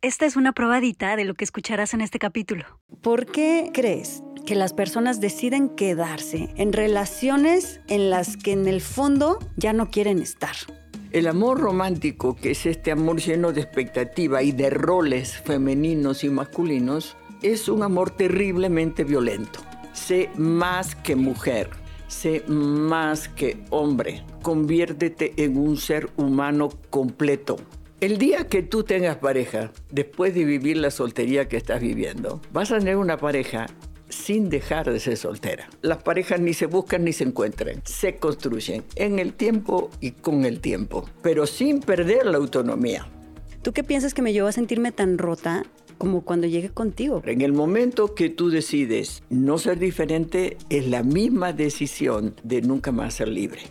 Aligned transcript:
Esta 0.00 0.26
es 0.26 0.36
una 0.36 0.52
probadita 0.52 1.16
de 1.16 1.24
lo 1.24 1.34
que 1.34 1.42
escucharás 1.42 1.92
en 1.92 2.00
este 2.02 2.20
capítulo. 2.20 2.64
¿Por 3.02 3.26
qué 3.26 3.72
crees 3.74 4.22
que 4.46 4.54
las 4.54 4.72
personas 4.72 5.20
deciden 5.20 5.70
quedarse 5.70 6.54
en 6.56 6.72
relaciones 6.72 7.80
en 7.88 8.08
las 8.08 8.36
que 8.36 8.52
en 8.52 8.68
el 8.68 8.80
fondo 8.80 9.40
ya 9.56 9.72
no 9.72 9.90
quieren 9.90 10.20
estar? 10.20 10.54
El 11.10 11.26
amor 11.26 11.58
romántico, 11.58 12.36
que 12.36 12.52
es 12.52 12.64
este 12.64 12.92
amor 12.92 13.20
lleno 13.20 13.50
de 13.50 13.60
expectativa 13.60 14.40
y 14.40 14.52
de 14.52 14.70
roles 14.70 15.36
femeninos 15.36 16.22
y 16.22 16.28
masculinos, 16.28 17.16
es 17.42 17.68
un 17.68 17.82
amor 17.82 18.10
terriblemente 18.10 19.02
violento. 19.02 19.58
Sé 19.94 20.30
más 20.36 20.94
que 20.94 21.16
mujer, 21.16 21.70
sé 22.06 22.44
más 22.46 23.28
que 23.28 23.64
hombre. 23.70 24.22
Conviértete 24.42 25.34
en 25.38 25.56
un 25.56 25.76
ser 25.76 26.08
humano 26.16 26.68
completo. 26.88 27.56
El 28.00 28.18
día 28.18 28.46
que 28.46 28.62
tú 28.62 28.84
tengas 28.84 29.16
pareja, 29.16 29.72
después 29.90 30.32
de 30.32 30.44
vivir 30.44 30.76
la 30.76 30.92
soltería 30.92 31.48
que 31.48 31.56
estás 31.56 31.80
viviendo, 31.80 32.40
vas 32.52 32.70
a 32.70 32.78
tener 32.78 32.96
una 32.96 33.16
pareja 33.16 33.66
sin 34.08 34.50
dejar 34.50 34.88
de 34.88 35.00
ser 35.00 35.16
soltera. 35.16 35.68
Las 35.82 36.04
parejas 36.04 36.38
ni 36.38 36.54
se 36.54 36.66
buscan 36.66 37.02
ni 37.02 37.12
se 37.12 37.24
encuentran, 37.24 37.82
se 37.84 38.14
construyen 38.14 38.84
en 38.94 39.18
el 39.18 39.32
tiempo 39.32 39.90
y 40.00 40.12
con 40.12 40.44
el 40.44 40.60
tiempo, 40.60 41.10
pero 41.22 41.44
sin 41.44 41.80
perder 41.80 42.26
la 42.26 42.36
autonomía. 42.36 43.08
¿Tú 43.62 43.72
qué 43.72 43.82
piensas 43.82 44.14
que 44.14 44.22
me 44.22 44.32
llevó 44.32 44.46
a 44.46 44.52
sentirme 44.52 44.92
tan 44.92 45.18
rota 45.18 45.64
como 45.98 46.20
cuando 46.20 46.46
llegué 46.46 46.68
contigo? 46.68 47.20
En 47.26 47.40
el 47.40 47.52
momento 47.52 48.14
que 48.14 48.30
tú 48.30 48.48
decides 48.48 49.24
no 49.28 49.58
ser 49.58 49.80
diferente, 49.80 50.56
es 50.70 50.86
la 50.86 51.02
misma 51.02 51.52
decisión 51.52 52.36
de 52.44 52.62
nunca 52.62 52.92
más 52.92 53.14
ser 53.14 53.26
libre. 53.26 53.62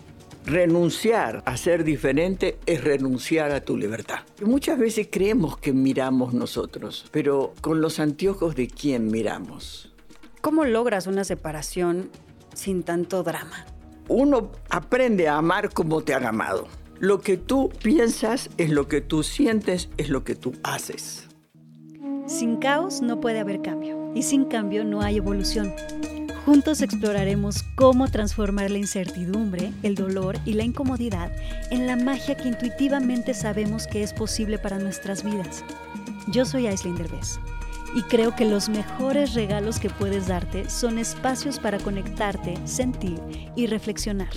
Renunciar 0.47 1.43
a 1.45 1.57
ser 1.57 1.83
diferente 1.83 2.57
es 2.65 2.81
renunciar 2.81 3.51
a 3.51 3.59
tu 3.59 3.75
libertad. 3.75 4.19
Y 4.39 4.45
muchas 4.45 4.79
veces 4.79 5.09
creemos 5.11 5.57
que 5.57 5.73
miramos 5.73 6.33
nosotros, 6.33 7.05
pero 7.11 7.53
con 7.59 7.81
los 7.81 7.99
anteojos 7.99 8.55
de 8.55 8.69
quién 8.69 9.11
miramos. 9.11 9.93
¿Cómo 10.39 10.63
logras 10.63 11.05
una 11.05 11.25
separación 11.25 12.09
sin 12.55 12.83
tanto 12.83 13.23
drama? 13.23 13.65
Uno 14.07 14.53
aprende 14.69 15.27
a 15.27 15.35
amar 15.35 15.73
como 15.73 16.01
te 16.01 16.13
han 16.13 16.25
amado. 16.25 16.69
Lo 16.97 17.19
que 17.19 17.35
tú 17.35 17.69
piensas 17.83 18.49
es 18.57 18.69
lo 18.69 18.87
que 18.87 19.01
tú 19.01 19.23
sientes, 19.23 19.89
es 19.97 20.07
lo 20.07 20.23
que 20.23 20.35
tú 20.35 20.53
haces. 20.63 21.27
Sin 22.25 22.55
caos 22.55 23.01
no 23.01 23.19
puede 23.19 23.39
haber 23.39 23.61
cambio 23.61 24.13
y 24.15 24.23
sin 24.23 24.45
cambio 24.45 24.85
no 24.85 25.01
hay 25.01 25.17
evolución. 25.17 25.73
Juntos 26.47 26.81
exploraremos 26.81 27.63
cómo 27.75 28.07
transformar 28.07 28.71
la 28.71 28.77
incertidumbre, 28.77 29.73
el 29.83 29.95
dolor 29.95 30.39
y 30.45 30.53
la 30.53 30.63
incomodidad 30.63 31.29
en 31.71 31.87
la 31.87 31.97
magia 31.97 32.37
que 32.37 32.47
intuitivamente 32.47 33.33
sabemos 33.33 33.85
que 33.85 34.01
es 34.01 34.13
posible 34.13 34.57
para 34.57 34.79
nuestras 34.79 35.25
vidas. 35.25 35.65
Yo 36.31 36.45
soy 36.45 36.67
Aislinn 36.67 36.95
Derbez 36.95 37.37
y 37.95 38.01
creo 38.03 38.33
que 38.33 38.45
los 38.45 38.69
mejores 38.69 39.33
regalos 39.33 39.77
que 39.77 39.89
puedes 39.89 40.27
darte 40.27 40.69
son 40.69 40.99
espacios 40.99 41.59
para 41.59 41.79
conectarte, 41.79 42.53
sentir 42.63 43.19
y 43.57 43.67
reflexionar. 43.67 44.31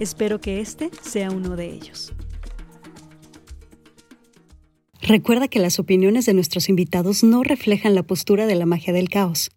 Espero 0.00 0.40
que 0.40 0.60
este 0.60 0.90
sea 1.02 1.30
uno 1.30 1.54
de 1.54 1.72
ellos. 1.72 2.12
Recuerda 5.00 5.46
que 5.46 5.60
las 5.60 5.78
opiniones 5.78 6.26
de 6.26 6.34
nuestros 6.34 6.68
invitados 6.68 7.22
no 7.22 7.44
reflejan 7.44 7.94
la 7.94 8.02
postura 8.02 8.46
de 8.46 8.56
la 8.56 8.66
magia 8.66 8.92
del 8.92 9.08
caos. 9.08 9.53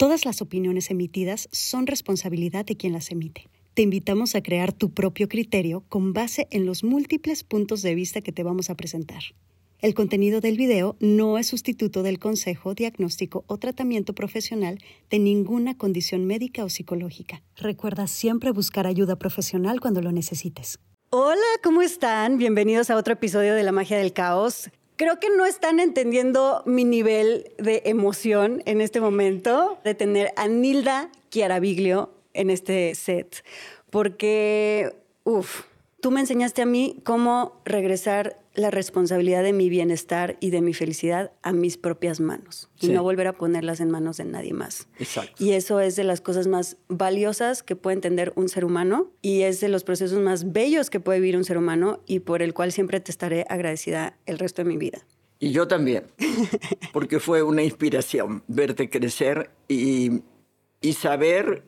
Todas 0.00 0.24
las 0.24 0.40
opiniones 0.40 0.90
emitidas 0.90 1.46
son 1.52 1.86
responsabilidad 1.86 2.64
de 2.64 2.74
quien 2.74 2.94
las 2.94 3.10
emite. 3.10 3.50
Te 3.74 3.82
invitamos 3.82 4.34
a 4.34 4.42
crear 4.42 4.72
tu 4.72 4.94
propio 4.94 5.28
criterio 5.28 5.84
con 5.90 6.14
base 6.14 6.48
en 6.50 6.64
los 6.64 6.82
múltiples 6.82 7.44
puntos 7.44 7.82
de 7.82 7.94
vista 7.94 8.22
que 8.22 8.32
te 8.32 8.42
vamos 8.42 8.70
a 8.70 8.76
presentar. 8.76 9.20
El 9.78 9.92
contenido 9.92 10.40
del 10.40 10.56
video 10.56 10.96
no 11.00 11.36
es 11.36 11.48
sustituto 11.48 12.02
del 12.02 12.18
consejo, 12.18 12.72
diagnóstico 12.72 13.44
o 13.46 13.58
tratamiento 13.58 14.14
profesional 14.14 14.78
de 15.10 15.18
ninguna 15.18 15.76
condición 15.76 16.24
médica 16.24 16.64
o 16.64 16.70
psicológica. 16.70 17.42
Recuerda 17.54 18.06
siempre 18.06 18.52
buscar 18.52 18.86
ayuda 18.86 19.16
profesional 19.16 19.80
cuando 19.80 20.00
lo 20.00 20.12
necesites. 20.12 20.78
Hola, 21.10 21.36
¿cómo 21.62 21.82
están? 21.82 22.38
Bienvenidos 22.38 22.88
a 22.88 22.96
otro 22.96 23.12
episodio 23.12 23.54
de 23.54 23.64
La 23.64 23.72
Magia 23.72 23.98
del 23.98 24.14
Caos. 24.14 24.70
Creo 25.00 25.18
que 25.18 25.30
no 25.30 25.46
están 25.46 25.80
entendiendo 25.80 26.62
mi 26.66 26.84
nivel 26.84 27.52
de 27.56 27.80
emoción 27.86 28.62
en 28.66 28.82
este 28.82 29.00
momento 29.00 29.78
de 29.82 29.94
tener 29.94 30.30
a 30.36 30.46
Nilda 30.46 31.10
Chiaraviglio 31.30 32.12
en 32.34 32.50
este 32.50 32.94
set, 32.94 33.42
porque, 33.88 34.92
uff, 35.24 35.62
tú 36.00 36.10
me 36.10 36.20
enseñaste 36.20 36.62
a 36.62 36.66
mí 36.66 37.00
cómo 37.04 37.60
regresar 37.64 38.40
la 38.54 38.70
responsabilidad 38.70 39.42
de 39.42 39.52
mi 39.52 39.68
bienestar 39.68 40.36
y 40.40 40.50
de 40.50 40.60
mi 40.60 40.74
felicidad 40.74 41.32
a 41.42 41.52
mis 41.52 41.76
propias 41.76 42.20
manos 42.20 42.68
y 42.80 42.88
no 42.88 43.02
volver 43.02 43.28
a 43.28 43.34
ponerlas 43.34 43.80
en 43.80 43.90
manos 43.90 44.16
de 44.16 44.24
nadie 44.24 44.52
más. 44.52 44.88
Exacto. 44.98 45.42
Y 45.42 45.52
eso 45.52 45.80
es 45.80 45.96
de 45.96 46.04
las 46.04 46.20
cosas 46.20 46.46
más 46.46 46.76
valiosas 46.88 47.62
que 47.62 47.76
puede 47.76 47.94
entender 47.94 48.32
un 48.34 48.48
ser 48.48 48.64
humano 48.64 49.12
y 49.22 49.42
es 49.42 49.60
de 49.60 49.68
los 49.68 49.84
procesos 49.84 50.18
más 50.18 50.52
bellos 50.52 50.90
que 50.90 51.00
puede 51.00 51.20
vivir 51.20 51.36
un 51.36 51.44
ser 51.44 51.58
humano 51.58 52.00
y 52.06 52.20
por 52.20 52.42
el 52.42 52.54
cual 52.54 52.72
siempre 52.72 53.00
te 53.00 53.12
estaré 53.12 53.44
agradecida 53.48 54.18
el 54.26 54.38
resto 54.38 54.62
de 54.62 54.68
mi 54.68 54.76
vida. 54.76 55.06
Y 55.38 55.52
yo 55.52 55.68
también, 55.68 56.04
porque 56.92 57.20
fue 57.20 57.42
una 57.42 57.62
inspiración 57.62 58.42
verte 58.48 58.90
crecer 58.90 59.50
y, 59.68 60.22
y 60.80 60.92
saber 60.94 61.64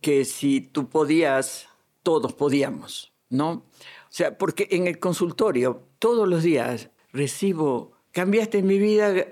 que 0.00 0.24
si 0.24 0.60
tú 0.60 0.88
podías, 0.88 1.68
todos 2.02 2.34
podíamos, 2.34 3.09
¿no? 3.30 3.50
O 3.50 3.64
sea, 4.10 4.36
porque 4.36 4.68
en 4.70 4.86
el 4.86 4.98
consultorio 4.98 5.86
todos 5.98 6.28
los 6.28 6.42
días 6.42 6.90
recibo, 7.12 7.92
cambiaste 8.12 8.62
mi 8.62 8.78
vida, 8.78 9.26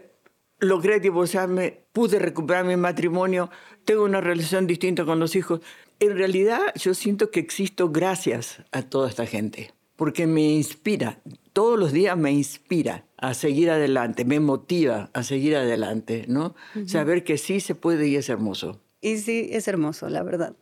logré 0.61 1.01
divorciarme, 1.01 1.85
pude 1.93 2.19
recuperar 2.19 2.65
mi 2.65 2.77
matrimonio, 2.77 3.51
tengo 3.85 4.05
una 4.05 4.21
relación 4.21 4.67
distinta 4.67 5.05
con 5.05 5.19
los 5.19 5.37
hijos. 5.37 5.61
En 6.01 6.17
realidad 6.17 6.61
yo 6.77 6.95
siento 6.95 7.31
que 7.31 7.41
existo 7.41 7.91
gracias 7.91 8.63
a 8.73 8.83
toda 8.83 9.09
esta 9.09 9.27
gente, 9.27 9.73
porque 9.97 10.27
me 10.27 10.43
inspira, 10.43 11.21
todos 11.53 11.79
los 11.79 11.93
días 11.93 12.17
me 12.17 12.31
inspira 12.31 13.05
a 13.17 13.35
seguir 13.35 13.71
adelante, 13.71 14.25
me 14.25 14.39
motiva 14.39 15.11
a 15.13 15.23
seguir 15.25 15.57
adelante, 15.57 16.25
¿no? 16.29 16.55
Saber 16.87 17.25
que 17.25 17.37
sí 17.37 17.59
se 17.59 17.75
puede 17.75 18.07
y 18.07 18.17
es 18.17 18.29
hermoso. 18.29 18.81
Y 19.01 19.19
sí, 19.19 19.49
es 19.53 19.69
hermoso, 19.69 20.09
la 20.09 20.23
verdad. 20.23 20.55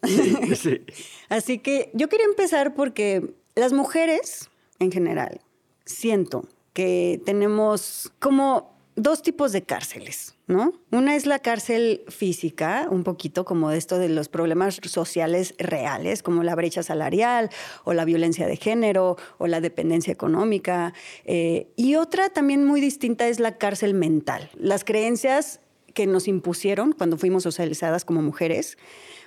Sí. 0.55 0.85
Así 1.29 1.59
que 1.59 1.91
yo 1.95 2.09
quería 2.09 2.27
empezar 2.27 2.75
porque 2.75 3.35
las 3.55 3.73
mujeres 3.73 4.51
en 4.79 4.93
general 4.93 5.41
siento 5.85 6.47
que 6.75 7.23
tenemos 7.25 8.13
como 8.19 8.77
dos 8.97 9.23
tipos 9.23 9.53
de 9.53 9.63
cárceles, 9.63 10.35
¿no? 10.47 10.73
Una 10.91 11.17
es 11.17 11.27
la 11.27 11.39
cárcel 11.39 12.03
física, 12.09 12.89
un 12.91 13.05
poquito 13.05 13.45
como 13.45 13.71
esto 13.71 13.99
de 13.99 14.09
los 14.09 14.29
problemas 14.29 14.81
sociales 14.83 15.55
reales, 15.59 16.23
como 16.23 16.43
la 16.43 16.55
brecha 16.55 16.83
salarial 16.83 17.51
o 17.85 17.93
la 17.93 18.07
violencia 18.07 18.47
de 18.47 18.57
género 18.57 19.17
o 19.39 19.47
la 19.47 19.61
dependencia 19.61 20.13
económica. 20.13 20.95
Eh, 21.25 21.69
y 21.77 21.97
otra 21.97 22.31
también 22.31 22.65
muy 22.65 22.81
distinta 22.81 23.29
es 23.29 23.39
la 23.39 23.59
cárcel 23.59 23.93
mental, 23.93 24.51
las 24.55 24.83
creencias 24.83 25.61
que 25.97 26.07
nos 26.07 26.29
impusieron 26.29 26.93
cuando 26.93 27.17
fuimos 27.17 27.43
socializadas 27.43 28.05
como 28.05 28.21
mujeres 28.21 28.77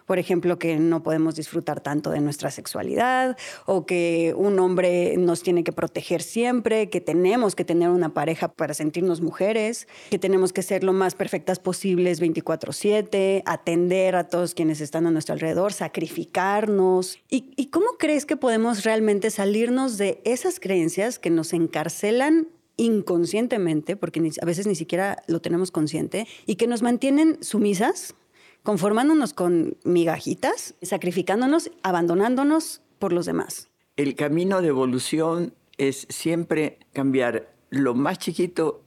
por 0.10 0.18
ejemplo, 0.18 0.58
que 0.58 0.78
no 0.78 1.04
podemos 1.04 1.36
disfrutar 1.36 1.82
tanto 1.82 2.10
de 2.10 2.20
nuestra 2.20 2.50
sexualidad 2.50 3.38
o 3.68 3.86
que 3.86 4.34
un 4.36 4.58
hombre 4.58 5.16
nos 5.18 5.44
tiene 5.44 5.64
que 5.64 5.72
proteger 5.72 6.24
siempre, 6.24 6.90
que 6.90 7.00
tenemos 7.00 7.54
que 7.54 7.64
tener 7.64 7.90
una 7.90 8.12
pareja 8.12 8.48
para 8.48 8.74
sentirnos 8.74 9.22
mujeres, 9.22 9.88
que 10.10 10.18
tenemos 10.18 10.52
que 10.52 10.64
ser 10.64 10.84
lo 10.84 10.94
más 10.94 11.14
perfectas 11.14 11.60
posibles 11.60 12.20
24/7, 12.22 13.44
atender 13.46 14.16
a 14.16 14.28
todos 14.28 14.56
quienes 14.56 14.82
están 14.82 15.06
a 15.06 15.12
nuestro 15.12 15.34
alrededor, 15.34 15.74
sacrificarnos. 15.74 17.20
¿Y, 17.30 17.54
¿Y 17.56 17.68
cómo 17.68 17.92
crees 18.00 18.26
que 18.26 18.36
podemos 18.36 18.84
realmente 18.86 19.30
salirnos 19.30 20.00
de 20.00 20.24
esas 20.26 20.60
creencias 20.60 21.20
que 21.20 21.30
nos 21.30 21.54
encarcelan 21.54 22.48
inconscientemente, 22.80 23.96
porque 23.96 24.32
a 24.42 24.46
veces 24.46 24.66
ni 24.66 24.76
siquiera 24.76 25.22
lo 25.28 25.42
tenemos 25.42 25.70
consciente, 25.70 26.28
y 26.46 26.56
que 26.56 26.66
nos 26.66 26.82
mantienen 26.82 27.38
sumisas 27.44 28.16
conformándonos 28.64 29.34
con 29.34 29.78
migajitas, 29.84 30.76
sacrificándonos, 30.82 31.72
abandonándonos 31.84 32.82
por 32.98 33.14
los 33.14 33.26
demás. 33.26 33.70
El 33.96 34.16
camino 34.16 34.62
de 34.62 34.70
evolución 34.70 35.54
es 35.78 36.08
siempre 36.10 36.80
cambiar 36.94 37.54
lo 37.70 37.96
más 37.96 38.18
chiquito 38.20 38.84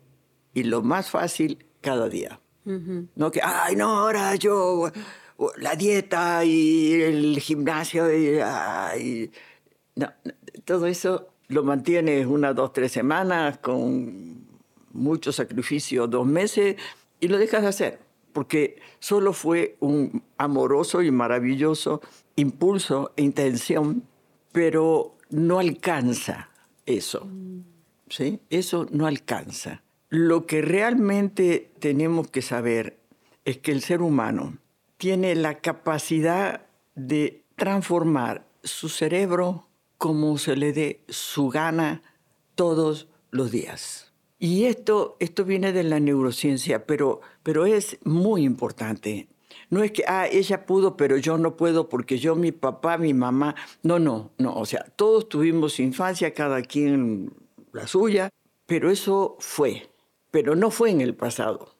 y 0.54 0.64
lo 0.64 0.82
más 0.82 1.10
fácil 1.10 1.66
cada 1.80 2.08
día. 2.08 2.40
No 2.64 3.30
que, 3.30 3.40
ay, 3.42 3.74
no, 3.74 3.88
ahora 3.88 4.36
yo, 4.36 4.90
la 5.56 5.74
dieta 5.74 6.44
y 6.44 6.92
el 6.92 7.40
gimnasio, 7.40 8.06
y, 8.16 9.30
no, 9.96 10.12
todo 10.64 10.86
eso 10.86 11.31
lo 11.52 11.62
mantienes 11.62 12.26
una, 12.26 12.52
dos, 12.52 12.72
tres 12.72 12.92
semanas 12.92 13.58
con 13.58 14.46
mucho 14.92 15.32
sacrificio, 15.32 16.06
dos 16.06 16.26
meses, 16.26 16.76
y 17.20 17.28
lo 17.28 17.38
dejas 17.38 17.62
de 17.62 17.68
hacer 17.68 18.12
porque 18.32 18.80
solo 18.98 19.32
fue 19.32 19.76
un 19.80 20.22
amoroso 20.38 21.02
y 21.02 21.10
maravilloso 21.10 22.00
impulso 22.36 23.12
e 23.16 23.22
intención, 23.22 24.04
pero 24.52 25.16
no 25.30 25.58
alcanza 25.58 26.48
eso. 26.86 27.28
¿sí? 28.08 28.40
Eso 28.50 28.86
no 28.90 29.06
alcanza. 29.06 29.82
Lo 30.08 30.46
que 30.46 30.62
realmente 30.62 31.70
tenemos 31.78 32.28
que 32.28 32.42
saber 32.42 32.98
es 33.44 33.58
que 33.58 33.72
el 33.72 33.82
ser 33.82 34.02
humano 34.02 34.58
tiene 34.96 35.34
la 35.34 35.58
capacidad 35.58 36.66
de 36.94 37.44
transformar 37.56 38.46
su 38.62 38.88
cerebro 38.88 39.66
como 40.02 40.36
se 40.36 40.56
le 40.56 40.72
dé 40.72 41.04
su 41.08 41.48
gana 41.48 42.02
todos 42.56 43.06
los 43.30 43.52
días. 43.52 44.12
Y 44.40 44.64
esto, 44.64 45.16
esto 45.20 45.44
viene 45.44 45.72
de 45.72 45.84
la 45.84 46.00
neurociencia, 46.00 46.86
pero, 46.86 47.20
pero 47.44 47.66
es 47.66 47.98
muy 48.02 48.42
importante. 48.42 49.28
No 49.70 49.84
es 49.84 49.92
que, 49.92 50.02
ah, 50.08 50.26
ella 50.26 50.66
pudo, 50.66 50.96
pero 50.96 51.18
yo 51.18 51.38
no 51.38 51.56
puedo 51.56 51.88
porque 51.88 52.18
yo, 52.18 52.34
mi 52.34 52.50
papá, 52.50 52.98
mi 52.98 53.14
mamá. 53.14 53.54
No, 53.84 54.00
no, 54.00 54.32
no. 54.38 54.56
O 54.56 54.66
sea, 54.66 54.82
todos 54.96 55.28
tuvimos 55.28 55.78
infancia, 55.78 56.34
cada 56.34 56.62
quien 56.62 57.32
la 57.72 57.86
suya, 57.86 58.28
pero 58.66 58.90
eso 58.90 59.36
fue. 59.38 59.88
Pero 60.32 60.56
no 60.56 60.72
fue 60.72 60.90
en 60.90 61.00
el 61.00 61.14
pasado, 61.14 61.76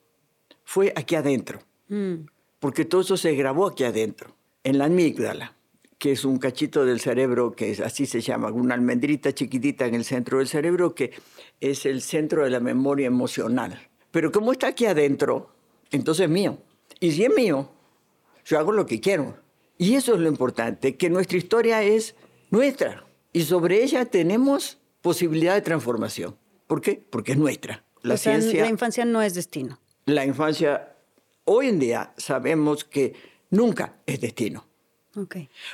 fue 0.62 0.92
aquí 0.94 1.16
adentro. 1.16 1.58
Mm. 1.88 2.26
Porque 2.60 2.84
todo 2.84 3.00
eso 3.00 3.16
se 3.16 3.34
grabó 3.34 3.66
aquí 3.66 3.82
adentro, 3.82 4.36
en 4.62 4.78
la 4.78 4.84
amígdala 4.84 5.56
que 6.02 6.10
es 6.10 6.24
un 6.24 6.38
cachito 6.38 6.84
del 6.84 6.98
cerebro, 6.98 7.52
que 7.52 7.70
es, 7.70 7.78
así 7.78 8.06
se 8.06 8.20
llama, 8.20 8.50
una 8.50 8.74
almendrita 8.74 9.32
chiquitita 9.32 9.86
en 9.86 9.94
el 9.94 10.04
centro 10.04 10.38
del 10.38 10.48
cerebro, 10.48 10.96
que 10.96 11.12
es 11.60 11.86
el 11.86 12.02
centro 12.02 12.42
de 12.42 12.50
la 12.50 12.58
memoria 12.58 13.06
emocional. 13.06 13.88
Pero 14.10 14.32
como 14.32 14.50
está 14.50 14.66
aquí 14.66 14.84
adentro, 14.84 15.54
entonces 15.92 16.24
es 16.24 16.28
mío. 16.28 16.58
Y 16.98 17.12
si 17.12 17.22
es 17.22 17.32
mío, 17.32 17.70
yo 18.44 18.58
hago 18.58 18.72
lo 18.72 18.84
que 18.84 18.98
quiero. 18.98 19.36
Y 19.78 19.94
eso 19.94 20.14
es 20.14 20.20
lo 20.20 20.26
importante, 20.26 20.96
que 20.96 21.08
nuestra 21.08 21.38
historia 21.38 21.84
es 21.84 22.16
nuestra. 22.50 23.06
Y 23.32 23.42
sobre 23.42 23.84
ella 23.84 24.04
tenemos 24.04 24.78
posibilidad 25.02 25.54
de 25.54 25.60
transformación. 25.60 26.36
¿Por 26.66 26.80
qué? 26.80 27.00
Porque 27.10 27.30
es 27.30 27.38
nuestra. 27.38 27.84
La, 28.02 28.16
ciencia, 28.16 28.64
la 28.64 28.68
infancia 28.68 29.04
no 29.04 29.22
es 29.22 29.34
destino. 29.34 29.78
La 30.06 30.26
infancia, 30.26 30.96
hoy 31.44 31.68
en 31.68 31.78
día 31.78 32.12
sabemos 32.16 32.82
que 32.82 33.14
nunca 33.50 34.00
es 34.04 34.20
destino. 34.20 34.66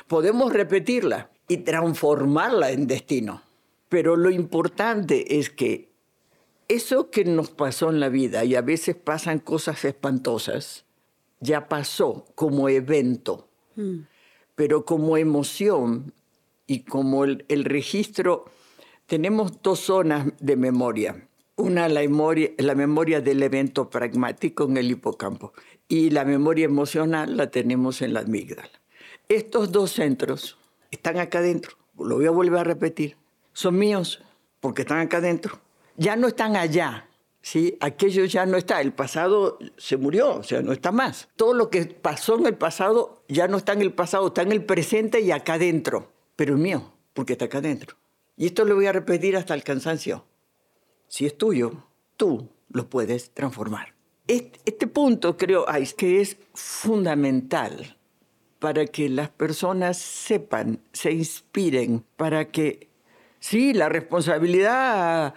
Podemos 0.07 0.53
repetirla 0.53 1.29
y 1.47 1.57
transformarla 1.57 2.71
en 2.71 2.87
destino. 2.87 3.41
Pero 3.89 4.15
lo 4.15 4.29
importante 4.29 5.39
es 5.39 5.49
que 5.49 5.89
eso 6.67 7.09
que 7.09 7.25
nos 7.25 7.49
pasó 7.49 7.89
en 7.89 7.99
la 7.99 8.09
vida, 8.09 8.45
y 8.45 8.55
a 8.55 8.61
veces 8.61 8.95
pasan 8.95 9.39
cosas 9.39 9.83
espantosas, 9.85 10.85
ya 11.39 11.67
pasó 11.67 12.25
como 12.35 12.69
evento. 12.69 13.47
Mm. 13.75 14.01
Pero 14.55 14.85
como 14.85 15.17
emoción 15.17 16.13
y 16.67 16.81
como 16.81 17.23
el, 17.23 17.65
registro, 17.65 18.45
tenemos 19.07 19.61
dos 19.63 19.79
zonas 19.79 20.27
de 20.39 20.55
memoria. 20.55 21.27
Una, 21.55 21.89
la 21.89 22.01
memoria, 22.01 22.51
la 22.57 22.75
memoria 22.75 23.19
del 23.19 23.41
evento 23.41 23.89
pragmático 23.89 24.65
en 24.65 24.77
el 24.77 24.91
hipocampo 24.91 25.53
y 25.87 26.11
la 26.11 26.23
memoria 26.23 26.65
emocional 26.65 27.35
la 27.35 27.49
tenemos 27.49 28.01
en 28.01 28.13
la 28.13 28.21
amígdala. 28.21 28.78
Estos 29.29 29.71
dos 29.71 29.91
centros 29.91 30.57
están 30.89 31.19
acá 31.19 31.37
adentro, 31.37 31.77
lo 31.99 32.15
voy 32.15 32.25
a 32.25 32.31
volver 32.31 32.61
a 32.61 32.63
repetir, 32.63 33.15
son 33.53 33.77
míos 33.77 34.23
porque 34.59 34.81
están 34.81 34.97
acá 35.01 35.17
adentro. 35.17 35.59
Ya 35.97 36.15
no 36.15 36.29
están 36.29 36.55
allá, 36.55 37.07
¿sí? 37.39 37.77
Aquello 37.79 38.25
ya 38.25 38.47
no 38.47 38.57
está, 38.57 38.81
el 38.81 38.91
pasado 38.91 39.59
se 39.77 39.97
murió, 39.97 40.37
o 40.37 40.43
sea, 40.43 40.63
no 40.63 40.71
está 40.71 40.91
más. 40.91 41.29
Todo 41.35 41.53
lo 41.53 41.69
que 41.69 41.85
pasó 41.85 42.39
en 42.39 42.47
el 42.47 42.55
pasado 42.55 43.23
ya 43.27 43.47
no 43.47 43.57
está 43.57 43.73
en 43.73 43.81
el 43.81 43.93
pasado, 43.93 44.29
está 44.29 44.41
en 44.41 44.51
el 44.51 44.65
presente 44.65 45.21
y 45.21 45.29
acá 45.29 45.53
adentro, 45.53 46.11
pero 46.35 46.55
es 46.55 46.59
mío 46.59 46.91
porque 47.13 47.33
está 47.33 47.45
acá 47.45 47.59
adentro. 47.59 47.97
Y 48.35 48.47
esto 48.47 48.65
lo 48.65 48.73
voy 48.73 48.87
a 48.87 48.93
repetir 48.93 49.37
hasta 49.37 49.53
el 49.53 49.63
cansancio. 49.63 50.25
Si 51.07 51.27
es 51.27 51.37
tuyo, 51.37 51.83
tú 52.17 52.49
lo 52.71 52.89
puedes 52.89 53.29
transformar. 53.29 53.93
Este, 54.25 54.87
punto 54.87 55.37
creo 55.37 55.67
es 55.67 55.93
que 55.93 56.19
es 56.19 56.37
fundamental 56.55 57.98
para 58.59 58.85
que 58.85 59.09
las 59.09 59.29
personas 59.29 59.97
sepan, 59.97 60.79
se 60.91 61.11
inspiren, 61.11 62.03
para 62.17 62.51
que, 62.51 62.89
sí, 63.39 63.73
la 63.73 63.89
responsabilidad 63.89 65.33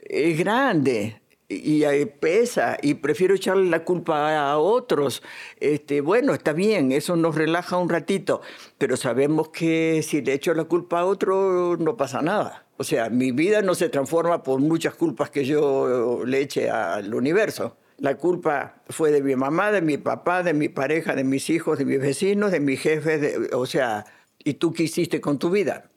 es 0.00 0.38
grande 0.38 1.20
y 1.48 1.84
pesa 2.06 2.76
y 2.82 2.94
prefiero 2.94 3.34
echarle 3.34 3.70
la 3.70 3.84
culpa 3.84 4.50
a 4.50 4.58
otros. 4.58 5.22
Este, 5.60 6.00
bueno, 6.00 6.34
está 6.34 6.52
bien, 6.52 6.92
eso 6.92 7.16
nos 7.16 7.36
relaja 7.36 7.78
un 7.78 7.88
ratito, 7.88 8.40
pero 8.78 8.96
sabemos 8.96 9.50
que 9.50 10.02
si 10.02 10.22
le 10.22 10.32
echo 10.34 10.54
la 10.54 10.64
culpa 10.64 11.00
a 11.00 11.06
otro 11.06 11.76
no 11.78 11.96
pasa 11.96 12.22
nada. 12.22 12.66
O 12.78 12.84
sea, 12.84 13.08
mi 13.10 13.32
vida 13.32 13.62
no 13.62 13.74
se 13.74 13.88
transforma 13.88 14.42
por 14.42 14.60
muchas 14.60 14.94
culpas 14.94 15.30
que 15.30 15.44
yo 15.44 16.24
le 16.26 16.40
eche 16.40 16.68
al 16.68 17.14
universo. 17.14 17.76
La 17.98 18.16
culpa 18.16 18.82
fue 18.88 19.10
de 19.10 19.22
mi 19.22 19.36
mamá, 19.36 19.72
de 19.72 19.80
mi 19.80 19.96
papá, 19.96 20.42
de 20.42 20.52
mi 20.52 20.68
pareja, 20.68 21.14
de 21.14 21.24
mis 21.24 21.48
hijos, 21.48 21.78
de 21.78 21.84
mis 21.84 21.98
vecinos, 21.98 22.52
de 22.52 22.60
mi 22.60 22.76
jefe, 22.76 23.54
o 23.54 23.64
sea, 23.64 24.04
¿y 24.38 24.54
tú 24.54 24.72
qué 24.72 24.82
hiciste 24.82 25.20
con 25.20 25.38
tu 25.38 25.50
vida? 25.50 25.90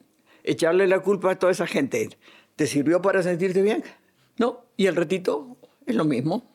Echarle 0.43 0.87
la 0.87 1.01
culpa 1.01 1.31
a 1.31 1.39
toda 1.39 1.51
esa 1.51 1.67
gente, 1.67 2.09
¿te 2.55 2.67
sirvió 2.67 3.01
para 3.01 3.21
sentirte 3.21 3.61
bien? 3.61 3.83
No, 4.37 4.65
y 4.77 4.85
el 4.85 4.95
ratito 4.95 5.57
es 5.85 5.95
lo 5.95 6.05
mismo. 6.05 6.49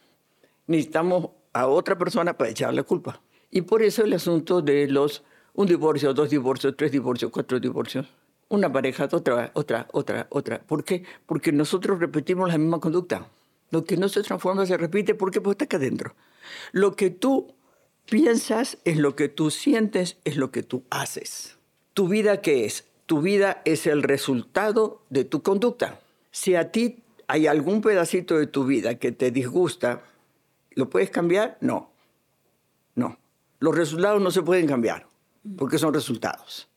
Necesitamos 0.67 1.31
a 1.53 1.67
otra 1.67 1.99
persona 1.99 2.37
para 2.39 2.51
echarle 2.51 2.83
culpa. 2.85 3.21
Y 3.51 3.63
por 3.63 3.83
eso 3.83 4.03
el 4.03 4.15
asunto 4.15 4.63
de 4.63 4.89
los 4.89 5.25
un 5.55 5.67
divorcio, 5.67 6.13
dos 6.13 6.31
divorcios, 6.31 6.75
tres 6.77 6.91
divorcios, 6.91 7.31
cuatro 7.31 7.61
divorcios, 7.61 8.07
una 8.49 8.73
pareja, 8.73 9.09
otra, 9.13 9.53
otra, 9.55 9.87
otra, 9.93 10.27
otra. 10.31 10.61
¿Por 10.61 10.85
qué? 10.85 11.05
Porque 11.27 11.53
nosotros 11.53 12.01
repetimos 12.01 12.49
la 12.49 12.59
misma 12.59 12.81
conducta. 12.81 13.29
Lo 13.71 13.85
que 13.85 13.97
no 13.97 14.09
se 14.09 14.23
transforma 14.23 14.67
se 14.67 14.77
repite 14.77 15.15
porque 15.15 15.41
pues 15.41 15.55
está 15.55 15.65
acá 15.65 15.77
adentro. 15.77 16.15
Lo 16.73 16.95
que 16.97 17.11
tú 17.11 17.55
piensas 18.07 18.79
es 18.85 18.99
lo 18.99 19.17
que 19.17 19.29
tú 19.29 19.51
sientes, 19.51 20.19
es 20.25 20.37
lo 20.37 20.51
que 20.51 20.63
tú 20.63 20.85
haces. 20.91 21.57
¿Tu 21.95 22.09
vida 22.09 22.41
qué 22.41 22.65
es? 22.65 22.85
Tu 23.07 23.21
vida 23.21 23.63
es 23.65 23.87
el 23.87 24.03
resultado 24.03 25.03
de 25.11 25.25
tu 25.25 25.43
conducta. 25.43 26.01
Si 26.31 26.55
a 26.55 26.71
ti 26.71 27.03
hay 27.27 27.47
algún 27.47 27.81
pedacito 27.81 28.39
de 28.39 28.47
tu 28.47 28.65
vida 28.65 28.99
que 28.99 29.13
te 29.13 29.31
disgusta, 29.31 30.03
¿lo 30.73 30.91
puedes 30.91 31.11
cambiar? 31.11 31.59
No. 31.61 31.91
No. 32.95 33.19
Los 33.61 33.75
resultados 33.75 34.21
no 34.21 34.31
se 34.31 34.43
pueden 34.43 34.67
cambiar 34.67 35.07
porque 35.57 35.79
son 35.79 35.95
resultados. 35.95 36.69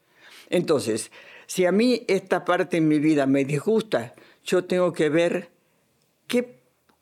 Entonces, 0.49 1.11
si 1.45 1.65
a 1.65 1.71
mí 1.71 2.03
esta 2.07 2.45
parte 2.45 2.77
en 2.77 2.87
mi 2.87 2.99
vida 2.99 3.25
me 3.25 3.45
disgusta, 3.45 4.13
yo 4.43 4.65
tengo 4.65 4.93
que 4.93 5.09
ver 5.09 5.49
qué 6.27 6.56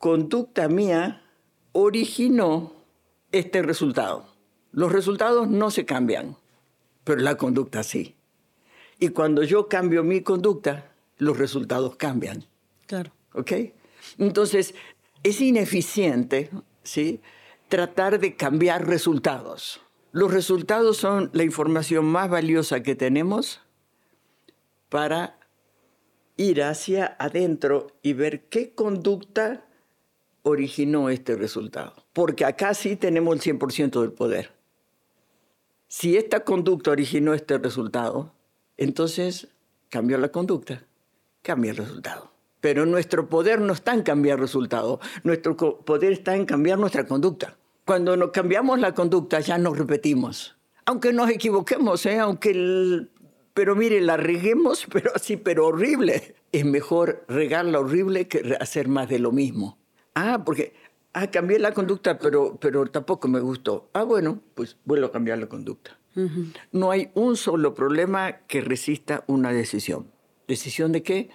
conducta 0.05 0.67
mía 0.67 1.23
originó 1.71 2.73
este 3.31 3.63
resultado. 3.63 4.27
Los 4.71 4.91
resultados 4.91 5.47
no 5.47 5.71
se 5.71 5.83
cambian, 5.83 6.37
pero 7.03 7.21
la 7.21 7.37
conducta 7.37 7.81
sí. 7.81 8.13
Y 8.99 9.09
cuando 9.09 9.41
yo 9.41 9.67
cambio 9.67 10.03
mi 10.03 10.21
conducta, 10.21 10.91
los 11.17 11.39
resultados 11.39 11.95
cambian. 11.95 12.45
Claro. 12.85 13.13
¿Ok? 13.33 13.51
Entonces, 14.19 14.75
es 15.23 15.41
ineficiente, 15.41 16.51
¿sí? 16.83 17.19
Tratar 17.67 18.19
de 18.19 18.35
cambiar 18.35 18.85
resultados. 18.85 19.81
Los 20.11 20.31
resultados 20.31 20.97
son 20.97 21.31
la 21.33 21.41
información 21.41 22.05
más 22.05 22.29
valiosa 22.29 22.83
que 22.83 22.93
tenemos 22.93 23.59
para 24.87 25.39
ir 26.37 26.61
hacia 26.61 27.15
adentro 27.17 27.87
y 28.03 28.13
ver 28.13 28.47
qué 28.49 28.75
conducta 28.75 29.65
originó 30.45 31.09
este 31.09 31.35
resultado. 31.35 31.93
Porque 32.13 32.45
acá 32.45 32.73
sí 32.73 32.95
tenemos 32.95 33.35
el 33.35 33.59
100% 33.59 33.99
del 33.99 34.13
poder. 34.13 34.51
Si 35.87 36.17
esta 36.17 36.43
conducta 36.43 36.91
originó 36.91 37.33
este 37.33 37.57
resultado, 37.57 38.31
entonces 38.77 39.47
cambió 39.89 40.17
la 40.17 40.29
conducta, 40.29 40.83
cambia 41.41 41.71
el 41.71 41.77
resultado. 41.77 42.31
Pero 42.61 42.85
nuestro 42.85 43.27
poder 43.27 43.59
no 43.59 43.73
está 43.73 43.93
en 43.93 44.03
cambiar 44.03 44.37
el 44.37 44.41
resultado, 44.41 44.99
nuestro 45.23 45.55
poder 45.55 46.11
está 46.11 46.35
en 46.35 46.45
cambiar 46.45 46.77
nuestra 46.77 47.05
conducta. 47.05 47.57
Cuando 47.83 48.15
nos 48.15 48.31
cambiamos 48.31 48.79
la 48.79 48.93
conducta 48.93 49.39
ya 49.39 49.57
nos 49.57 49.77
repetimos. 49.77 50.55
Aunque 50.85 51.11
nos 51.11 51.29
equivoquemos, 51.29 52.05
¿eh? 52.05 52.19
aunque 52.19 53.07
pero 53.55 53.73
mire, 53.75 54.01
la 54.01 54.17
reguemos, 54.17 54.85
pero 54.91 55.11
así, 55.15 55.37
pero 55.37 55.65
horrible. 55.65 56.35
Es 56.51 56.65
mejor 56.65 57.25
regarla 57.27 57.79
horrible 57.79 58.27
que 58.27 58.55
hacer 58.59 58.87
más 58.87 59.09
de 59.09 59.17
lo 59.17 59.31
mismo. 59.31 59.79
Ah, 60.15 60.43
porque 60.45 60.73
ah, 61.13 61.29
cambié 61.29 61.59
la 61.59 61.73
conducta, 61.73 62.17
pero, 62.17 62.57
pero 62.59 62.85
tampoco 62.87 63.27
me 63.27 63.41
gustó. 63.41 63.89
Ah, 63.93 64.03
bueno, 64.03 64.41
pues 64.55 64.77
vuelvo 64.85 65.07
a 65.07 65.11
cambiar 65.11 65.37
la 65.37 65.47
conducta. 65.47 65.99
No 66.71 66.91
hay 66.91 67.09
un 67.13 67.35
solo 67.35 67.73
problema 67.73 68.37
que 68.47 68.61
resista 68.61 69.25
una 69.27 69.51
decisión. 69.51 70.09
¿Decisión 70.47 70.93
de 70.93 71.03
qué? 71.03 71.29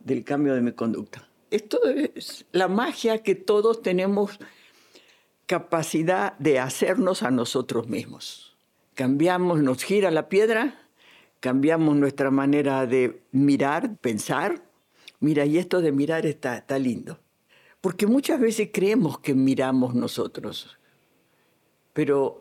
Del 0.00 0.24
cambio 0.24 0.54
de 0.54 0.62
mi 0.62 0.72
conducta. 0.72 1.28
Esto 1.50 1.84
es 1.84 2.46
la 2.50 2.66
magia 2.66 3.22
que 3.22 3.34
todos 3.34 3.82
tenemos 3.82 4.38
capacidad 5.44 6.38
de 6.38 6.58
hacernos 6.58 7.22
a 7.22 7.30
nosotros 7.30 7.88
mismos. 7.88 8.56
Cambiamos, 8.94 9.60
nos 9.60 9.82
gira 9.84 10.10
la 10.10 10.30
piedra, 10.30 10.88
cambiamos 11.40 11.94
nuestra 11.96 12.30
manera 12.30 12.86
de 12.86 13.20
mirar, 13.32 13.98
pensar. 13.98 14.62
Mira, 15.20 15.44
y 15.44 15.58
esto 15.58 15.82
de 15.82 15.92
mirar 15.92 16.24
está, 16.24 16.56
está 16.56 16.78
lindo 16.78 17.21
Porque 17.82 18.06
muchas 18.06 18.40
veces 18.40 18.70
creemos 18.72 19.18
que 19.18 19.34
miramos 19.34 19.94
nosotros, 19.94 20.78
pero 21.92 22.40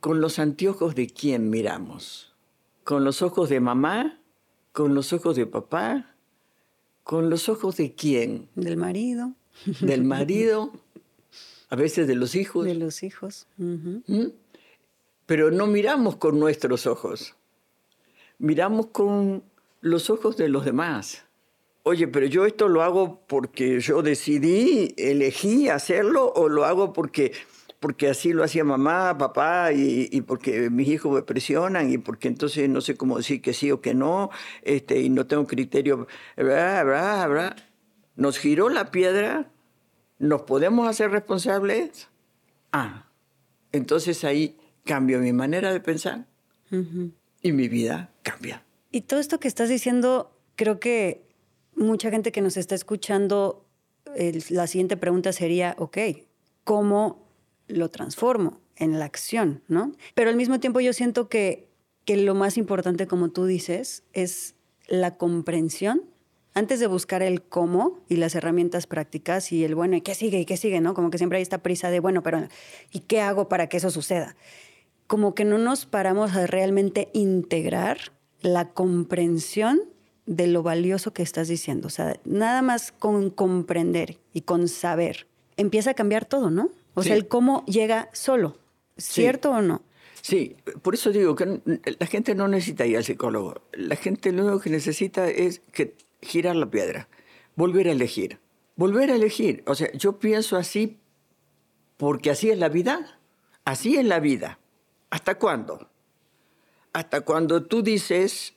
con 0.00 0.20
los 0.20 0.40
anteojos 0.40 0.94
de 0.94 1.06
quién 1.06 1.48
miramos? 1.50 2.34
¿Con 2.82 3.04
los 3.04 3.22
ojos 3.22 3.48
de 3.48 3.60
mamá? 3.60 4.18
¿Con 4.72 4.94
los 4.94 5.12
ojos 5.12 5.36
de 5.36 5.46
papá? 5.46 6.14
¿Con 7.04 7.30
los 7.30 7.48
ojos 7.48 7.76
de 7.76 7.94
quién? 7.94 8.48
Del 8.54 8.76
marido. 8.76 9.34
Del 9.80 10.02
marido, 10.02 10.72
a 11.70 11.76
veces 11.76 12.06
de 12.06 12.14
los 12.14 12.34
hijos. 12.34 12.64
De 12.64 12.74
los 12.74 13.02
hijos. 13.02 13.46
¿Mm? 13.56 14.28
Pero 15.26 15.50
no 15.50 15.66
miramos 15.66 16.16
con 16.16 16.38
nuestros 16.38 16.86
ojos, 16.86 17.34
miramos 18.38 18.86
con 18.88 19.42
los 19.80 20.10
ojos 20.10 20.36
de 20.36 20.48
los 20.48 20.64
demás. 20.64 21.23
Oye, 21.86 22.08
pero 22.08 22.24
yo 22.26 22.46
esto 22.46 22.66
lo 22.68 22.82
hago 22.82 23.20
porque 23.26 23.78
yo 23.78 24.02
decidí, 24.02 24.94
elegí 24.96 25.68
hacerlo 25.68 26.32
o 26.34 26.48
lo 26.48 26.64
hago 26.64 26.94
porque 26.94 27.32
porque 27.78 28.08
así 28.08 28.32
lo 28.32 28.42
hacía 28.42 28.64
mamá, 28.64 29.18
papá, 29.18 29.70
y, 29.70 30.22
porque 30.22 30.70
mis 30.70 30.88
hijos 30.88 31.12
me 31.12 31.20
presionan, 31.20 31.92
y 31.92 31.98
porque 31.98 32.28
entonces 32.28 32.66
no 32.66 32.80
sé 32.80 32.96
cómo 32.96 33.18
decir 33.18 33.42
que 33.42 33.52
sí 33.52 33.70
o 33.70 33.82
que 33.82 33.92
no, 33.92 34.30
este, 34.62 35.02
y 35.02 35.10
no 35.10 35.26
tengo 35.26 35.46
criterio. 35.46 36.06
Nos 38.16 38.38
giró 38.38 38.70
la 38.70 38.90
piedra, 38.90 39.50
nos 40.18 40.40
podemos 40.44 40.88
hacer 40.88 41.10
responsables. 41.10 42.08
Ah, 42.72 43.10
entonces 43.70 44.24
ahí 44.24 44.56
cambio 44.86 45.18
mi 45.18 45.34
manera 45.34 45.70
de 45.70 45.80
pensar 45.80 46.24
y 47.42 47.52
mi 47.52 47.68
vida 47.68 48.14
cambia. 48.22 48.64
Y 48.92 49.02
todo 49.02 49.20
esto 49.20 49.38
que 49.38 49.48
estás 49.48 49.68
diciendo, 49.68 50.34
creo 50.56 50.80
que 50.80 51.33
mucha 51.76 52.10
gente 52.10 52.32
que 52.32 52.40
nos 52.40 52.56
está 52.56 52.74
escuchando, 52.74 53.66
la 54.50 54.66
siguiente 54.66 54.96
pregunta 54.96 55.32
sería, 55.32 55.74
ok, 55.78 55.98
¿cómo 56.64 57.28
lo 57.66 57.90
transformo 57.90 58.60
en 58.76 58.98
la 58.98 59.04
acción, 59.04 59.62
¿no? 59.68 59.92
Pero 60.14 60.30
al 60.30 60.36
mismo 60.36 60.60
tiempo 60.60 60.80
yo 60.80 60.92
siento 60.92 61.28
que, 61.28 61.68
que 62.04 62.16
lo 62.16 62.34
más 62.34 62.56
importante, 62.56 63.06
como 63.06 63.30
tú 63.30 63.46
dices, 63.46 64.02
es 64.12 64.54
la 64.86 65.16
comprensión 65.16 66.02
antes 66.54 66.78
de 66.78 66.86
buscar 66.86 67.22
el 67.22 67.42
cómo 67.42 68.00
y 68.08 68.16
las 68.16 68.34
herramientas 68.36 68.86
prácticas 68.86 69.50
y 69.52 69.64
el 69.64 69.74
bueno, 69.74 69.96
¿y 69.96 70.00
qué 70.00 70.14
sigue? 70.14 70.38
¿Y 70.38 70.44
qué 70.44 70.56
sigue? 70.56 70.80
¿No? 70.80 70.94
Como 70.94 71.10
que 71.10 71.18
siempre 71.18 71.38
hay 71.38 71.42
esta 71.42 71.62
prisa 71.62 71.90
de, 71.90 72.00
bueno, 72.00 72.22
pero 72.22 72.46
¿y 72.92 73.00
qué 73.00 73.20
hago 73.20 73.48
para 73.48 73.68
que 73.68 73.78
eso 73.78 73.90
suceda? 73.90 74.36
Como 75.06 75.34
que 75.34 75.44
no 75.44 75.58
nos 75.58 75.84
paramos 75.84 76.34
a 76.36 76.46
realmente 76.46 77.08
integrar 77.12 77.98
la 78.40 78.70
comprensión 78.72 79.80
de 80.26 80.46
lo 80.46 80.62
valioso 80.62 81.12
que 81.12 81.22
estás 81.22 81.48
diciendo. 81.48 81.88
O 81.88 81.90
sea, 81.90 82.18
nada 82.24 82.62
más 82.62 82.92
con 82.92 83.30
comprender 83.30 84.18
y 84.32 84.42
con 84.42 84.68
saber, 84.68 85.26
empieza 85.56 85.90
a 85.90 85.94
cambiar 85.94 86.24
todo, 86.24 86.50
¿no? 86.50 86.70
O 86.94 87.02
sea, 87.02 87.16
el 87.16 87.28
cómo 87.28 87.64
llega 87.66 88.08
solo. 88.12 88.56
¿Cierto 88.96 89.50
o 89.50 89.60
no? 89.60 89.82
Sí, 90.22 90.56
por 90.82 90.94
eso 90.94 91.10
digo 91.10 91.34
que 91.34 91.60
la 91.98 92.06
gente 92.06 92.34
no 92.34 92.48
necesita 92.48 92.86
ir 92.86 92.96
al 92.96 93.04
psicólogo. 93.04 93.62
La 93.72 93.96
gente 93.96 94.32
lo 94.32 94.44
único 94.44 94.60
que 94.60 94.70
necesita 94.70 95.28
es 95.28 95.60
que 95.72 95.96
girar 96.22 96.56
la 96.56 96.70
piedra, 96.70 97.08
volver 97.56 97.88
a 97.88 97.92
elegir. 97.92 98.38
Volver 98.76 99.10
a 99.10 99.16
elegir. 99.16 99.62
O 99.66 99.74
sea, 99.74 99.92
yo 99.92 100.18
pienso 100.18 100.56
así 100.56 100.98
porque 101.96 102.30
así 102.30 102.50
es 102.50 102.58
la 102.58 102.68
vida. 102.68 103.20
Así 103.64 103.96
es 103.96 104.04
la 104.04 104.20
vida. 104.20 104.58
¿Hasta 105.10 105.36
cuándo? 105.36 105.88
Hasta 106.92 107.22
cuando 107.22 107.64
tú 107.64 107.82
dices 107.82 108.54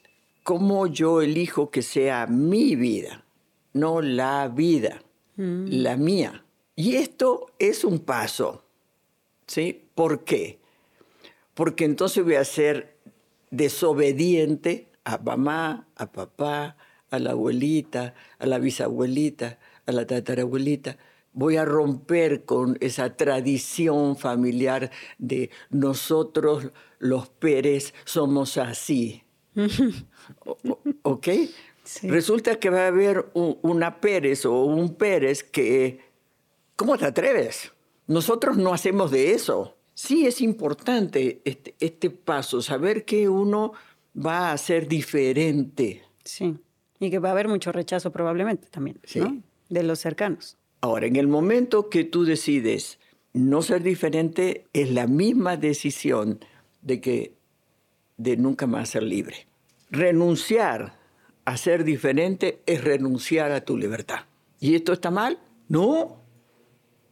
cómo 0.47 0.87
yo 0.87 1.21
elijo 1.21 1.71
que 1.71 1.81
sea 1.81 2.25
mi 2.25 2.77
vida, 2.77 3.25
no 3.73 4.01
la 4.01 4.47
vida, 4.47 5.03
mm. 5.35 5.65
la 5.67 5.97
mía. 5.97 6.45
Y 6.73 6.95
esto 6.95 7.47
es 7.59 7.83
un 7.83 7.99
paso. 7.99 8.63
¿Sí? 9.45 9.89
¿Por 9.93 10.23
qué? 10.23 10.61
Porque 11.53 11.83
entonces 11.83 12.23
voy 12.23 12.35
a 12.35 12.45
ser 12.45 12.95
desobediente 13.51 14.87
a 15.03 15.17
mamá, 15.17 15.89
a 15.97 16.13
papá, 16.13 16.77
a 17.09 17.19
la 17.19 17.31
abuelita, 17.31 18.13
a 18.39 18.45
la 18.45 18.57
bisabuelita, 18.57 19.59
a 19.85 19.91
la 19.91 20.07
tatarabuelita. 20.07 20.97
Voy 21.33 21.57
a 21.57 21.65
romper 21.65 22.45
con 22.45 22.77
esa 22.79 23.17
tradición 23.17 24.15
familiar 24.15 24.91
de 25.17 25.49
nosotros 25.71 26.71
los 26.99 27.27
Pérez 27.27 27.93
somos 28.05 28.57
así. 28.57 29.26
¿Ok? 31.03 31.27
Resulta 32.03 32.59
que 32.59 32.69
va 32.69 32.83
a 32.83 32.87
haber 32.87 33.31
una 33.33 33.99
Pérez 33.99 34.45
o 34.45 34.63
un 34.65 34.95
Pérez 34.95 35.43
que 35.43 36.07
¿Cómo 36.77 36.95
te 36.95 37.05
atreves? 37.05 37.73
Nosotros 38.05 38.55
no 38.55 38.71
hacemos 38.71 39.09
de 39.09 39.31
eso. 39.31 39.75
Sí 39.95 40.27
es 40.27 40.41
importante 40.41 41.41
este, 41.43 41.73
este, 41.79 42.11
paso, 42.11 42.61
saber 42.61 43.03
que 43.03 43.27
uno 43.27 43.73
va 44.15 44.51
a 44.51 44.57
ser 44.59 44.87
diferente. 44.87 46.03
Sí, 46.23 46.55
y 46.99 47.09
que 47.09 47.17
va 47.17 47.29
a 47.29 47.31
haber 47.31 47.47
mucho 47.47 47.71
rechazo 47.71 48.11
probablemente 48.11 48.67
también, 48.69 48.99
¿no? 49.15 49.41
De 49.69 49.81
los 49.81 49.97
cercanos. 49.97 50.55
Ahora, 50.81 51.07
en 51.07 51.15
el 51.15 51.27
momento 51.27 51.89
que 51.89 52.03
tú 52.03 52.25
decides 52.25 52.99
no 53.33 53.63
ser 53.63 53.81
diferente, 53.81 54.67
es 54.71 54.91
la 54.91 55.07
misma 55.07 55.57
decisión 55.57 56.45
de 56.83 57.01
que 57.01 57.36
de 58.17 58.37
nunca 58.37 58.67
más 58.67 58.89
ser 58.89 59.03
libre. 59.03 59.47
Renunciar 59.89 60.97
a 61.45 61.55
ser 61.55 61.83
diferente 61.83 62.61
es 62.65 62.83
renunciar 62.83 63.51
a 63.51 63.61
tu 63.61 63.77
libertad. 63.77 64.25
¿Y 64.59 64.75
esto 64.75 64.91
está 64.93 65.11
mal? 65.11 65.39
No, 65.69 66.21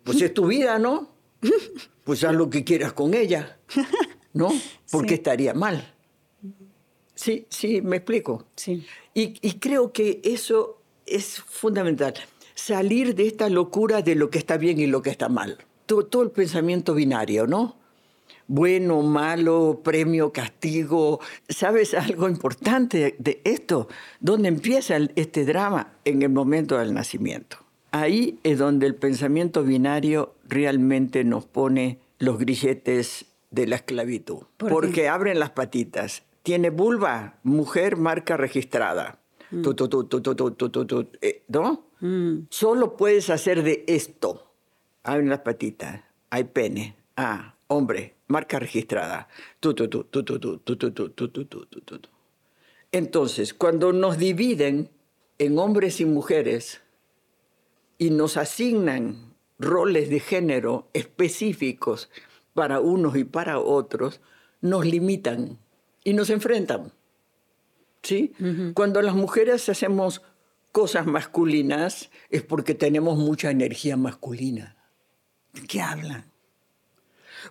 pues 0.03 0.21
es 0.21 0.33
tu 0.33 0.47
vida, 0.47 0.77
¿no? 0.79 1.09
Pues 2.03 2.23
haz 2.23 2.35
lo 2.35 2.49
que 2.49 2.63
quieras 2.63 2.93
con 2.93 3.13
ella, 3.13 3.57
¿no? 4.33 4.49
Porque 4.91 5.15
estaría 5.15 5.53
mal. 5.53 5.93
Sí, 7.15 7.47
sí, 7.49 7.81
me 7.81 7.97
explico. 7.97 8.45
Sí. 8.55 8.85
Y, 9.13 9.53
creo 9.59 9.93
que 9.93 10.19
eso 10.23 10.81
es 11.05 11.39
fundamental. 11.39 12.13
Salir 12.53 13.15
de 13.15 13.27
esta 13.27 13.49
locura 13.49 14.01
de 14.01 14.15
lo 14.15 14.29
que 14.29 14.37
está 14.37 14.57
bien 14.57 14.79
y 14.79 14.87
lo 14.87 15.01
que 15.01 15.09
está 15.09 15.29
mal. 15.29 15.57
Todo, 15.85 16.23
el 16.23 16.31
pensamiento 16.31 16.93
binario, 16.93 17.47
¿no? 17.47 17.77
Bueno, 18.47 19.01
malo, 19.01 19.81
premio, 19.83 20.31
castigo. 20.31 21.19
¿Sabes 21.49 21.93
algo 21.93 22.29
importante 22.29 23.15
de 23.17 23.41
esto? 23.43 23.87
¿Dónde 24.19 24.49
empieza 24.49 24.97
este 25.15 25.45
drama? 25.45 25.93
En 26.05 26.21
el 26.21 26.29
momento 26.29 26.77
del 26.77 26.93
nacimiento. 26.93 27.57
Ahí 27.91 28.39
es 28.43 28.59
donde 28.59 28.87
el 28.87 28.95
pensamiento 28.95 29.63
binario 29.63 30.35
realmente 30.47 31.23
nos 31.23 31.45
pone 31.45 31.99
los 32.19 32.37
grilletes 32.37 33.25
de 33.51 33.67
la 33.67 33.77
esclavitud. 33.77 34.43
porque 34.57 35.07
abren 35.07 35.39
las 35.39 35.51
patitas. 35.51 36.23
Tiene 36.43 36.69
vulva, 36.69 37.39
mujer, 37.43 37.95
marca 37.97 38.37
registrada. 38.37 39.19
¿No? 41.47 41.85
Solo 42.49 42.97
puedes 42.97 43.29
hacer 43.29 43.63
de 43.63 43.83
esto. 43.87 44.51
Abren 45.03 45.29
las 45.29 45.39
patitas. 45.39 46.01
Hay 46.29 46.43
pene. 46.45 46.95
Ah, 47.15 47.55
hombre, 47.67 48.14
marca 48.27 48.59
registrada. 48.59 49.27
Entonces, 52.91 53.53
cuando 53.53 53.93
nos 53.93 54.17
dividen 54.17 54.89
en 55.37 55.59
hombres 55.59 55.99
y 55.99 56.05
mujeres, 56.05 56.81
y 57.97 58.09
nos 58.09 58.37
asignan 58.37 59.35
roles 59.57 60.09
de 60.09 60.19
género 60.19 60.89
específicos 60.93 62.09
para 62.53 62.79
unos 62.79 63.15
y 63.15 63.23
para 63.23 63.59
otros, 63.59 64.21
nos 64.61 64.85
limitan 64.85 65.59
y 66.03 66.13
nos 66.13 66.29
enfrentan. 66.29 66.91
¿Sí? 68.03 68.33
Cuando 68.75 69.01
las 69.01 69.15
mujeres 69.15 69.67
hacemos 69.67 70.21
cosas 70.71 71.07
masculinas 71.07 72.11
es 72.29 72.43
porque 72.43 72.75
tenemos 72.75 73.17
mucha 73.17 73.49
energía 73.49 73.97
masculina. 73.97 74.77
¿De 75.53 75.61
qué 75.65 75.81
hablan? 75.81 76.31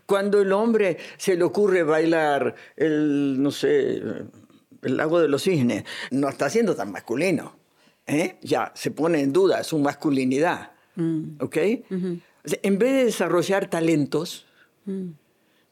Cuando 0.06 0.40
el 0.40 0.52
hombre 0.52 0.98
se 1.16 1.36
le 1.36 1.44
ocurre 1.44 1.82
bailar 1.82 2.54
el, 2.76 3.42
no 3.42 3.50
sé, 3.50 4.02
el 4.82 4.96
lago 4.96 5.20
de 5.20 5.28
los 5.28 5.42
cisnes, 5.42 5.84
no 6.10 6.28
está 6.28 6.50
siendo 6.50 6.74
tan 6.74 6.92
masculino. 6.92 7.64
¿eh? 8.06 8.36
ya 8.42 8.72
se 8.74 8.90
pone 8.90 9.20
en 9.20 9.32
duda 9.32 9.64
su 9.64 9.78
masculinidad. 9.78 10.72
Mm. 10.96 11.36
¿Ok? 11.40 11.56
en 11.56 12.78
vez 12.78 12.92
de 12.92 13.04
desarrollar 13.06 13.68
talentos, 13.68 14.46
mm. 14.84 15.08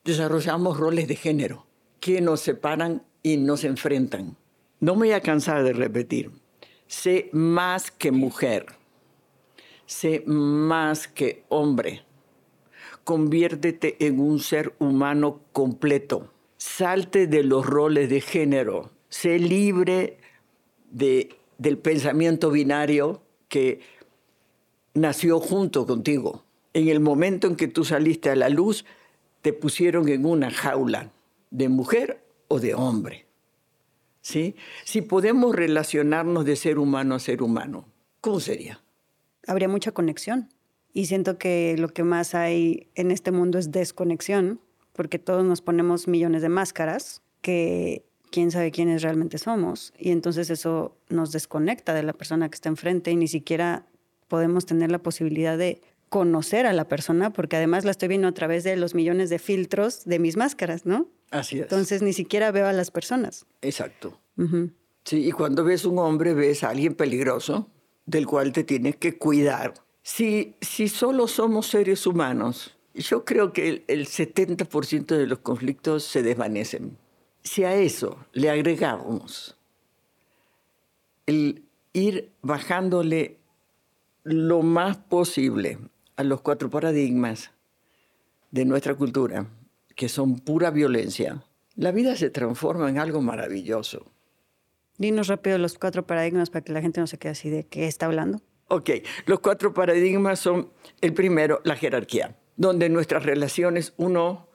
desarrollamos 0.04 0.78
roles 0.78 1.06
de 1.06 1.16
género 1.16 1.66
que 2.00 2.20
nos 2.20 2.40
separan 2.40 3.02
y 3.22 3.36
nos 3.36 3.64
enfrentan. 3.64 4.36
No 4.80 4.94
me 4.94 5.06
voy 5.06 5.12
a 5.12 5.20
cansar 5.20 5.62
de 5.62 5.72
repetir. 5.72 6.30
Sé 6.86 7.30
más 7.32 7.90
que 7.90 8.10
mujer. 8.10 8.66
Sé 9.86 10.24
más 10.26 11.06
que 11.06 11.44
hombre. 11.48 12.04
Conviértete 13.04 14.06
en 14.06 14.20
un 14.20 14.38
ser 14.40 14.74
humano 14.78 15.40
completo. 15.52 16.32
Salte 16.56 17.26
de 17.26 17.42
los 17.42 17.66
roles 17.66 18.08
de 18.08 18.20
género. 18.20 18.90
Sé 19.08 19.38
libre 19.38 20.18
de 20.90 21.36
del 21.62 21.78
pensamiento 21.78 22.50
binario 22.50 23.22
que 23.48 23.80
nació 24.94 25.38
junto 25.38 25.86
contigo. 25.86 26.44
En 26.74 26.88
el 26.88 26.98
momento 26.98 27.46
en 27.46 27.54
que 27.54 27.68
tú 27.68 27.84
saliste 27.84 28.30
a 28.30 28.36
la 28.36 28.48
luz, 28.48 28.84
te 29.42 29.52
pusieron 29.52 30.08
en 30.08 30.26
una 30.26 30.50
jaula 30.50 31.12
de 31.50 31.68
mujer 31.68 32.24
o 32.48 32.58
de 32.58 32.74
hombre. 32.74 33.26
¿Sí? 34.22 34.56
Si 34.84 35.02
podemos 35.02 35.54
relacionarnos 35.54 36.44
de 36.44 36.56
ser 36.56 36.78
humano 36.78 37.14
a 37.14 37.20
ser 37.20 37.42
humano, 37.42 37.88
¿cómo 38.20 38.40
sería? 38.40 38.82
Habría 39.46 39.68
mucha 39.68 39.92
conexión. 39.92 40.48
Y 40.92 41.06
siento 41.06 41.38
que 41.38 41.76
lo 41.78 41.88
que 41.88 42.04
más 42.04 42.34
hay 42.34 42.88
en 42.94 43.10
este 43.10 43.30
mundo 43.30 43.58
es 43.58 43.70
desconexión, 43.70 44.60
porque 44.92 45.18
todos 45.18 45.44
nos 45.44 45.62
ponemos 45.62 46.06
millones 46.06 46.42
de 46.42 46.48
máscaras 46.48 47.22
que 47.40 48.04
quién 48.30 48.50
sabe 48.50 48.70
quiénes 48.70 49.02
realmente 49.02 49.38
somos. 49.38 49.92
Y 49.98 50.10
entonces 50.10 50.50
eso 50.50 50.96
nos 51.08 51.32
desconecta 51.32 51.94
de 51.94 52.02
la 52.02 52.12
persona 52.12 52.48
que 52.48 52.56
está 52.56 52.68
enfrente 52.68 53.10
y 53.10 53.16
ni 53.16 53.28
siquiera 53.28 53.86
podemos 54.28 54.66
tener 54.66 54.90
la 54.90 54.98
posibilidad 54.98 55.56
de 55.56 55.80
conocer 56.08 56.66
a 56.66 56.74
la 56.74 56.88
persona, 56.88 57.32
porque 57.32 57.56
además 57.56 57.86
la 57.86 57.90
estoy 57.90 58.08
viendo 58.08 58.28
a 58.28 58.32
través 58.32 58.64
de 58.64 58.76
los 58.76 58.94
millones 58.94 59.30
de 59.30 59.38
filtros 59.38 60.04
de 60.04 60.18
mis 60.18 60.36
máscaras, 60.36 60.84
¿no? 60.84 61.08
Así 61.30 61.56
es. 61.56 61.62
Entonces 61.62 62.02
ni 62.02 62.12
siquiera 62.12 62.50
veo 62.50 62.66
a 62.66 62.72
las 62.74 62.90
personas. 62.90 63.46
Exacto. 63.62 64.20
Sí, 65.04 65.26
y 65.26 65.32
cuando 65.32 65.64
ves 65.64 65.84
un 65.84 65.98
hombre, 65.98 66.34
ves 66.34 66.64
a 66.64 66.70
alguien 66.70 66.94
peligroso 66.94 67.70
del 68.04 68.26
cual 68.26 68.52
te 68.52 68.62
tienes 68.62 68.96
que 68.96 69.16
cuidar. 69.16 69.74
Si, 70.02 70.56
solo 70.88 71.28
somos 71.28 71.68
seres 71.68 72.06
humanos, 72.06 72.76
yo 72.94 73.24
creo 73.24 73.52
que 73.52 73.68
el, 73.68 73.84
el 73.86 74.06
70% 74.06 75.06
de 75.16 75.26
los 75.26 75.38
conflictos 75.38 76.04
se 76.04 76.22
desvanecen. 76.22 76.98
Si 77.42 77.64
a 77.64 77.74
eso 77.74 78.18
le 78.32 78.50
agregamos 78.50 79.56
el 81.26 81.64
ir 81.92 82.32
bajándole 82.42 83.38
lo 84.24 84.62
más 84.62 84.96
posible 84.96 85.78
a 86.16 86.24
los 86.24 86.40
cuatro 86.40 86.70
paradigmas 86.70 87.50
de 88.50 88.64
nuestra 88.64 88.94
cultura, 88.94 89.46
que 89.94 90.08
son 90.08 90.38
pura 90.38 90.70
violencia, 90.70 91.44
la 91.76 91.92
vida 91.92 92.16
se 92.16 92.30
transforma 92.30 92.88
en 92.90 92.98
algo 92.98 93.22
maravilloso. 93.22 94.06
Dinos 94.98 95.28
rápido 95.28 95.58
los 95.58 95.78
cuatro 95.78 96.06
paradigmas 96.06 96.50
para 96.50 96.64
que 96.64 96.72
la 96.72 96.82
gente 96.82 97.00
no 97.00 97.06
se 97.06 97.18
quede 97.18 97.32
así 97.32 97.50
de 97.50 97.64
qué 97.64 97.86
está 97.86 98.06
hablando. 98.06 98.40
Ok, 98.68 98.90
los 99.26 99.40
cuatro 99.40 99.74
paradigmas 99.74 100.38
son, 100.38 100.70
el 101.00 101.12
primero, 101.12 101.60
la 101.64 101.76
jerarquía, 101.76 102.36
donde 102.56 102.86
en 102.86 102.92
nuestras 102.92 103.24
relaciones 103.24 103.92
uno 103.96 104.48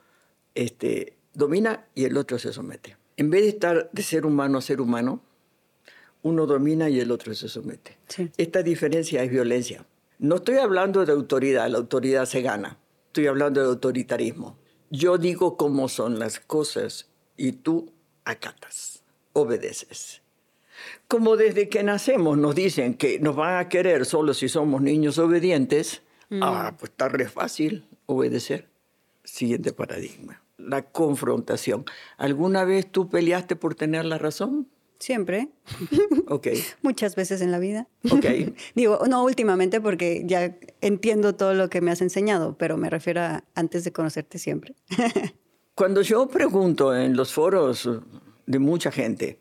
este, 0.54 1.16
domina 1.34 1.86
y 1.94 2.04
el 2.04 2.16
otro 2.16 2.38
se 2.38 2.52
somete. 2.52 2.96
En 3.16 3.30
vez 3.30 3.42
de 3.42 3.48
estar 3.48 3.90
de 3.92 4.02
ser 4.02 4.26
humano 4.26 4.58
a 4.58 4.62
ser 4.62 4.80
humano, 4.80 5.22
uno 6.22 6.46
domina 6.46 6.88
y 6.88 7.00
el 7.00 7.10
otro 7.10 7.34
se 7.34 7.48
somete. 7.48 7.98
Esta 8.36 8.62
diferencia 8.62 9.22
es 9.22 9.30
violencia. 9.30 9.86
No 10.18 10.36
estoy 10.36 10.56
hablando 10.56 11.04
de 11.04 11.12
autoridad, 11.12 11.68
la 11.68 11.78
autoridad 11.78 12.26
se 12.26 12.42
gana. 12.42 12.78
Estoy 13.06 13.28
hablando 13.28 13.60
de 13.60 13.68
autoritarismo. 13.68 14.58
Yo 14.90 15.18
digo 15.18 15.56
cómo 15.56 15.88
son 15.88 16.18
las 16.18 16.40
cosas 16.40 17.08
y 17.36 17.52
tú 17.52 17.92
acatas, 18.24 19.04
obedeces. 19.32 20.22
Como 21.06 21.36
desde 21.36 21.68
que 21.68 21.82
nacemos 21.82 22.36
nos 22.38 22.54
dicen 22.54 22.94
que 22.94 23.18
nos 23.20 23.36
van 23.36 23.58
a 23.58 23.68
querer 23.68 24.04
solo 24.04 24.34
si 24.34 24.48
somos 24.48 24.82
niños 24.82 25.18
obedientes, 25.18 26.02
mm. 26.30 26.42
ah, 26.42 26.74
pues 26.78 26.90
está 26.90 27.08
re 27.08 27.28
fácil 27.28 27.86
obedecer. 28.06 28.68
Siguiente 29.24 29.72
paradigma, 29.72 30.42
la 30.56 30.82
confrontación. 30.82 31.84
¿Alguna 32.16 32.64
vez 32.64 32.90
tú 32.90 33.08
peleaste 33.08 33.56
por 33.56 33.74
tener 33.74 34.04
la 34.04 34.18
razón? 34.18 34.68
Siempre. 34.98 35.48
Ok. 36.30 36.48
Muchas 36.82 37.16
veces 37.16 37.40
en 37.40 37.50
la 37.50 37.58
vida. 37.58 37.88
Ok. 38.10 38.26
Digo, 38.74 39.00
no 39.08 39.24
últimamente 39.24 39.80
porque 39.80 40.24
ya 40.26 40.54
entiendo 40.82 41.34
todo 41.34 41.54
lo 41.54 41.70
que 41.70 41.80
me 41.80 41.90
has 41.90 42.02
enseñado, 42.02 42.58
pero 42.58 42.76
me 42.76 42.90
refiero 42.90 43.22
a 43.22 43.44
antes 43.54 43.82
de 43.84 43.92
conocerte 43.92 44.38
siempre. 44.38 44.74
Cuando 45.74 46.02
yo 46.02 46.28
pregunto 46.28 46.94
en 46.94 47.16
los 47.16 47.32
foros 47.32 47.88
de 48.44 48.58
mucha 48.58 48.90
gente, 48.90 49.38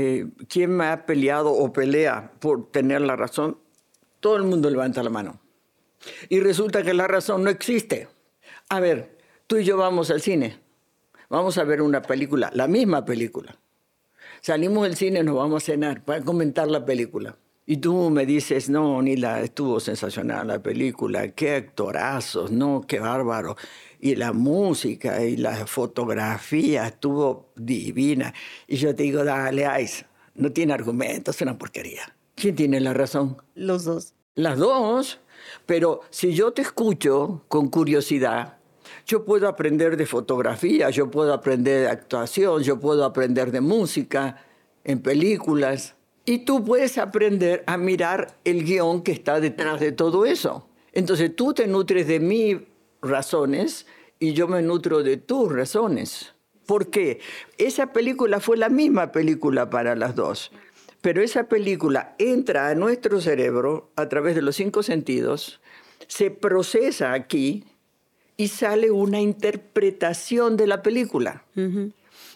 eh, 0.00 0.28
¿quién 0.48 0.76
me 0.76 0.84
ha 0.86 1.06
peleado 1.06 1.50
o 1.50 1.72
pelea 1.72 2.30
por 2.38 2.70
tener 2.70 3.00
la 3.00 3.16
razón? 3.16 3.58
Todo 4.20 4.36
el 4.36 4.44
mundo 4.44 4.70
levanta 4.70 5.02
la 5.02 5.10
mano. 5.10 5.40
Y 6.28 6.38
resulta 6.38 6.84
que 6.84 6.94
la 6.94 7.08
razón 7.08 7.42
no 7.42 7.50
existe. 7.50 8.06
A 8.68 8.78
ver, 8.78 9.18
tú 9.48 9.56
y 9.56 9.64
yo 9.64 9.76
vamos 9.76 10.12
al 10.12 10.20
cine. 10.20 10.60
Vamos 11.28 11.58
a 11.58 11.64
ver 11.64 11.82
una 11.82 12.00
película, 12.00 12.50
la 12.54 12.68
misma 12.68 13.04
película 13.04 13.58
Salimos 14.40 14.84
del 14.84 14.94
cine, 14.94 15.24
nos 15.24 15.34
vamos 15.34 15.64
a 15.64 15.66
cenar 15.66 16.04
para 16.04 16.24
comentar 16.24 16.68
la 16.68 16.84
película. 16.84 17.36
Y 17.70 17.76
tú 17.76 18.08
me 18.08 18.24
dices, 18.24 18.70
no, 18.70 19.02
Nila, 19.02 19.42
estuvo 19.42 19.78
sensacional 19.78 20.46
la 20.46 20.62
película, 20.62 21.32
qué 21.32 21.56
actorazos, 21.56 22.50
no, 22.50 22.82
qué 22.88 22.98
bárbaro. 22.98 23.58
Y 24.00 24.14
la 24.14 24.32
música 24.32 25.22
y 25.22 25.36
la 25.36 25.66
fotografía 25.66 26.86
estuvo 26.86 27.52
divina. 27.56 28.32
Y 28.66 28.76
yo 28.76 28.94
te 28.94 29.02
digo, 29.02 29.22
dale, 29.22 29.66
Ice, 29.82 30.06
no 30.34 30.50
tiene 30.50 30.72
argumentos, 30.72 31.36
es 31.36 31.42
una 31.42 31.58
porquería. 31.58 32.16
¿Quién 32.36 32.56
tiene 32.56 32.80
la 32.80 32.94
razón? 32.94 33.36
Los 33.54 33.84
dos. 33.84 34.14
Las 34.34 34.56
dos. 34.56 35.20
Pero 35.66 36.00
si 36.08 36.32
yo 36.32 36.54
te 36.54 36.62
escucho 36.62 37.44
con 37.48 37.68
curiosidad, 37.68 38.56
yo 39.04 39.26
puedo 39.26 39.46
aprender 39.46 39.98
de 39.98 40.06
fotografía, 40.06 40.88
yo 40.88 41.10
puedo 41.10 41.34
aprender 41.34 41.82
de 41.82 41.88
actuación, 41.88 42.62
yo 42.62 42.80
puedo 42.80 43.04
aprender 43.04 43.52
de 43.52 43.60
música, 43.60 44.42
en 44.84 45.02
películas. 45.02 45.96
Y 46.28 46.40
tú 46.40 46.62
puedes 46.62 46.98
aprender 46.98 47.64
a 47.66 47.78
mirar 47.78 48.36
el 48.44 48.62
guion 48.62 49.00
que 49.00 49.12
está 49.12 49.40
detrás 49.40 49.80
de 49.80 49.92
todo 49.92 50.26
eso. 50.26 50.68
Entonces 50.92 51.34
tú 51.34 51.54
te 51.54 51.66
nutres 51.66 52.06
de 52.06 52.20
mis 52.20 52.58
razones 53.00 53.86
y 54.18 54.34
yo 54.34 54.46
me 54.46 54.60
nutro 54.60 55.02
de 55.02 55.16
tus 55.16 55.50
razones. 55.50 56.34
¿Por 56.66 56.90
qué? 56.90 57.20
Esa 57.56 57.94
película 57.94 58.40
fue 58.40 58.58
la 58.58 58.68
misma 58.68 59.10
película 59.10 59.70
para 59.70 59.96
las 59.96 60.14
dos. 60.14 60.52
Pero 61.00 61.22
esa 61.22 61.48
película 61.48 62.14
entra 62.18 62.68
a 62.68 62.74
nuestro 62.74 63.22
cerebro 63.22 63.90
a 63.96 64.10
través 64.10 64.34
de 64.34 64.42
los 64.42 64.54
cinco 64.54 64.82
sentidos, 64.82 65.62
se 66.08 66.30
procesa 66.30 67.14
aquí 67.14 67.64
y 68.36 68.48
sale 68.48 68.90
una 68.90 69.22
interpretación 69.22 70.58
de 70.58 70.66
la 70.66 70.82
película. 70.82 71.46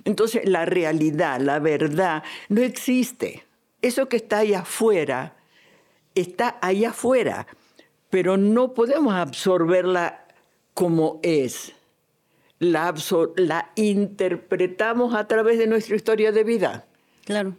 Entonces, 0.06 0.48
la 0.48 0.64
realidad, 0.64 1.42
la 1.42 1.58
verdad, 1.58 2.22
no 2.48 2.62
existe. 2.62 3.44
Eso 3.82 4.08
que 4.08 4.16
está 4.16 4.38
allá 4.38 4.60
afuera, 4.60 5.36
está 6.14 6.58
allá 6.62 6.90
afuera, 6.90 7.46
pero 8.10 8.36
no 8.36 8.74
podemos 8.74 9.14
absorberla 9.14 10.26
como 10.74 11.20
es. 11.22 11.72
La, 12.58 12.94
la 13.36 13.72
interpretamos 13.74 15.14
a 15.14 15.26
través 15.26 15.58
de 15.58 15.66
nuestra 15.66 15.96
historia 15.96 16.30
de 16.30 16.44
vida. 16.44 16.86
Claro. 17.24 17.56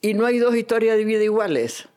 Y 0.00 0.14
no 0.14 0.26
hay 0.26 0.38
dos 0.38 0.54
historias 0.54 0.96
de 0.96 1.04
vida 1.04 1.24
iguales. 1.24 1.88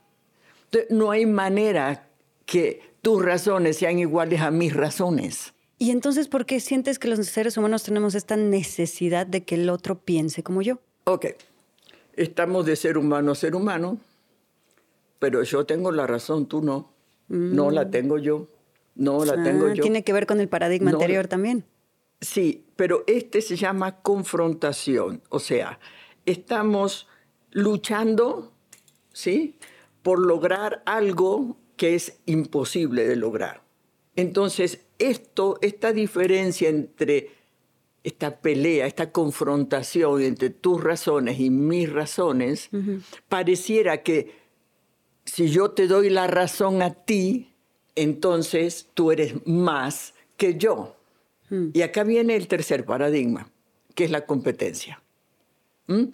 no 0.90 1.12
hay 1.12 1.26
manera 1.26 2.08
que 2.46 2.82
tus 3.02 3.24
razones 3.24 3.78
sean 3.78 4.00
iguales 4.00 4.42
a 4.42 4.52
mis 4.52 4.74
razones. 4.74 5.54
Y 5.78 5.92
entonces, 5.92 6.28
¿por 6.28 6.46
qué 6.46 6.60
sientes 6.60 7.00
que 7.00 7.08
los 7.08 7.26
seres 7.26 7.58
humanos 7.58 7.84
tenemos 7.84 8.14
esta 8.14 8.38
necesidad 8.38 9.26
de 9.26 9.44
que 9.44 9.56
el 9.56 9.70
otro 9.70 10.00
piense 10.00 10.44
como 10.44 10.62
yo? 10.62 10.80
Ok, 11.06 11.26
estamos 12.16 12.66
de 12.66 12.76
ser 12.76 12.98
humano 12.98 13.32
a 13.32 13.36
ser 13.36 13.56
humano, 13.56 14.00
pero 15.20 15.44
yo 15.44 15.66
tengo 15.66 15.92
la 15.92 16.08
razón, 16.08 16.48
tú 16.48 16.62
no. 16.62 16.92
No 17.28 17.72
la 17.72 17.86
mm. 17.86 17.92
tengo 17.92 18.18
yo, 18.18 18.48
no 18.96 19.24
la 19.24 19.42
tengo 19.42 19.68
ah, 19.68 19.74
yo. 19.74 19.82
Tiene 19.82 20.04
que 20.04 20.12
ver 20.12 20.26
con 20.26 20.42
el 20.42 20.50
paradigma 20.50 20.92
anterior 20.92 21.28
también. 21.28 21.64
Sí, 22.20 22.66
pero 22.76 23.04
este 23.08 23.42
se 23.42 23.56
llama 23.56 24.02
confrontación, 24.02 25.22
o 25.30 25.40
sea, 25.40 25.80
estamos 26.26 27.08
luchando, 27.52 28.52
¿sí? 29.14 29.58
Por 30.04 30.20
lograr 30.20 30.84
algo 30.86 31.58
que 31.78 31.96
es 31.96 32.20
imposible 32.26 33.08
de 33.08 33.16
lograr. 33.16 33.64
Entonces, 34.16 34.82
esto, 35.00 35.58
esta 35.62 35.94
diferencia 35.94 36.70
entre 36.70 37.32
esta 38.04 38.40
pelea, 38.42 38.88
esta 38.88 39.12
confrontación 39.12 40.22
entre 40.22 40.50
tus 40.50 40.84
razones 40.84 41.40
y 41.40 41.50
mis 41.50 41.92
razones, 41.92 42.70
pareciera 43.30 44.02
que 44.02 44.42
si 45.26 45.50
yo 45.50 45.72
te 45.72 45.88
doy 45.88 46.10
la 46.10 46.28
razón 46.28 46.82
a 46.82 46.94
ti, 46.94 47.54
entonces 47.96 48.88
tú 48.94 49.12
eres 49.12 49.36
más 49.46 50.14
que 50.38 50.58
yo. 50.58 50.96
Hmm. 51.50 51.70
Y 51.74 51.82
acá 51.82 52.04
viene 52.04 52.36
el 52.36 52.48
tercer 52.48 52.86
paradigma, 52.86 53.50
que 53.94 54.06
es 54.06 54.12
la 54.12 54.26
competencia. 54.26 55.02
¿Mm? 55.88 56.06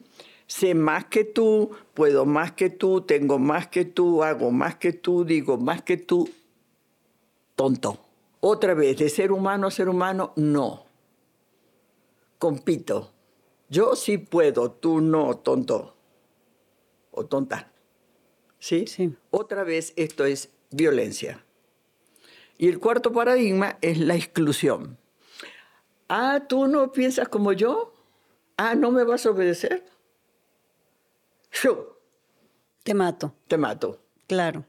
Sé 0.47 0.73
más 0.73 1.05
que 1.05 1.23
tú, 1.23 1.71
puedo 1.93 2.25
más 2.25 2.53
que 2.53 2.69
tú, 2.69 3.01
tengo 3.01 3.37
más 3.37 3.67
que 3.67 3.85
tú, 3.85 4.23
hago 4.23 4.49
más 4.51 4.75
que 4.75 4.93
tú, 4.93 5.25
digo 5.25 5.57
más 5.57 5.81
que 5.81 5.97
tú. 5.97 6.29
Tonto. 7.55 7.99
Otra 8.39 8.73
vez, 8.73 8.97
de 8.97 9.09
ser 9.09 9.31
humano 9.31 9.67
a 9.67 9.71
ser 9.71 9.89
humano, 9.89 10.31
no. 10.35 10.86
Compito. 12.37 13.11
Yo 13.69 13.95
sí 13.95 14.17
puedo, 14.17 14.71
tú 14.71 15.01
no, 15.01 15.37
tonto. 15.37 15.95
O 17.11 17.25
tonta. 17.25 17.71
¿Sí? 18.59 18.87
Sí. 18.87 19.15
Otra 19.31 19.63
vez, 19.63 19.93
esto 19.95 20.25
es 20.25 20.49
violencia. 20.71 21.43
Y 22.57 22.67
el 22.67 22.79
cuarto 22.79 23.11
paradigma 23.11 23.77
es 23.81 23.99
la 23.99 24.15
exclusión. 24.15 24.97
Ah, 26.09 26.45
tú 26.47 26.67
no 26.67 26.91
piensas 26.91 27.27
como 27.27 27.53
yo. 27.53 27.93
Ah, 28.55 28.75
no 28.75 28.91
me 28.91 29.03
vas 29.03 29.25
a 29.25 29.31
obedecer. 29.31 29.85
Yo. 31.51 31.99
Te 32.83 32.93
mato. 32.93 33.33
Te 33.47 33.57
mato. 33.57 33.99
Claro. 34.27 34.65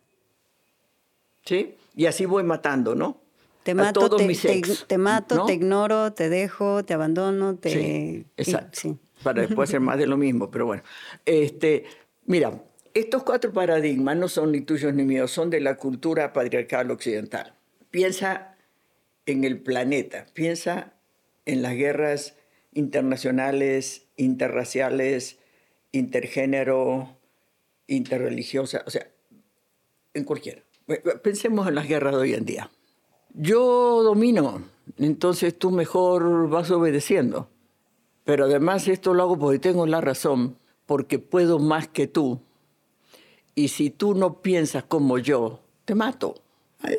¿Sí? 1.45 1.77
Y 1.95 2.07
así 2.07 2.27
voy 2.27 2.43
matando, 2.43 2.95
¿no? 2.95 3.21
Te 3.62 3.75
mato, 3.75 4.09
te, 4.16 4.62
te, 4.87 4.99
mato, 4.99 5.44
te 5.44 5.53
ignoro, 5.53 6.12
te 6.12 6.29
dejo, 6.29 6.85
te 6.85 6.94
abandono, 6.94 7.57
te... 7.57 7.71
Sí, 7.71 8.27
exacto. 8.37 8.99
Para 9.23 9.42
después 9.42 9.68
hacer 9.68 9.81
más 9.81 9.99
de 9.99 10.07
lo 10.07 10.16
mismo, 10.16 10.51
pero 10.51 10.66
bueno. 10.66 10.83
Este, 11.27 11.85
mira, 12.25 12.62
estos 12.94 13.25
cuatro 13.25 13.53
paradigmas 13.53 14.16
no 14.16 14.29
son 14.29 14.53
ni 14.53 14.62
tuyos 14.62 14.94
ni 14.94 15.05
míos, 15.05 15.31
son 15.31 15.51
de 15.51 15.61
la 15.61 15.77
cultura 15.77 16.33
patriarcal 16.33 16.90
occidental. 16.90 17.55
Piensa 17.90 18.57
en 19.27 19.44
el 19.44 19.61
planeta, 19.61 20.27
piensa 20.33 20.94
en 21.44 21.62
las 21.62 21.75
guerras 21.75 22.37
internacionales, 22.73 24.07
interraciales, 24.16 25.38
intergénero, 25.92 27.18
interreligiosas, 27.87 28.83
o 28.87 28.90
sea, 28.90 29.09
en 30.14 30.25
cualquiera. 30.25 30.62
Pensemos 31.23 31.68
en 31.68 31.75
las 31.75 31.88
guerras 31.88 32.14
de 32.14 32.21
hoy 32.21 32.35
en 32.35 32.44
día. 32.44 32.71
Yo 33.35 34.03
domino, 34.03 34.62
entonces 34.97 35.59
tú 35.59 35.71
mejor 35.71 36.49
vas 36.49 36.71
obedeciendo. 36.71 37.49
Pero 38.25 38.45
además 38.45 38.88
esto 38.88 39.14
lo 39.14 39.23
hago 39.23 39.38
porque 39.38 39.59
tengo 39.59 39.87
la 39.87 40.01
razón, 40.01 40.59
porque 40.87 41.19
puedo 41.19 41.59
más 41.59 41.88
que 41.88 42.07
tú. 42.07 42.41
Y 43.55 43.69
si 43.69 43.91
tú 43.91 44.14
no 44.14 44.43
piensas 44.43 44.85
como 44.85 45.19
yo, 45.19 45.61
te 45.85 45.95
mato. 45.95 46.35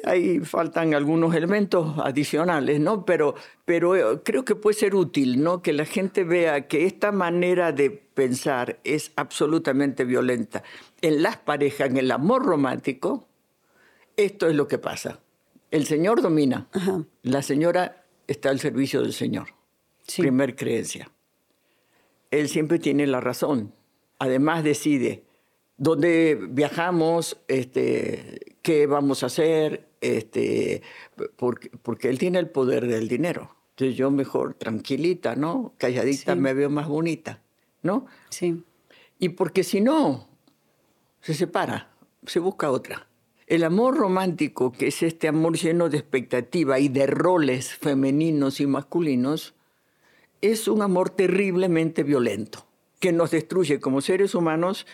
Ahí 0.03 0.39
faltan 0.41 0.93
algunos 0.93 1.33
elementos 1.35 1.97
adicionales, 1.99 2.81
¿no? 2.81 3.05
Pero, 3.05 3.35
pero 3.63 3.95
eh, 3.95 4.19
creo 4.25 4.43
que 4.43 4.55
puede 4.55 4.75
ser 4.75 4.93
útil, 4.93 5.41
¿no? 5.41 5.61
Que 5.61 5.71
la 5.71 5.85
gente 5.85 6.23
vea 6.25 6.67
que 6.67 6.85
esta 6.85 7.11
manera 7.13 7.71
de 7.71 7.91
pensar 7.91 8.79
es 8.83 9.11
absolutamente 9.15 10.03
violenta. 10.03 10.63
En 11.01 11.23
las 11.23 11.37
parejas, 11.37 11.91
en 11.91 11.97
el 11.97 12.11
amor 12.11 12.43
romántico, 12.43 13.27
esto 14.17 14.47
es 14.47 14.55
lo 14.55 14.67
que 14.67 14.79
pasa. 14.79 15.19
El 15.71 15.85
Señor 15.85 16.21
domina, 16.21 16.67
la 17.21 17.41
señora 17.41 18.05
está 18.27 18.49
al 18.49 18.59
servicio 18.59 19.01
del 19.01 19.13
Señor. 19.13 19.49
Primer 20.17 20.55
creencia. 20.55 21.11
Él 22.31 22.49
siempre 22.49 22.79
tiene 22.79 23.05
la 23.05 23.19
razón. 23.19 23.73
Además 24.17 24.63
decide 24.63 25.23
dónde 25.77 26.39
viajamos, 26.49 27.37
este, 27.47 28.57
qué 28.61 28.87
vamos 28.87 29.23
a 29.23 29.27
hacer, 29.27 29.89
este, 30.01 30.81
porque, 31.35 31.69
porque, 31.81 32.09
él 32.09 32.17
tiene 32.17 32.39
el 32.39 32.49
poder 32.49 32.87
del 32.87 33.07
dinero. 33.07 33.55
Entonces 33.71 33.95
yo 33.95 34.11
mejor 34.11 34.55
tranquilita, 34.55 35.35
¿no? 35.35 35.73
Calladita 35.77 36.35
me 36.35 36.53
veo 36.53 36.69
más 36.69 36.87
bonita, 36.87 37.41
¿no? 37.81 38.07
Sí. 38.29 38.63
Y 39.19 39.29
porque 39.29 39.63
si 39.63 39.81
no, 39.81 40.27
se 41.21 41.33
separa, 41.33 41.91
se 42.25 42.39
busca 42.39 42.71
otra. 42.71 43.08
El 43.49 43.63
amor 43.63 43.97
romántico, 43.97 44.71
que 44.71 44.87
es 44.87 45.01
este 45.01 45.27
amor 45.27 45.57
lleno 45.57 45.89
de 45.89 45.97
expectativa 45.97 46.77
y 46.77 46.87
de 46.87 47.07
roles 47.07 47.73
femeninos 47.73 48.59
y 48.59 48.67
masculinos, 48.67 49.55
es 50.41 50.67
un 50.67 50.83
amor 50.83 51.09
terriblemente 51.09 52.03
violento, 52.03 52.67
que 52.99 53.11
nos 53.11 53.31
destruye 53.31 53.79
como 53.79 54.01
seres 54.01 54.35
humanos 54.35 54.85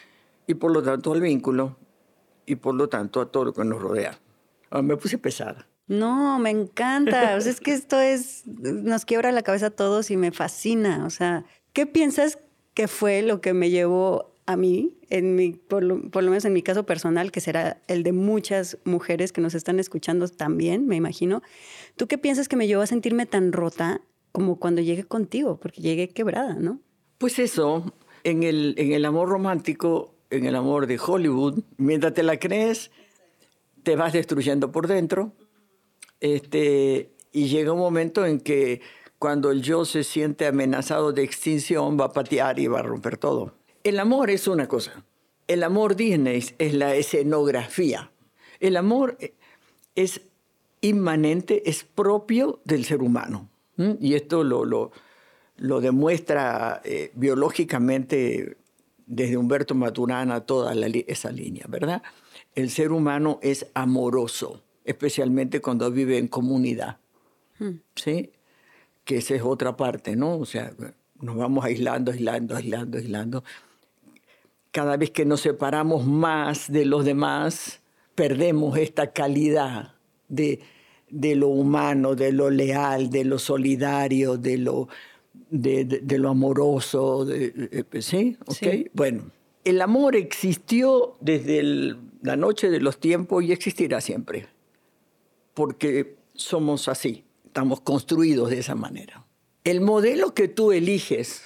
y 0.48 0.54
por 0.54 0.72
lo 0.72 0.82
tanto 0.82 1.12
al 1.12 1.20
vínculo 1.20 1.76
y 2.46 2.56
por 2.56 2.76
lo 2.76 2.88
tanto 2.88 3.20
a 3.20 3.30
todo 3.30 3.44
lo 3.44 3.54
que 3.54 3.66
nos 3.66 3.82
rodea. 3.82 4.18
Ah, 4.70 4.82
me 4.82 4.96
puse 4.96 5.18
pesada. 5.18 5.68
No, 5.88 6.40
me 6.40 6.50
encanta. 6.50 7.36
O 7.36 7.42
sea, 7.42 7.52
es 7.52 7.60
que 7.60 7.74
esto 7.74 8.00
es, 8.00 8.48
nos 8.48 9.04
quiebra 9.04 9.34
la 9.34 9.44
cabeza 9.44 9.66
a 9.66 9.72
todos 9.72 10.10
y 10.12 10.16
me 10.16 10.32
fascina. 10.32 11.06
O 11.06 11.10
sea, 11.10 11.44
¿qué 11.74 11.86
piensas 11.86 12.40
que 12.74 12.88
fue 12.88 13.22
lo 13.22 13.42
que 13.42 13.54
me 13.54 13.70
llevó 13.70 14.34
a 14.46 14.56
mí, 14.56 14.98
en 15.10 15.36
mi, 15.36 15.54
por, 15.54 15.84
lo, 15.84 15.98
menos 15.98 16.46
en 16.46 16.54
mi 16.54 16.62
caso 16.62 16.86
personal, 16.86 17.32
que 17.32 17.42
será 17.42 17.82
el 17.88 18.04
de 18.04 18.12
muchas 18.12 18.78
mujeres 18.86 19.32
que 19.32 19.42
nos 19.42 19.56
están 19.56 19.80
escuchando 19.80 20.28
también, 20.28 20.88
me 20.88 20.96
imagino? 20.96 21.42
¿Tú 21.96 22.08
qué 22.08 22.18
piensas 22.18 22.48
que 22.48 22.56
me 22.56 22.68
llevó 22.68 22.82
a 22.82 22.88
sentirme 22.88 23.26
tan 23.26 23.52
rota 23.52 24.02
como 24.32 24.60
cuando 24.60 24.82
llegué 24.82 25.04
contigo? 25.04 25.60
Porque 25.60 25.82
llegué 25.82 26.10
quebrada, 26.10 26.54
¿no? 26.54 26.80
Pues 27.18 27.40
eso, 27.40 27.94
en 28.24 28.44
el, 28.44 28.76
en 28.78 28.92
el 28.92 29.06
amor 29.06 29.30
romántico 29.30 30.16
en 30.30 30.46
el 30.46 30.56
amor 30.56 30.88
de 30.88 31.00
Hollywood, 31.00 31.64
mientras 31.78 32.14
te 32.14 32.24
la 32.24 32.38
crees, 32.38 32.92
te 33.84 33.96
vas 33.96 34.14
destruyendo 34.14 34.72
por 34.72 34.88
dentro. 34.88 35.34
Este, 36.20 37.12
y 37.32 37.48
llega 37.48 37.74
un 37.74 37.80
momento 37.80 38.26
en 38.26 38.40
que 38.40 38.82
cuando 39.20 39.52
el 39.52 39.62
yo 39.62 39.86
se 39.86 40.04
siente 40.04 40.46
amenazado 40.46 41.12
de 41.12 41.24
extinción, 41.24 41.98
va 42.00 42.06
a 42.06 42.14
patear 42.14 42.60
y 42.60 42.68
va 42.68 42.80
a 42.80 42.84
romper 42.84 43.18
todo. 43.18 43.56
El 43.86 44.00
amor 44.00 44.32
es 44.32 44.48
una 44.48 44.68
cosa. 44.68 45.06
El 45.48 45.62
amor 45.62 45.96
Disney 45.96 46.44
es 46.58 46.74
la 46.74 46.96
escenografía. 46.96 48.12
El 48.60 48.78
amor 48.78 49.16
es 49.94 50.22
inmanente, 50.82 51.70
es 51.70 51.84
propio 51.84 52.62
del 52.66 52.84
ser 52.84 53.04
humano. 53.04 53.48
Y 54.00 54.16
esto 54.16 54.44
lo, 54.44 54.66
lo, 54.66 54.92
lo 55.58 55.82
demuestra 55.82 56.82
eh, 56.84 57.12
biológicamente 57.14 58.58
desde 59.06 59.38
Humberto 59.38 59.76
Maturana 59.76 60.42
toda 60.48 60.74
esa 61.06 61.32
línea, 61.32 61.66
¿verdad? 61.68 62.02
El 62.56 62.72
ser 62.72 62.92
humano 62.92 63.38
es 63.44 63.68
amoroso, 63.76 64.64
especialmente 64.84 65.62
cuando 65.62 65.92
vive 65.92 66.18
en 66.18 66.28
comunidad, 66.28 66.98
hmm. 67.60 67.82
¿sí? 67.94 68.32
Que 69.04 69.18
esa 69.18 69.36
es 69.36 69.44
otra 69.44 69.78
parte, 69.78 70.16
¿no? 70.16 70.40
O 70.40 70.46
sea, 70.46 70.74
nos 71.22 71.38
vamos 71.38 71.64
aislando, 71.64 72.12
aislando, 72.12 72.56
aislando, 72.56 72.98
aislando. 72.98 73.44
Cada 74.76 74.98
vez 74.98 75.10
que 75.12 75.24
nos 75.24 75.40
separamos 75.40 76.06
más 76.06 76.70
de 76.70 76.84
los 76.84 77.06
demás, 77.06 77.80
perdemos 78.14 78.78
esta 78.78 79.14
calidad 79.14 79.94
de, 80.28 80.60
de 81.10 81.36
lo 81.36 81.48
humano, 81.48 82.14
de 82.14 82.34
lo 82.34 82.50
leal, 82.50 83.10
de 83.10 83.24
lo 83.24 83.40
solidario, 83.40 84.36
de 84.36 84.58
lo 84.58 84.90
de, 85.50 86.18
lo 86.18 86.28
amoroso, 86.28 87.26
¿sí? 88.02 88.36
¿Okay? 88.48 88.92
Bueno, 88.92 89.32
el 89.64 89.82
amor 89.82 90.18
existió 90.18 91.16
desde 91.22 91.96
la 92.22 92.36
noche 92.36 92.70
de 92.70 92.82
los 92.82 93.00
tiempos 93.00 93.46
y 93.46 93.54
existirá 93.54 94.02
siempre, 94.02 94.48
porque 95.54 96.18
somos 96.34 96.90
así, 96.90 97.24
estamos 97.46 97.80
construidos 97.80 98.50
de 98.50 98.60
esa 98.60 98.76
manera. 98.76 99.26
El 99.64 99.80
modelo 99.80 100.34
que 100.34 100.50
tú 100.50 100.74
eliges 100.74 101.44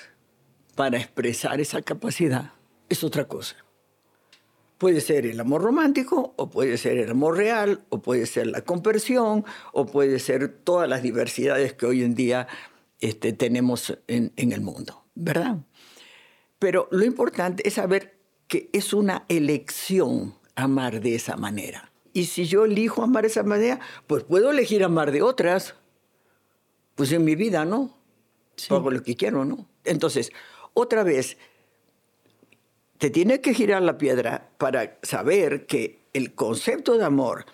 para 0.73 0.97
expresar 0.97 1.61
esa 1.61 1.83
capacidad 1.83 2.53
es 2.89 3.03
otra 3.03 3.27
cosa. 3.27 3.55
Puede 4.77 5.01
ser 5.01 5.25
el 5.25 5.39
amor 5.39 5.61
romántico, 5.61 6.33
o 6.37 6.49
puede 6.49 6.77
ser 6.77 6.97
el 6.97 7.11
amor 7.11 7.37
real, 7.37 7.83
o 7.89 8.01
puede 8.01 8.25
ser 8.25 8.47
la 8.47 8.61
conversión, 8.61 9.45
o 9.73 9.85
puede 9.85 10.19
ser 10.19 10.47
todas 10.49 10.87
las 10.87 11.03
diversidades 11.03 11.73
que 11.73 11.85
hoy 11.85 12.03
en 12.03 12.15
día 12.15 12.47
este, 13.01 13.33
tenemos 13.33 13.97
en, 14.07 14.31
el 14.37 14.61
mundo, 14.61 15.03
¿verdad? 15.15 15.57
Pero 16.59 16.87
lo 16.91 17.03
importante 17.03 17.67
es 17.67 17.75
saber 17.75 18.17
que 18.47 18.69
es 18.73 18.93
una 18.93 19.25
elección 19.27 20.35
amar 20.55 21.01
de 21.01 21.15
esa 21.15 21.35
manera. 21.35 21.91
Y 22.13 22.25
si 22.25 22.45
yo 22.45 22.65
elijo 22.65 23.03
amar 23.03 23.23
de 23.23 23.29
esa 23.29 23.43
manera, 23.43 23.79
pues 24.07 24.23
puedo 24.23 24.51
elegir 24.51 24.83
amar 24.83 25.11
de 25.11 25.21
otras. 25.21 25.75
Pues 26.95 27.11
en 27.11 27.23
mi 27.23 27.35
vida, 27.35 27.63
¿no? 27.63 27.97
Hago 28.69 28.91
lo 28.91 29.03
que 29.03 29.15
quiero, 29.15 29.45
¿no? 29.45 29.67
Entonces, 29.85 30.31
otra 30.73 31.03
vez, 31.03 31.37
te 32.99 33.09
tiene 33.09 33.39
que 33.39 33.53
girar 33.53 33.81
la 33.81 33.97
piedra 33.97 34.51
para 34.57 34.99
saber 35.01 35.65
que 35.65 36.05
el 36.13 36.35
concepto 36.35 36.97
de 36.97 37.05
amor, 37.05 37.45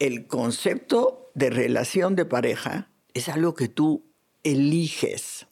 el 0.00 0.26
concepto 0.26 1.30
de 1.34 1.50
relación 1.50 2.16
de 2.16 2.24
pareja, 2.24 2.90
es 3.14 3.28
algo 3.28 3.54
que 3.54 3.68
tú 3.68 4.04
eliges. 4.42 5.46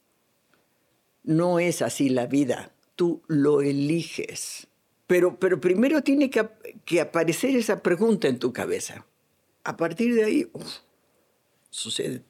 No 1.23 1.61
es 1.61 1.81
así 1.81 2.09
la 2.09 2.27
vida, 2.27 2.73
tú 2.97 3.23
lo 3.29 3.63
eliges. 3.63 4.67
Pero, 5.07 5.39
pero 5.39 5.61
primero 5.61 6.03
tiene 6.03 6.29
que, 6.29 7.01
aparecer 7.01 7.55
esa 7.55 7.83
pregunta 7.85 8.27
en 8.27 8.41
tu 8.41 8.53
cabeza. 8.53 9.07
A 9.63 9.77
partir 9.77 10.13
de 10.17 10.25
ahí, 10.25 10.51
sucede 11.71 12.25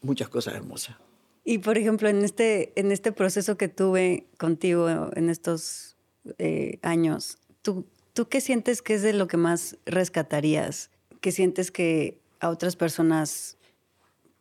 muchas 0.00 0.28
cosas 0.28 0.54
hermosas. 0.54 0.96
Y 1.44 1.58
por 1.58 1.78
ejemplo, 1.78 2.08
en 2.08 2.24
este, 2.24 2.72
en 2.74 2.90
este 2.90 3.12
proceso 3.12 3.56
que 3.56 3.68
tuve 3.68 4.26
contigo 4.38 4.88
en 5.14 5.30
estos 5.30 5.91
eh, 6.38 6.78
años, 6.82 7.38
¿tú, 7.62 7.86
¿tú 8.12 8.28
qué 8.28 8.40
sientes 8.40 8.82
que 8.82 8.94
es 8.94 9.02
de 9.02 9.12
lo 9.12 9.26
que 9.26 9.36
más 9.36 9.78
rescatarías? 9.86 10.90
¿Qué 11.20 11.32
sientes 11.32 11.70
que 11.70 12.18
a 12.40 12.48
otras 12.48 12.76
personas 12.76 13.56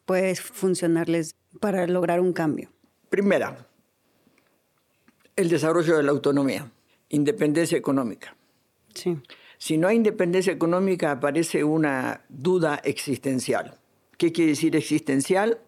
puede 0.06 0.36
funcionarles 0.36 1.36
para 1.60 1.88
lograr 1.88 2.20
un 2.20 2.34
cambio? 2.34 2.70
Primera, 3.10 3.68
el 5.36 5.50
desarrollo 5.50 5.98
de 5.98 6.04
la 6.04 6.12
autonomía, 6.12 6.72
independencia 7.10 7.78
económica. 7.78 8.36
Sí. 8.94 9.18
Si 9.58 9.78
no 9.78 9.88
hay 9.88 9.98
independencia 9.98 10.52
económica, 10.52 11.12
aparece 11.12 11.64
una 11.64 12.26
duda 12.30 12.82
existencial. 12.84 13.78
¿Qué 14.18 14.32
quiere 14.32 14.52
decir 14.52 14.76
existencial? 14.76 15.60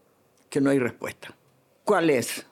Que 0.50 0.62
no 0.62 0.70
hay 0.70 0.80
respuesta. 0.80 1.36
¿Cuál 1.84 2.10
es? 2.10 2.46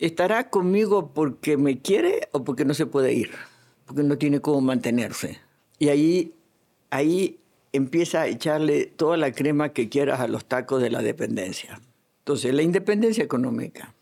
¿Estará 0.00 0.48
conmigo 0.48 1.12
porque 1.12 1.58
me 1.58 1.82
quiere 1.82 2.30
o 2.32 2.42
porque 2.42 2.64
no 2.64 2.72
se 2.72 2.86
puede 2.86 3.12
ir? 3.12 3.32
Porque 3.84 4.02
no 4.02 4.16
tiene 4.16 4.40
cómo 4.40 4.62
mantenerse. 4.62 5.40
Y 5.78 5.90
ahí, 5.90 6.34
ahí 6.88 7.38
empieza 7.74 8.22
a 8.22 8.26
echarle 8.26 8.86
toda 8.86 9.18
la 9.18 9.30
crema 9.32 9.74
que 9.74 9.90
quieras 9.90 10.20
a 10.20 10.26
los 10.26 10.46
tacos 10.46 10.80
de 10.80 10.88
la 10.88 11.02
dependencia. 11.02 11.82
Entonces, 12.20 12.54
la 12.54 12.62
independencia 12.62 13.22
económica, 13.22 13.94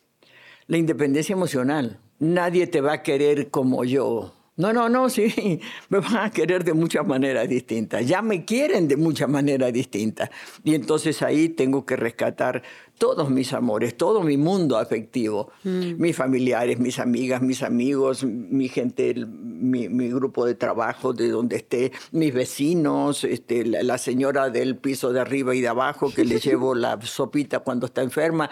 la 0.69 0.77
independencia 0.77 1.33
emocional. 1.33 1.99
Nadie 2.21 2.69
te 2.69 2.81
va 2.81 2.93
a 2.93 3.03
querer 3.03 3.51
como 3.51 3.85
yo. 3.85 4.35
No, 4.59 4.73
no, 4.73 4.88
no, 4.88 5.09
sí, 5.09 5.61
me 5.88 6.01
van 6.01 6.16
a 6.16 6.31
querer 6.31 6.64
de 6.64 6.75
muchas 6.75 7.07
maneras 7.07 7.49
distintas. 7.49 8.07
Ya 8.07 8.21
me 8.21 8.44
quieren 8.44 8.88
de 8.88 8.97
muchas 8.97 9.29
maneras 9.29 9.73
distintas. 9.73 10.31
Y 10.64 10.75
entonces 10.75 11.23
ahí 11.23 11.49
tengo 11.49 11.87
que 11.87 11.97
rescatar 11.97 12.62
todos 12.99 13.31
mis 13.31 13.53
amores, 13.53 13.97
todo 13.97 14.23
mi 14.23 14.37
mundo 14.37 14.77
afectivo, 14.77 15.53
mm. 15.62 15.94
mis 15.99 16.16
familiares, 16.16 16.81
mis 16.81 16.99
amigas, 16.99 17.40
mis 17.40 17.62
amigos, 17.62 18.25
mi 18.25 18.68
gente, 18.68 19.14
mi, 19.14 19.87
grupo 20.09 20.44
de 20.44 20.57
trabajo, 20.57 21.12
de 21.12 21.29
donde 21.29 21.57
esté, 21.57 21.92
mis 22.11 22.35
vecinos, 22.35 23.23
este, 23.23 23.64
la, 23.64 23.99
señora 23.99 24.51
del 24.51 24.77
piso 24.77 25.12
de 25.12 25.21
arriba 25.21 25.55
y 25.55 25.61
de 25.61 25.68
abajo 25.68 26.12
que 26.12 26.25
le 26.25 26.40
llevo 26.40 26.75
la 26.75 27.01
sopita 27.01 27.61
cuando 27.61 27.87
está 27.87 28.03
enferma. 28.03 28.51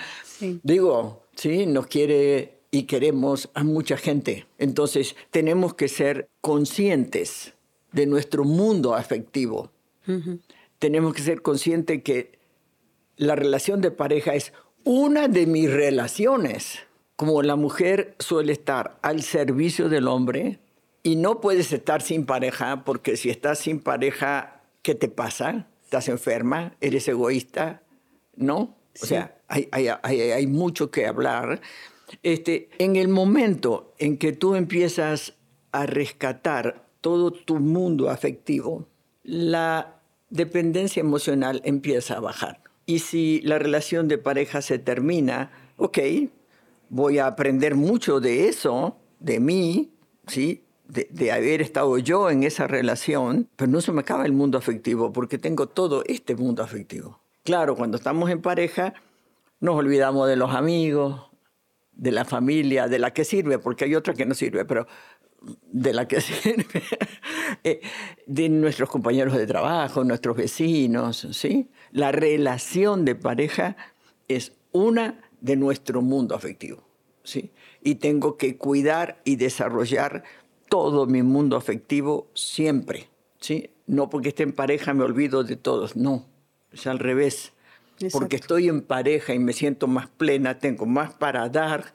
Digo, 0.62 1.24
sí, 1.34 1.66
nos 1.66 1.88
quiere 1.88 2.55
y 2.76 2.82
queremos 2.82 3.48
a 3.54 3.64
mucha 3.64 3.96
gente. 3.96 4.46
Entonces 4.58 5.16
tenemos 5.30 5.72
que 5.72 5.88
ser 5.88 6.28
conscientes 6.42 7.54
de 7.92 8.04
nuestro 8.04 8.44
mundo 8.44 8.94
afectivo. 8.94 9.70
Tenemos 10.78 11.14
que 11.14 11.22
ser 11.22 11.40
conscientes 11.40 12.02
que 12.02 12.38
la 13.16 13.34
relación 13.34 13.80
de 13.80 13.90
pareja 13.90 14.34
es 14.34 14.52
una 14.84 15.26
de 15.26 15.46
mis 15.46 15.72
relaciones. 15.72 16.80
Como 17.16 17.42
la 17.42 17.56
mujer 17.56 18.14
suele 18.18 18.52
estar 18.52 18.98
al 19.00 19.22
servicio 19.22 19.88
del 19.88 20.06
hombre 20.06 20.58
y 21.02 21.16
no 21.16 21.40
puedes 21.40 21.72
estar 21.72 22.02
sin 22.02 22.26
pareja 22.26 22.84
porque 22.84 23.16
si 23.16 23.30
estás 23.30 23.58
sin 23.58 23.80
pareja, 23.80 24.60
¿qué 24.82 24.94
te 24.94 25.08
pasa? 25.08 25.66
¿Estás 25.82 26.08
enferma? 26.08 26.76
¿Eres 26.82 27.08
egoísta? 27.08 27.82
¿No? 28.34 28.76
O 29.00 29.06
sea, 29.06 29.38
hay, 29.48 29.66
hay, 29.72 29.88
hay 29.88 30.46
mucho 30.46 30.90
que 30.90 31.06
hablar 31.06 31.62
este, 32.22 32.68
en 32.78 32.96
el 32.96 33.08
momento 33.08 33.94
en 33.98 34.18
que 34.18 34.32
tú 34.32 34.54
empiezas 34.54 35.34
a 35.72 35.86
rescatar 35.86 36.86
todo 37.00 37.30
tu 37.30 37.58
mundo 37.60 38.10
afectivo, 38.10 38.86
la 39.22 40.00
dependencia 40.30 41.00
emocional 41.00 41.60
empieza 41.64 42.16
a 42.16 42.20
bajar. 42.20 42.60
Y 42.84 43.00
si 43.00 43.40
la 43.42 43.58
relación 43.58 44.08
de 44.08 44.18
pareja 44.18 44.62
se 44.62 44.78
termina, 44.78 45.50
ok, 45.76 45.98
voy 46.88 47.18
a 47.18 47.26
aprender 47.26 47.74
mucho 47.74 48.20
de 48.20 48.48
eso, 48.48 48.96
de 49.18 49.40
mí, 49.40 49.90
¿sí? 50.26 50.62
De, 50.88 51.08
de, 51.10 51.32
haber 51.32 51.62
estado 51.62 51.98
yo 51.98 52.30
en 52.30 52.44
esa 52.44 52.68
relación, 52.68 53.48
pero 53.56 53.70
no 53.72 53.80
se 53.80 53.90
me 53.90 54.02
acaba 54.02 54.24
el 54.24 54.32
mundo 54.32 54.56
afectivo 54.56 55.12
porque 55.12 55.36
tengo 55.36 55.66
todo 55.66 56.04
este 56.06 56.36
mundo 56.36 56.62
afectivo. 56.62 57.18
Claro, 57.42 57.74
cuando 57.74 57.96
estamos 57.96 58.30
en 58.30 58.40
pareja, 58.40 58.94
nos 59.58 59.74
olvidamos 59.74 60.28
de 60.28 60.36
los 60.36 60.54
amigos, 60.54 61.22
de 61.96 62.12
la 62.12 62.24
familia, 62.24 62.88
de 62.88 62.98
la 62.98 63.12
que 63.12 63.24
sirve, 63.24 63.58
porque 63.58 63.86
hay 63.86 63.94
otra 63.94 64.14
que 64.14 64.26
no 64.26 64.34
sirve, 64.34 64.64
pero 64.64 64.86
de 65.72 65.92
la 65.92 66.06
que 66.06 66.20
sirve, 66.20 66.82
eh, 67.64 67.80
de 68.26 68.48
nuestros 68.48 68.88
compañeros 68.88 69.34
de 69.34 69.46
trabajo, 69.46 70.04
nuestros 70.04 70.36
vecinos, 70.36 71.26
¿sí? 71.32 71.70
La 71.92 72.12
relación 72.12 73.04
de 73.04 73.14
pareja 73.14 73.76
es 74.28 74.52
una 74.72 75.22
de 75.40 75.56
nuestro 75.56 76.02
mundo 76.02 76.34
afectivo, 76.34 76.84
¿sí? 77.22 77.50
Y 77.82 77.96
tengo 77.96 78.36
que 78.36 78.56
cuidar 78.56 79.20
y 79.24 79.36
desarrollar 79.36 80.24
todo 80.68 81.06
mi 81.06 81.22
mundo 81.22 81.56
afectivo 81.56 82.30
siempre, 82.34 83.08
¿sí? 83.40 83.70
No 83.86 84.10
porque 84.10 84.30
esté 84.30 84.42
en 84.42 84.52
pareja 84.52 84.92
me 84.92 85.04
olvido 85.04 85.44
de 85.44 85.56
todos, 85.56 85.96
no, 85.96 86.26
es 86.72 86.86
al 86.86 86.98
revés. 86.98 87.52
Porque 88.12 88.36
estoy 88.36 88.68
en 88.68 88.82
pareja 88.82 89.34
y 89.34 89.38
me 89.38 89.52
siento 89.52 89.86
más 89.86 90.08
plena, 90.08 90.58
tengo 90.58 90.86
más 90.86 91.14
para 91.14 91.48
dar 91.48 91.94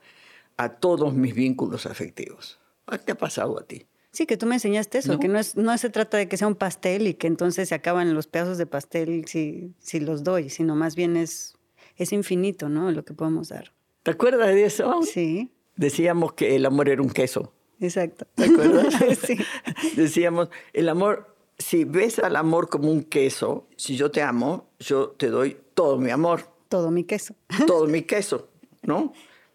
a 0.58 0.70
todos 0.70 1.14
mis 1.14 1.34
vínculos 1.34 1.86
afectivos. 1.86 2.60
¿Qué 3.06 3.14
ha 3.14 3.18
pasado 3.18 3.60
a 3.60 3.64
ti? 3.64 3.86
Sí, 4.12 4.26
que 4.26 4.36
tú 4.36 4.46
me 4.46 4.56
enseñaste 4.56 4.98
eso, 4.98 5.20
que 5.20 5.30
no, 5.30 5.40
es, 5.40 5.56
no 5.56 5.78
se 5.78 5.90
trata 5.90 6.18
de 6.18 6.28
que 6.28 6.36
sea 6.36 6.48
un 6.48 6.56
pastel 6.56 7.08
y 7.08 7.14
que 7.14 7.28
entonces 7.28 7.70
se 7.70 7.76
acaban 7.76 8.14
los 8.14 8.28
pedazos 8.28 8.58
de 8.58 8.66
pastel 8.66 9.26
si, 9.26 9.74
si 9.80 10.02
los 10.02 10.24
doy, 10.24 10.50
sino 10.50 10.76
más 10.76 10.96
bien 10.96 11.16
es, 11.16 11.56
es 11.96 12.12
infinito, 12.12 12.68
¿no? 12.68 12.92
Lo 12.92 13.06
que 13.06 13.14
podemos 13.14 13.48
dar. 13.48 13.72
¿Te 14.04 14.12
acuerdas 14.12 14.50
de 14.50 14.66
eso? 14.66 15.02
Sí. 15.04 15.52
Decíamos 15.78 16.34
que 16.34 16.58
el 16.58 16.66
amor 16.66 16.90
era 16.90 17.02
un 17.02 17.10
queso. 17.10 17.54
Exacto. 17.80 18.28
¿Te 18.36 18.46
acuerdas? 18.46 18.94
sí. 19.26 19.38
Decíamos, 19.96 20.50
el 20.74 20.90
amor, 20.90 21.36
si 21.62 21.86
ves 21.86 22.19
al 22.19 22.36
amor 22.36 22.69
como 22.69 22.91
un 22.91 23.04
queso, 23.04 23.67
si 23.76 23.95
yo 23.95 24.12
te 24.12 24.21
amo, 24.21 24.69
yo 24.80 25.10
te 25.10 25.30
doy 25.30 25.58
todo 25.74 25.97
mi 25.97 26.10
amor. 26.10 26.50
Todo 26.67 26.91
mi 26.91 27.04
queso. 27.04 27.36
Todo 27.67 27.88
mi 27.88 28.04
queso, 28.04 28.47
¿no? 28.84 29.13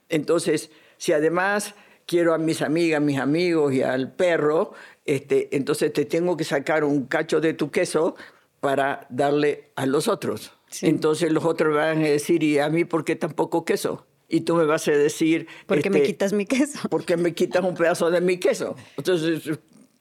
Entonces, 0.09 0.71
si 0.99 1.12
además 1.12 1.75
quiero 2.05 2.35
a 2.35 2.38
mis 2.38 2.61
amigas, 2.62 3.01
mis 3.01 3.19
amigos 3.19 3.73
y 3.73 3.83
al 3.83 4.12
perro, 4.12 4.73
este, 5.07 5.55
entonces 5.57 5.92
te 5.92 6.05
tengo 6.05 6.37
que 6.37 6.45
sacar 6.45 6.85
un 6.85 7.07
cacho 7.07 7.40
de 7.40 7.55
tu 7.55 7.71
queso 7.71 8.16
para 8.61 9.07
darle 9.09 9.73
a 9.77 9.87
los 9.87 10.09
otros. 10.09 10.53
Entonces 10.83 11.33
los 11.33 11.45
otros 11.45 11.75
van 11.75 11.99
a 11.99 12.09
decir, 12.09 12.42
¿y 12.42 12.59
a 12.59 12.69
mí 12.69 12.85
por 12.85 13.05
qué 13.05 13.16
tampoco 13.16 13.64
queso? 13.64 14.07
Y 14.29 14.40
tú 14.40 14.57
me 14.57 14.64
vas 14.64 14.87
a 14.88 14.92
decir... 14.92 15.47
¿Por 15.66 15.81
qué 15.81 15.88
me 15.88 15.99
este, 15.99 16.09
quitas 16.09 16.33
mi 16.33 16.45
queso? 16.45 16.88
¿Por 16.88 17.05
qué 17.05 17.16
me 17.16 17.33
quitas 17.33 17.64
un 17.64 17.75
pedazo 17.75 18.11
de 18.11 18.21
mi 18.21 18.38
queso? 18.38 18.77
Entonces 18.97 19.59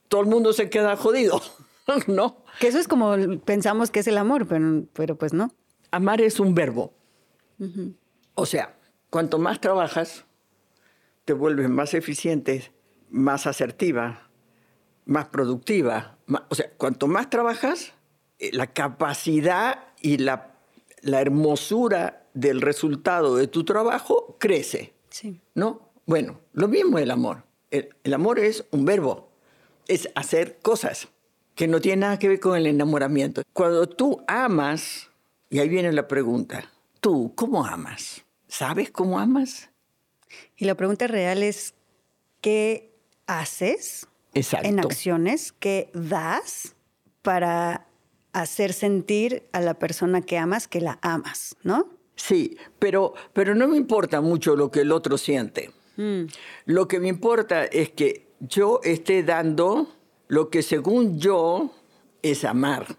todo 0.08 0.22
el 0.22 0.28
mundo 0.28 0.54
se 0.54 0.70
queda 0.70 0.98
jodido, 0.98 1.42
¿no? 2.08 2.44
Que 2.60 2.68
eso 2.68 2.80
es 2.80 2.88
como 2.88 3.16
pensamos 3.44 3.92
que 3.92 4.00
es 4.00 4.08
el 4.08 4.18
amor, 4.18 4.48
pero, 4.48 4.84
pero 4.94 5.18
pues 5.18 5.34
no. 5.34 5.52
Amar 5.92 6.22
es 6.22 6.40
un 6.40 6.56
verbo. 6.56 6.94
O 8.34 8.46
sea, 8.46 8.76
cuanto 9.10 9.40
más 9.40 9.62
trabajas, 9.62 10.26
te 11.24 11.34
vuelves 11.34 11.70
más 11.70 11.94
eficiente, 11.94 12.72
más 13.10 13.48
asertiva, 13.48 14.30
más 15.06 15.28
productiva. 15.28 16.18
o 16.50 16.56
sea, 16.56 16.72
cuanto 16.76 17.08
más 17.08 17.30
trabajas, 17.30 17.94
eh, 18.40 18.50
la 18.52 18.68
capacidad 18.68 19.86
y 20.02 20.18
la, 20.18 20.56
la 21.02 21.22
hermosura 21.22 22.28
del 22.34 22.62
resultado 22.62 23.38
de 23.38 23.48
tu 23.48 23.64
trabajo 23.64 24.36
crece. 24.38 24.94
Sí. 25.10 25.40
¿No? 25.54 25.94
Bueno, 26.06 26.42
lo 26.52 26.68
mismo 26.68 27.00
el 27.00 27.12
amor. 27.12 27.44
El, 27.72 27.96
el 28.04 28.14
amor 28.14 28.40
es 28.40 28.66
un 28.72 28.84
verbo, 28.84 29.30
es 29.88 30.10
hacer 30.16 30.60
cosas 30.62 31.08
que 31.56 31.68
no 31.68 31.80
tiene 31.80 32.02
nada 32.02 32.20
que 32.20 32.28
ver 32.28 32.40
con 32.40 32.58
el 32.58 32.68
enamoramiento. 32.68 33.42
Cuando 33.54 33.88
tú 33.88 34.24
amas, 34.28 35.10
y 35.50 35.60
ahí 35.60 35.70
viene 35.70 35.92
la 35.94 36.08
pregunta, 36.08 36.70
¿tú 37.00 37.34
cómo 37.36 37.66
amas? 37.66 38.26
¿Sabes 38.48 38.92
cómo 38.92 39.20
amas? 39.20 39.70
Y 40.58 40.66
la 40.66 40.76
pregunta 40.76 41.08
real 41.08 41.44
es, 41.44 41.74
¿qué 42.42 42.94
haces 43.26 44.08
en 44.34 44.80
acciones? 44.80 45.54
¿Qué 45.54 45.90
das 45.94 46.76
para 47.22 47.88
hacer 48.34 48.74
sentir 48.74 49.48
a 49.54 49.62
la 49.62 49.76
persona 49.76 50.22
que 50.22 50.38
amas 50.38 50.68
que 50.68 50.82
la 50.82 51.00
amas, 51.02 51.56
¿no? 51.64 51.88
Sí, 52.16 52.58
pero, 52.80 53.14
pero 53.34 53.56
no 53.56 53.68
me 53.68 53.78
importa 53.78 54.22
mucho 54.22 54.56
lo 54.56 54.72
que 54.72 54.82
el 54.82 54.92
otro 54.92 55.18
siente. 55.18 55.72
Mm. 55.96 56.24
Lo 56.66 56.88
que 56.88 57.00
me 57.00 57.08
importa 57.08 57.64
es 57.66 57.92
que 57.92 58.28
yo 58.40 58.82
esté 58.84 59.24
dando 59.24 59.95
lo 60.28 60.50
que 60.50 60.62
según 60.62 61.20
yo 61.20 61.72
es 62.22 62.44
amar. 62.44 62.98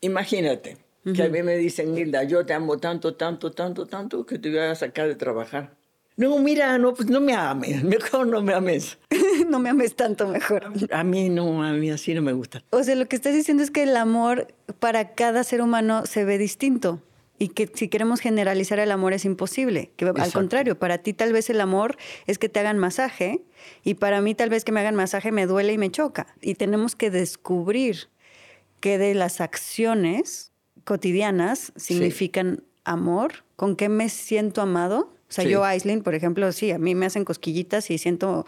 Imagínate 0.00 0.76
que 1.14 1.22
a 1.22 1.28
mí 1.28 1.42
me 1.42 1.56
dicen, 1.56 1.96
Hilda, 1.96 2.24
yo 2.24 2.44
te 2.44 2.52
amo 2.52 2.78
tanto, 2.78 3.14
tanto, 3.14 3.52
tanto, 3.52 3.86
tanto, 3.86 4.26
que 4.26 4.38
te 4.38 4.50
voy 4.50 4.58
a 4.58 4.74
sacar 4.74 5.08
de 5.08 5.14
trabajar. 5.14 5.74
No, 6.16 6.38
mira, 6.38 6.76
no, 6.78 6.94
pues 6.94 7.08
no 7.08 7.20
me 7.20 7.34
ames, 7.34 7.82
mejor 7.84 8.26
no 8.26 8.42
me 8.42 8.52
ames. 8.52 8.98
no 9.48 9.58
me 9.58 9.70
ames 9.70 9.94
tanto, 9.94 10.28
mejor. 10.28 10.64
A 10.90 11.04
mí 11.04 11.28
no, 11.28 11.62
a 11.62 11.72
mí 11.72 11.90
así 11.90 12.12
no 12.12 12.22
me 12.22 12.32
gusta. 12.32 12.62
O 12.70 12.82
sea, 12.82 12.94
lo 12.96 13.06
que 13.06 13.16
estás 13.16 13.34
diciendo 13.34 13.62
es 13.62 13.70
que 13.70 13.84
el 13.84 13.96
amor 13.96 14.48
para 14.80 15.14
cada 15.14 15.44
ser 15.44 15.62
humano 15.62 16.04
se 16.06 16.24
ve 16.24 16.36
distinto 16.36 17.00
y 17.38 17.48
que 17.48 17.70
si 17.72 17.88
queremos 17.88 18.20
generalizar 18.20 18.78
el 18.78 18.90
amor 18.90 19.12
es 19.12 19.24
imposible. 19.24 19.92
Que 19.96 20.06
al 20.06 20.32
contrario, 20.32 20.78
para 20.78 20.98
ti 20.98 21.12
tal 21.12 21.32
vez 21.32 21.50
el 21.50 21.60
amor 21.60 21.96
es 22.26 22.38
que 22.38 22.48
te 22.48 22.60
hagan 22.60 22.78
masaje 22.78 23.42
y 23.84 23.94
para 23.94 24.20
mí 24.20 24.34
tal 24.34 24.50
vez 24.50 24.64
que 24.64 24.72
me 24.72 24.80
hagan 24.80 24.94
masaje 24.94 25.32
me 25.32 25.46
duele 25.46 25.72
y 25.72 25.78
me 25.78 25.90
choca. 25.90 26.26
Y 26.40 26.54
tenemos 26.54 26.96
que 26.96 27.10
descubrir 27.10 28.08
qué 28.80 28.98
de 28.98 29.14
las 29.14 29.40
acciones 29.40 30.52
cotidianas 30.84 31.72
significan 31.76 32.64
amor, 32.84 33.44
con 33.56 33.76
qué 33.76 33.88
me 33.88 34.08
siento 34.08 34.62
amado 34.62 35.12
o 35.28 35.32
sea, 35.32 35.44
yo, 35.44 35.62
Aislinn, 35.62 36.02
por 36.02 36.14
ejemplo, 36.14 36.50
sí, 36.52 36.70
a 36.70 36.78
mí 36.78 36.94
me 36.94 37.04
hacen 37.04 37.24
cosquillitas 37.24 37.90
y 37.90 37.98
siento 37.98 38.46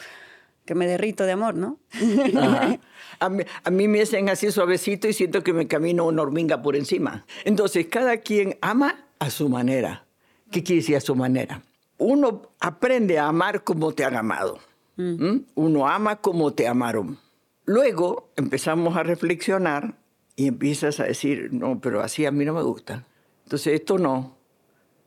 que 0.71 0.77
me 0.77 0.87
derrito 0.87 1.25
de 1.25 1.33
amor, 1.33 1.57
¿no? 1.57 1.81
A 3.19 3.29
mí, 3.29 3.43
a 3.65 3.71
mí, 3.71 3.89
me 3.89 4.01
hacen 4.01 4.29
así 4.29 4.51
suavecito 4.53 5.09
y 5.09 5.13
siento 5.13 5.43
que 5.43 5.53
me 5.53 5.67
camino 5.67 6.07
una 6.07 6.23
hormiga 6.23 6.63
por 6.63 6.77
encima. 6.77 7.27
Entonces, 7.45 7.89
cada 7.89 8.19
quien 8.19 8.57
ama 8.63 9.05
a 9.19 9.29
su 9.31 9.49
manera. 9.49 10.07
¿Qué 10.51 10.63
quiere 10.63 10.81
decir 10.81 10.97
a 10.97 11.01
su 11.01 11.17
manera? 11.17 11.61
Uno 11.99 12.53
aprende 12.61 13.19
a 13.19 13.27
amar 13.27 13.65
como 13.65 13.93
te 13.93 14.05
han 14.05 14.17
amado. 14.17 14.61
Mm. 14.97 15.27
¿Mm? 15.27 15.45
Uno 15.57 15.89
ama 15.89 16.21
como 16.21 16.55
te 16.55 16.67
amaron. 16.69 17.19
Luego 17.67 18.31
empezamos 18.37 18.97
a 18.97 19.03
reflexionar 19.03 19.99
y 20.37 20.47
empiezas 20.47 21.01
a 21.01 21.05
decir, 21.05 21.53
no, 21.53 21.81
pero 21.81 22.01
así 22.01 22.25
a 22.25 22.31
mí 22.31 22.45
no 22.45 22.55
me 22.55 22.63
gusta. 22.63 23.05
Entonces, 23.43 23.75
esto 23.75 23.99
no. 23.99 24.37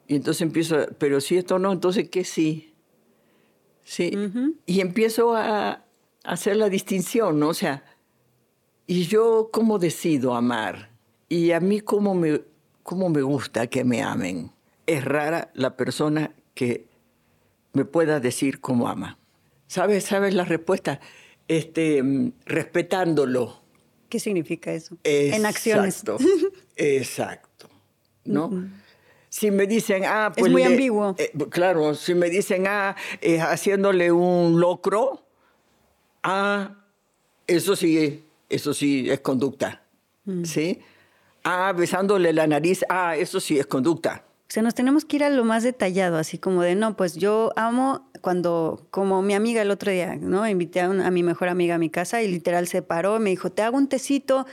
Y 0.07 0.17
entonces 0.17 0.41
empiezo, 0.41 0.75
pero 0.97 1.21
si 1.21 1.37
esto 1.37 1.57
no, 1.57 1.71
entonces 1.71 2.09
¿qué 2.09 2.25
sí? 2.25 2.72
Sí. 3.83 4.11
Y 4.65 4.81
empiezo 4.81 5.35
a, 5.35 5.83
hacer 6.23 6.55
la 6.55 6.69
distinción, 6.69 7.39
¿no? 7.39 7.49
O 7.49 7.53
sea, 7.53 7.83
¿y 8.87 9.03
yo 9.03 9.49
cómo 9.51 9.77
decido 9.77 10.35
amar? 10.35 10.89
Y 11.29 11.51
a 11.51 11.59
mí 11.59 11.81
cómo 11.81 12.15
me, 12.15 12.41
cómo 12.81 13.09
me 13.09 13.21
gusta 13.21 13.67
que 13.67 13.83
me 13.83 14.01
amen. 14.01 14.51
Es 14.85 15.03
rara 15.03 15.51
la 15.53 15.75
persona 15.75 16.33
que 16.53 16.87
me 17.73 17.85
pueda 17.85 18.19
decir 18.19 18.61
cómo 18.61 18.87
ama. 18.87 19.17
¿Sabes? 19.67 20.05
¿Sabes 20.05 20.33
la 20.33 20.45
respuesta? 20.45 20.99
Este, 21.47 22.01
mm, 22.01 22.33
respetándolo. 22.45 23.61
¿Qué 24.09 24.19
significa 24.19 24.71
eso? 24.71 24.97
en 25.03 25.45
acciones. 25.45 26.03
Exacto. 26.75 27.69
¿No? 28.25 28.69
Si 29.33 29.49
me 29.49 29.65
dicen, 29.65 30.03
ah, 30.05 30.31
pues. 30.31 30.45
Es 30.45 30.51
muy 30.51 30.61
ambiguo. 30.61 31.15
Eh, 31.17 31.31
claro, 31.49 31.95
si 31.95 32.13
me 32.13 32.29
dicen, 32.29 32.67
ah, 32.67 32.95
haciéndole 33.49 34.11
un 34.11 34.59
locro, 34.59 35.25
ah, 36.21 36.75
eso 37.47 37.75
sí, 37.75 38.25
eso 38.47 38.75
sí 38.75 39.09
es 39.09 39.21
conducta. 39.21 39.81
Mm. 40.25 40.43
¿Sí? 40.43 40.81
Ah, 41.43 41.73
besándole 41.75 42.31
la 42.31 42.45
nariz, 42.45 42.85
ah, 42.89 43.17
eso 43.17 43.39
sí 43.39 43.57
es 43.57 43.65
conducta. 43.65 44.23
O 44.49 44.53
sea, 44.53 44.61
nos 44.61 44.75
tenemos 44.75 45.03
que 45.03 45.15
ir 45.15 45.23
a 45.23 45.31
lo 45.31 45.43
más 45.45 45.63
detallado, 45.63 46.19
así 46.19 46.37
como 46.37 46.61
de, 46.61 46.75
no, 46.75 46.95
pues 46.95 47.15
yo 47.15 47.53
amo 47.55 48.07
cuando, 48.21 48.85
como 48.91 49.23
mi 49.23 49.33
amiga 49.33 49.63
el 49.63 49.71
otro 49.71 49.91
día, 49.91 50.15
¿no? 50.15 50.47
Invité 50.47 50.81
a, 50.81 50.85
a 50.85 51.09
mi 51.09 51.23
mejor 51.23 51.49
amiga 51.49 51.73
a 51.73 51.79
mi 51.79 51.89
casa 51.89 52.21
y 52.21 52.27
literal 52.27 52.67
se 52.67 52.83
paró, 52.83 53.17
me 53.17 53.31
dijo, 53.31 53.51
te 53.51 53.63
hago 53.63 53.77
un 53.77 53.89
tecito 53.89 54.45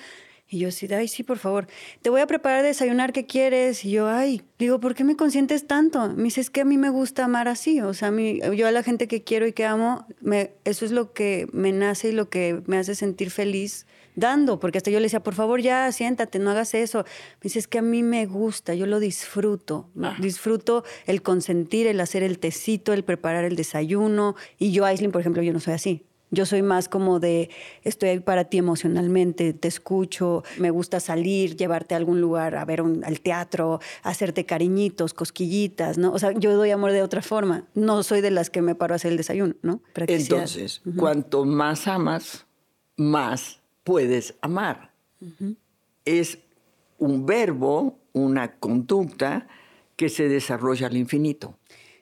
y 0.51 0.59
yo 0.59 0.69
así, 0.69 0.93
ay, 0.93 1.07
sí, 1.07 1.23
por 1.23 1.39
favor, 1.39 1.69
te 2.03 2.11
voy 2.11 2.21
a 2.21 2.27
preparar 2.27 2.65
desayunar, 2.65 3.13
¿qué 3.13 3.25
quieres? 3.25 3.85
Y 3.85 3.93
yo, 3.93 4.09
ay, 4.09 4.43
digo, 4.59 4.81
¿por 4.81 4.97
qué 4.97 5.05
me 5.05 5.15
consientes 5.15 5.69
tanto? 5.69 6.09
Me 6.11 6.25
dice, 6.25 6.41
es 6.41 6.51
que 6.51 6.63
a 6.63 6.65
mí 6.65 6.77
me 6.77 6.91
gusta 6.91 7.25
amar 7.25 7.47
así, 7.47 7.81
o 7.81 7.95
sea, 7.95 8.09
a 8.09 8.11
mí, 8.11 8.41
yo 8.57 8.67
a 8.67 8.73
la 8.73 8.83
gente 8.83 9.07
que 9.07 9.23
quiero 9.23 9.47
y 9.47 9.53
que 9.53 9.65
amo, 9.65 10.07
me, 10.21 10.51
eso 10.65 10.85
es 10.85 10.91
lo 10.91 11.13
que 11.13 11.47
me 11.53 11.71
nace 11.71 12.09
y 12.09 12.13
lo 12.13 12.29
que 12.29 12.63
me 12.67 12.79
hace 12.79 12.97
sentir 12.97 13.31
feliz 13.31 13.87
dando, 14.17 14.59
porque 14.59 14.79
hasta 14.79 14.91
yo 14.91 14.99
le 14.99 15.05
decía, 15.05 15.23
por 15.23 15.35
favor, 15.35 15.61
ya, 15.61 15.91
siéntate, 15.93 16.41
no 16.41 16.51
hagas 16.51 16.75
eso. 16.75 17.05
Me 17.05 17.45
dice, 17.45 17.61
es 17.61 17.69
que 17.69 17.79
a 17.79 17.83
mí 17.83 18.03
me 18.03 18.27
gusta, 18.27 18.75
yo 18.75 18.87
lo 18.87 18.99
disfruto, 18.99 19.89
ah. 20.03 20.17
disfruto 20.21 20.85
el 21.07 21.23
consentir, 21.23 21.87
el 21.87 22.01
hacer 22.01 22.25
el 22.25 22.41
tecito, 22.41 22.93
el 22.93 23.05
preparar 23.05 23.45
el 23.45 23.55
desayuno, 23.55 24.35
y 24.59 24.73
yo, 24.73 24.85
Aislinn, 24.85 25.13
por 25.13 25.21
ejemplo, 25.21 25.43
yo 25.43 25.53
no 25.53 25.61
soy 25.61 25.75
así. 25.75 26.10
Yo 26.31 26.47
soy 26.47 26.63
más 26.63 26.89
como 26.89 27.19
de, 27.19 27.51
estoy 27.83 28.11
ahí 28.11 28.21
para 28.21 28.45
ti 28.45 28.59
emocionalmente, 28.59 29.53
te 29.53 29.69
escucho, 29.69 30.45
me 30.59 30.71
gusta 30.71 31.01
salir, 31.01 31.57
llevarte 31.57 31.95
a 31.95 31.97
algún 31.97 32.21
lugar, 32.21 32.55
a 32.57 32.65
ver 32.65 32.81
al 32.81 33.21
teatro, 33.21 33.81
hacerte 34.03 34.47
cariñitos, 34.47 35.13
cosquillitas, 35.13 35.99
¿no? 35.99 36.13
O 36.13 36.19
sea, 36.19 36.33
yo 36.33 36.57
doy 36.57 36.71
amor 36.71 36.93
de 36.93 37.03
otra 37.03 37.23
forma. 37.23 37.69
No 37.75 38.03
soy 38.03 38.21
de 38.21 38.31
las 38.31 38.49
que 38.49 38.63
me 38.63 38.75
paro 38.75 38.95
a 38.95 38.97
hacer 38.97 39.11
el 39.11 39.17
desayuno, 39.17 39.55
¿no? 39.63 39.83
Entonces, 39.95 40.83
cuanto 40.97 41.45
más 41.45 41.89
amas, 41.89 42.47
más 42.97 43.61
puedes 43.83 44.35
amar. 44.41 44.93
Es 46.05 46.39
un 46.99 47.27
verbo, 47.27 47.99
una 48.13 48.57
conducta 48.59 49.49
que 49.97 50.09
se 50.09 50.29
desarrolla 50.29 50.87
al 50.87 50.97
infinito. 50.97 51.59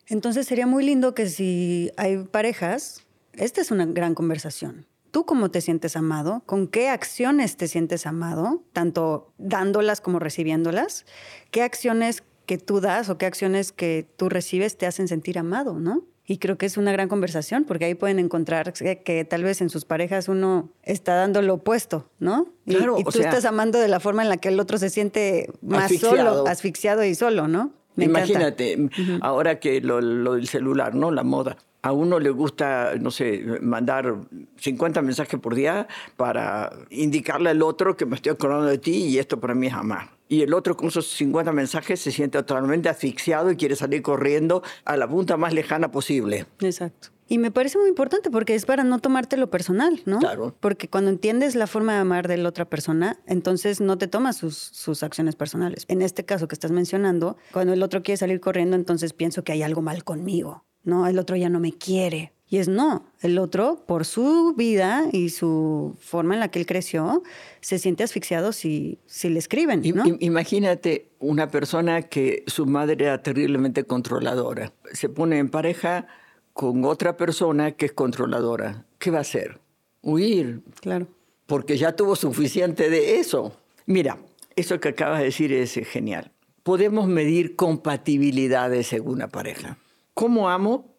Entonces 0.07 0.47
sería 0.47 0.67
muy 0.67 0.85
lindo 0.85 1.15
que 1.15 1.29
si 1.29 1.91
hay 1.97 2.19
parejas 2.19 3.05
esta 3.39 3.61
es 3.61 3.71
una 3.71 3.87
gran 3.87 4.15
conversación. 4.15 4.87
¿Tú 5.11 5.25
cómo 5.25 5.51
te 5.51 5.61
sientes 5.61 5.97
amado? 5.97 6.43
¿Con 6.45 6.69
qué 6.69 6.89
acciones 6.91 7.57
te 7.57 7.67
sientes 7.67 8.07
amado? 8.07 8.63
Tanto 8.73 9.33
dándolas 9.39 10.01
como 10.01 10.19
recibiéndolas. 10.19 11.07
¿Qué 11.51 11.63
acciones 11.63 12.23
que 12.47 12.59
tú 12.59 12.81
das 12.81 13.09
o 13.09 13.17
qué 13.17 13.27
acciones 13.27 13.73
que 13.73 14.07
tú 14.17 14.29
recibes 14.29 14.77
te 14.77 14.87
hacen 14.87 15.09
sentir 15.09 15.39
amado, 15.39 15.79
no? 15.79 16.05
Y 16.27 16.39
creo 16.39 16.59
que 16.59 16.67
es 16.67 16.77
una 16.77 16.93
gran 16.93 17.09
conversación 17.09 17.65
porque 17.65 17.87
ahí 17.87 17.95
pueden 17.95 18.19
encontrar 18.19 18.75
que, 18.75 19.27
tal 19.29 19.45
vez 19.45 19.63
en 19.63 19.71
sus 19.71 19.87
parejas 19.87 20.29
uno 20.29 20.69
está 20.83 21.15
dando 21.15 21.41
lo 21.41 21.55
opuesto, 21.55 22.11
¿no? 22.19 22.49
Y, 22.67 22.77
y 22.77 23.05
tú 23.05 23.21
estás 23.21 23.47
amando 23.47 23.79
de 23.79 23.89
la 23.89 23.99
forma 23.99 24.23
en 24.23 24.29
la 24.29 24.37
que 24.37 24.49
el 24.49 24.61
otro 24.61 24.77
se 24.77 24.91
siente 24.91 25.51
más 25.63 25.91
solo, 25.97 26.47
asfixiado 26.47 27.03
y 27.03 27.15
solo, 27.15 27.49
¿no? 27.49 27.73
Imagínate, 27.97 28.91
ahora 29.23 29.59
que 29.59 29.81
lo, 29.81 30.03
lo, 30.03 30.35
del 30.35 30.49
celular, 30.49 30.95
¿no? 30.95 31.11
La 31.11 31.25
moda 31.25 31.57
a 31.83 31.93
uno 31.93 32.19
le 32.19 32.31
gusta, 32.31 32.95
no 33.01 33.11
sé, 33.11 33.59
mandar 33.61 34.17
50 34.57 35.03
mensajes 35.03 35.39
por 35.41 35.55
día 35.55 35.87
para 36.17 36.73
indicarle 36.91 37.51
al 37.51 37.63
otro 37.63 37.97
que 37.97 38.07
me 38.07 38.17
estoy 38.17 38.33
acordando 38.33 38.67
de 38.67 38.79
ti 38.79 39.05
y 39.05 39.19
esto 39.19 39.39
para 39.41 39.55
mí 39.55 39.69
es 39.69 39.75
amar. 39.75 40.11
Y 40.29 40.43
el 40.43 40.53
otro 40.53 40.77
con 40.77 40.89
esos 40.89 41.07
50 41.09 41.53
mensajes 41.53 42.01
se 42.01 42.13
siente 42.13 42.39
totalmente 42.43 42.89
asfixiado 42.89 43.51
y 43.51 43.57
quiere 43.57 43.77
salir 43.77 44.03
corriendo 44.03 44.63
a 44.85 44.97
la 44.97 45.09
punta 45.09 45.37
más 45.37 45.55
lejana 45.55 45.91
posible. 45.91 46.47
Exacto. 46.61 47.09
Y 47.31 47.37
me 47.37 47.51
parece 47.51 47.79
muy 47.79 47.89
importante 47.89 48.31
porque 48.31 48.55
es 48.55 48.65
para 48.65 48.85
no 48.85 49.01
tomártelo 49.01 49.51
personal, 49.51 50.01
¿no? 50.07 50.19
Claro. 50.19 50.55
Porque 50.61 50.89
cuando 50.89 51.11
entiendes 51.11 51.55
la 51.55 51.67
forma 51.67 51.93
de 51.93 51.99
amar 51.99 52.27
de 52.27 52.39
la 52.39 52.49
otra 52.49 52.65
persona, 52.65 53.21
entonces 53.27 53.83
no 53.83 53.99
te 53.99 54.09
tomas 54.09 54.37
sus, 54.37 54.57
sus 54.57 55.03
acciones 55.03 55.37
personales. 55.37 55.85
En 55.89 56.01
este 56.01 56.25
caso 56.25 56.49
que 56.49 56.55
estás 56.55 56.71
mencionando, 56.71 57.37
cuando 57.53 57.75
el 57.75 57.83
otro 57.83 58.03
quiere 58.03 58.17
salir 58.17 58.41
corriendo, 58.41 58.77
entonces 58.77 59.13
pienso 59.13 59.45
que 59.45 59.53
hay 59.53 59.63
algo 59.63 59.83
mal 59.83 60.05
conmigo 60.05 60.65
¿no? 60.89 61.07
El 61.07 61.19
otro 61.19 61.37
ya 61.37 61.49
no 61.49 61.61
me 61.61 61.73
quiere. 61.73 62.33
Y 62.51 62.57
es 62.57 62.67
no, 62.67 63.05
el 63.21 63.39
otro, 63.39 63.85
por 63.87 64.07
su 64.07 64.55
vida 64.57 65.05
y 65.13 65.29
su 65.29 65.97
forma 66.01 66.33
en 66.33 66.41
la 66.41 66.51
que 66.51 66.59
él 66.59 66.65
creció, 66.65 67.23
se 67.61 67.79
siente 67.79 68.05
asfixiado 68.05 68.53
si, 68.53 68.99
si 69.05 69.29
le 69.29 69.39
escriben. 69.39 69.83
¿no? 69.95 70.05
Imagínate 70.21 71.11
una 71.19 71.51
persona 71.51 72.03
que 72.03 72.45
su 72.47 72.65
madre 72.65 73.05
era 73.05 73.23
terriblemente 73.23 73.85
controladora. 73.85 74.73
Se 74.93 75.11
pone 75.11 75.39
en 75.39 75.51
pareja 75.51 76.07
con 76.55 76.87
otra 76.87 77.19
persona 77.19 77.73
que 77.73 77.87
es 77.87 77.93
controladora. 77.93 78.87
¿Qué 78.99 79.11
va 79.11 79.19
a 79.19 79.21
hacer? 79.21 79.61
Huir. 80.01 80.63
Claro. 80.81 81.07
Porque 81.45 81.77
ya 81.77 81.95
tuvo 81.95 82.17
suficiente 82.17 82.89
de 82.89 83.21
eso. 83.21 83.53
Mira, 83.85 84.19
eso 84.57 84.81
que 84.81 84.89
acabas 84.89 85.19
de 85.19 85.27
decir 85.27 85.53
es 85.53 85.75
genial. 85.75 86.33
Podemos 86.63 87.09
medir 87.09 87.57
compatibilidades 87.57 88.87
según 88.87 89.15
una 89.15 89.29
pareja. 89.29 89.77
¿Cómo 90.19 90.51
amo? 90.51 90.97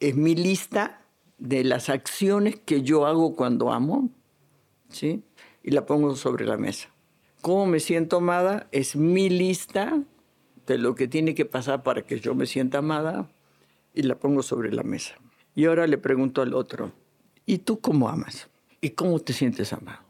Es 0.00 0.16
mi 0.16 0.34
lista 0.34 1.00
de 1.38 1.62
las 1.62 1.88
acciones 1.88 2.58
que 2.58 2.82
yo 2.82 3.06
hago 3.06 3.36
cuando 3.36 3.70
amo, 3.72 4.10
¿sí? 4.88 5.22
Y 5.62 5.70
la 5.70 5.86
pongo 5.86 6.16
sobre 6.16 6.44
la 6.44 6.56
mesa. 6.56 6.88
¿Cómo 7.40 7.66
me 7.66 7.78
siento 7.78 8.16
amada? 8.16 8.66
Es 8.72 8.96
mi 8.96 9.30
lista 9.30 10.02
de 10.66 10.76
lo 10.76 10.96
que 10.96 11.06
tiene 11.06 11.36
que 11.36 11.44
pasar 11.44 11.84
para 11.84 12.02
que 12.02 12.18
yo 12.18 12.34
me 12.34 12.46
sienta 12.46 12.78
amada 12.78 13.30
y 13.94 14.02
la 14.02 14.16
pongo 14.16 14.42
sobre 14.42 14.72
la 14.72 14.82
mesa. 14.82 15.14
Y 15.54 15.66
ahora 15.66 15.86
le 15.86 15.96
pregunto 15.96 16.42
al 16.42 16.54
otro, 16.54 16.90
¿y 17.46 17.58
tú 17.58 17.78
cómo 17.78 18.08
amas? 18.08 18.50
¿Y 18.80 18.90
cómo 18.90 19.20
te 19.20 19.32
sientes 19.32 19.72
amado? 19.72 20.00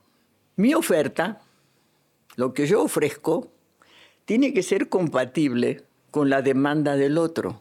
Mi 0.57 0.73
oferta, 0.73 1.43
lo 2.37 2.55
que 2.55 2.67
yo 2.67 2.83
ofrezco, 2.83 3.53
tiene 4.25 4.55
que 4.55 4.63
ser 4.63 4.89
compatible 4.89 5.85
con 6.11 6.31
la 6.31 6.41
demanda 6.41 6.97
del 6.97 7.19
otro 7.19 7.61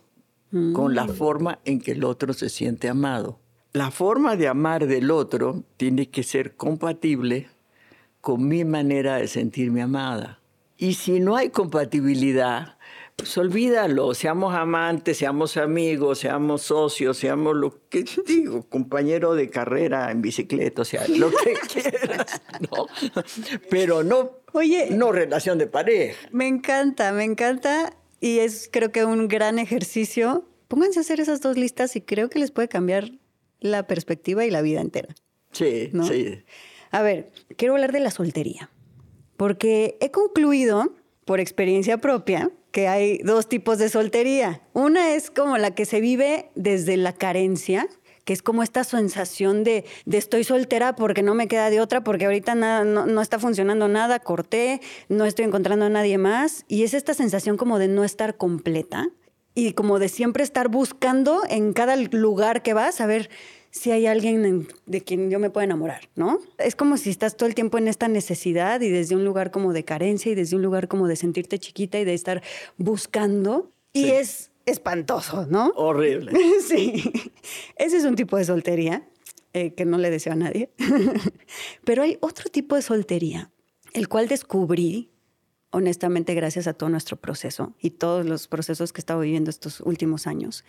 con 0.73 0.95
la 0.95 1.05
mm. 1.05 1.09
forma 1.09 1.59
en 1.65 1.79
que 1.79 1.91
el 1.91 2.03
otro 2.03 2.33
se 2.33 2.49
siente 2.49 2.89
amado. 2.89 3.39
La 3.73 3.91
forma 3.91 4.35
de 4.35 4.47
amar 4.47 4.87
del 4.87 5.11
otro 5.11 5.63
tiene 5.77 6.09
que 6.09 6.23
ser 6.23 6.55
compatible 6.55 7.49
con 8.21 8.47
mi 8.47 8.65
manera 8.65 9.17
de 9.17 9.27
sentirme 9.27 9.81
amada. 9.81 10.39
Y 10.77 10.93
si 10.93 11.19
no 11.19 11.35
hay 11.35 11.49
compatibilidad, 11.49 12.77
pues 13.15 13.37
olvídalo, 13.37 14.13
seamos 14.13 14.55
amantes, 14.55 15.17
seamos 15.17 15.57
amigos, 15.57 16.19
seamos 16.19 16.63
socios, 16.63 17.17
seamos 17.17 17.55
lo 17.55 17.87
que 17.89 18.05
digo, 18.25 18.63
compañero 18.63 19.35
de 19.35 19.49
carrera 19.49 20.09
en 20.09 20.21
bicicleta, 20.21 20.81
o 20.81 20.85
sea, 20.85 21.05
lo 21.07 21.29
que 21.29 21.53
quieras, 21.81 22.41
¿no? 22.71 22.87
Pero 23.69 24.03
no, 24.03 24.39
Oye, 24.53 24.87
no 24.91 25.11
relación 25.11 25.57
de 25.57 25.67
pareja. 25.67 26.27
Me 26.31 26.47
encanta, 26.47 27.11
me 27.11 27.23
encanta 27.23 27.93
y 28.19 28.39
es 28.39 28.69
creo 28.71 28.91
que 28.91 29.05
un 29.05 29.27
gran 29.27 29.59
ejercicio. 29.59 30.45
Pónganse 30.67 30.99
a 30.99 31.01
hacer 31.01 31.19
esas 31.19 31.41
dos 31.41 31.57
listas 31.57 31.95
y 31.95 32.01
creo 32.01 32.29
que 32.29 32.39
les 32.39 32.51
puede 32.51 32.67
cambiar 32.67 33.11
la 33.59 33.87
perspectiva 33.87 34.45
y 34.45 34.51
la 34.51 34.61
vida 34.61 34.81
entera. 34.81 35.15
Sí, 35.51 35.91
sí. 36.07 36.43
A 36.91 37.01
ver, 37.01 37.31
quiero 37.57 37.73
hablar 37.73 37.91
de 37.91 37.99
la 37.99 38.11
soltería, 38.11 38.69
porque 39.37 39.97
he 39.99 40.11
concluido 40.11 40.93
por 41.25 41.39
experiencia 41.39 41.97
propia 41.97 42.51
que 42.71 42.87
hay 42.87 43.19
dos 43.19 43.49
tipos 43.49 43.77
de 43.77 43.89
soltería. 43.89 44.61
Una 44.73 45.13
es 45.13 45.31
como 45.31 45.57
la 45.57 45.73
que 45.73 45.85
se 45.85 46.01
vive 46.01 46.49
desde 46.55 46.97
la 46.97 47.13
carencia, 47.13 47.87
que 48.25 48.33
es 48.33 48.41
como 48.41 48.63
esta 48.63 48.83
sensación 48.83 49.63
de, 49.63 49.85
de 50.05 50.17
estoy 50.17 50.43
soltera 50.43 50.95
porque 50.95 51.23
no 51.23 51.33
me 51.33 51.47
queda 51.47 51.69
de 51.69 51.81
otra, 51.81 52.03
porque 52.03 52.25
ahorita 52.25 52.55
nada, 52.55 52.83
no, 52.83 53.05
no, 53.05 53.21
está 53.21 53.39
funcionando 53.39 53.87
nada, 53.87 54.19
corté, 54.19 54.81
no 55.07 55.25
estoy 55.25 55.45
encontrando 55.45 55.85
a 55.85 55.89
nadie 55.89 56.17
más. 56.17 56.65
Y 56.67 56.83
es 56.83 56.93
esta 56.93 57.13
sensación 57.13 57.57
como 57.57 57.79
de 57.79 57.87
no 57.87 58.03
estar 58.03 58.37
completa 58.37 59.09
y 59.55 59.73
como 59.73 59.99
de 59.99 60.09
siempre 60.09 60.43
estar 60.43 60.69
buscando 60.69 61.41
en 61.49 61.73
cada 61.73 61.95
lugar 61.95 62.61
que 62.63 62.73
vas 62.73 63.01
a 63.01 63.07
ver 63.07 63.29
si 63.71 63.91
hay 63.91 64.07
alguien 64.07 64.67
de 64.85 65.01
quien 65.01 65.29
yo 65.29 65.39
me 65.39 65.49
pueda 65.49 65.65
enamorar, 65.65 66.09
¿no? 66.15 66.39
Es 66.57 66.75
como 66.75 66.97
si 66.97 67.09
estás 67.09 67.37
todo 67.37 67.47
el 67.47 67.55
tiempo 67.55 67.77
en 67.77 67.87
esta 67.87 68.07
necesidad 68.07 68.81
y 68.81 68.89
desde 68.89 69.15
un 69.15 69.23
lugar 69.23 69.51
como 69.51 69.73
de 69.73 69.85
carencia 69.85 70.31
y 70.31 70.35
desde 70.35 70.55
un 70.55 70.63
lugar 70.63 70.87
como 70.87 71.07
de 71.07 71.15
sentirte 71.15 71.59
chiquita 71.59 71.99
y 71.99 72.05
de 72.05 72.13
estar 72.13 72.41
buscando. 72.77 73.71
Y 73.93 74.09
es 74.09 74.49
espantoso, 74.65 75.45
¿no? 75.47 75.71
Horrible. 75.75 76.31
sí. 76.67 77.11
Ese 77.75 77.97
es 77.97 78.05
un 78.05 78.15
tipo 78.15 78.37
de 78.37 78.45
soltería 78.45 79.07
eh, 79.53 79.73
que 79.73 79.85
no 79.85 79.97
le 79.97 80.09
deseo 80.09 80.33
a 80.33 80.35
nadie. 80.35 80.71
Pero 81.83 82.03
hay 82.03 82.17
otro 82.21 82.49
tipo 82.49 82.75
de 82.75 82.81
soltería, 82.81 83.51
el 83.93 84.07
cual 84.07 84.27
descubrí, 84.27 85.11
honestamente, 85.71 86.35
gracias 86.35 86.67
a 86.67 86.73
todo 86.73 86.89
nuestro 86.89 87.17
proceso 87.17 87.73
y 87.79 87.91
todos 87.91 88.25
los 88.25 88.47
procesos 88.47 88.93
que 88.93 88.99
he 88.99 89.03
estado 89.03 89.21
viviendo 89.21 89.49
estos 89.49 89.81
últimos 89.81 90.27
años, 90.27 90.65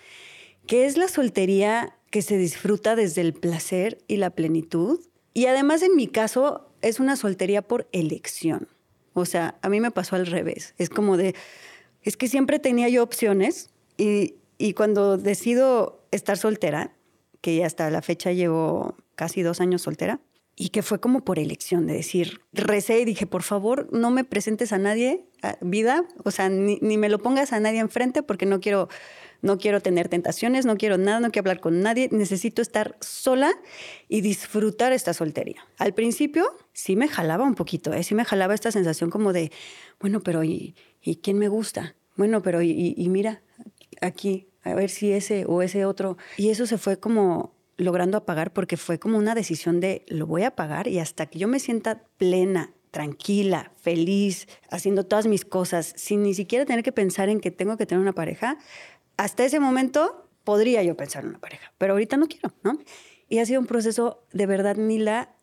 que 0.67 0.87
es 0.87 0.97
la 0.97 1.09
soltería 1.09 1.97
que 2.11 2.23
se 2.23 2.37
disfruta 2.39 2.97
desde 2.97 3.21
el 3.21 3.35
placer 3.35 3.99
y 4.09 4.17
la 4.17 4.31
plenitud. 4.31 5.01
Y 5.35 5.47
además, 5.47 5.83
en 5.83 5.95
mi 5.95 6.09
caso, 6.09 6.73
es 6.83 7.01
una 7.01 7.17
soltería 7.17 7.63
por 7.63 7.89
elección. 7.93 8.69
O 9.13 9.25
sea, 9.25 9.59
a 9.63 9.69
mí 9.69 9.81
me 9.81 9.91
pasó 9.91 10.17
al 10.17 10.27
revés. 10.27 10.75
Es 10.79 10.89
como 10.89 11.17
de, 11.17 11.35
es 12.03 12.17
que 12.17 12.29
siempre 12.29 12.59
tenía 12.59 12.89
yo 12.89 13.03
opciones 13.03 13.71
y, 14.59 14.73
cuando 14.75 15.17
decido 15.19 16.07
estar 16.11 16.37
soltera, 16.37 16.97
que 17.41 17.65
hasta 17.65 17.91
la 17.91 18.03
fecha 18.03 18.33
llevo 18.33 18.97
casi 19.15 19.43
dos 19.43 19.61
años 19.61 19.83
soltera, 19.83 20.21
y 20.57 20.71
que 20.71 20.83
fue 20.83 21.01
como 21.01 21.25
por 21.25 21.39
elección 21.39 21.87
de 21.87 21.95
decir, 21.95 22.41
recé 22.53 23.01
y 23.01 23.05
dije, 23.05 23.27
por 23.27 23.43
favor, 23.43 23.89
no 23.93 24.11
me 24.11 24.25
presentes 24.25 24.73
a 24.73 24.79
nadie, 24.79 25.25
vida, 25.63 26.05
o 26.23 26.31
sea, 26.31 26.51
ni, 26.51 26.79
ni, 26.83 26.99
me 26.99 27.09
lo 27.09 27.19
pongas 27.19 27.53
a 27.53 27.61
nadie 27.61 27.79
enfrente 27.79 28.23
porque 28.23 28.45
no 28.45 28.61
quiero 28.61 28.89
no 29.43 29.59
quiero 29.59 29.81
tener 29.81 30.09
tentaciones, 30.09 30.67
no 30.67 30.77
quiero 30.77 30.99
nada, 30.99 31.21
no 31.21 31.31
quiero 31.31 31.49
hablar 31.49 31.61
con 31.61 31.81
nadie, 31.81 32.09
necesito 32.13 32.61
estar 32.63 32.97
sola 33.01 33.53
y 34.09 34.21
disfrutar 34.21 34.93
esta 34.93 35.15
soltería. 35.15 35.67
Al 35.79 35.95
principio 35.95 36.57
sí 36.73 36.97
me 36.97 37.09
jalaba 37.09 37.45
un 37.45 37.55
poquito, 37.55 37.93
¿eh? 37.93 38.03
sí 38.03 38.15
me 38.15 38.25
jalaba 38.25 38.55
esta 38.55 38.71
sensación 38.71 39.11
como 39.11 39.33
de, 39.33 39.51
bueno, 39.99 40.21
pero 40.21 40.45
¿y, 40.45 40.75
quién 41.23 41.39
me 41.39 41.49
gusta? 41.49 41.97
Bueno, 42.17 42.43
pero 42.43 42.61
y 42.61 43.09
mira, 43.09 43.43
aquí, 44.01 44.49
a 44.63 44.75
ver 44.75 44.91
si 44.91 45.13
ese 45.13 45.45
o 45.47 45.63
ese 45.63 45.85
otro. 45.85 46.17
Y 46.37 46.51
eso 46.51 46.67
se 46.67 46.79
fue 46.79 46.99
como 46.99 47.55
logrando 47.77 48.19
apagar 48.19 48.53
porque 48.53 48.77
fue 48.77 48.99
como 48.99 49.19
una 49.19 49.35
decisión 49.35 49.81
de 49.81 50.05
lo 50.09 50.27
voy 50.27 50.43
a 50.43 50.55
pagar 50.55 50.87
y 50.87 50.99
hasta 50.99 51.27
que 51.27 51.39
yo 51.39 51.49
me 51.49 51.59
sienta 51.59 52.03
plena, 52.19 52.75
tranquila, 52.91 53.73
feliz, 53.81 54.49
haciendo 54.71 55.07
todas 55.07 55.27
mis 55.27 55.45
cosas, 55.45 55.95
sin 55.97 56.23
ni 56.23 56.35
siquiera 56.35 56.67
tener 56.67 56.83
que 56.83 56.93
pensar 56.93 57.29
en 57.29 57.41
que 57.41 57.51
tengo 57.51 57.77
que 57.77 57.87
tener 57.87 58.03
una 58.03 58.13
pareja, 58.13 58.59
hasta 59.17 59.45
ese 59.45 59.61
momento 59.61 60.29
podría 60.45 60.83
yo 60.83 60.97
pensar 60.97 61.23
en 61.23 61.31
una 61.31 61.39
pareja, 61.39 61.73
pero 61.79 61.95
ahorita 61.95 62.17
no 62.17 62.27
quiero, 62.27 62.53
¿no? 62.63 62.79
Y 63.29 63.39
ha 63.39 63.47
sido 63.47 63.61
un 63.61 63.67
proceso 63.67 64.25
de 64.33 64.47
verdad, 64.47 64.77
Mila, 64.77 65.35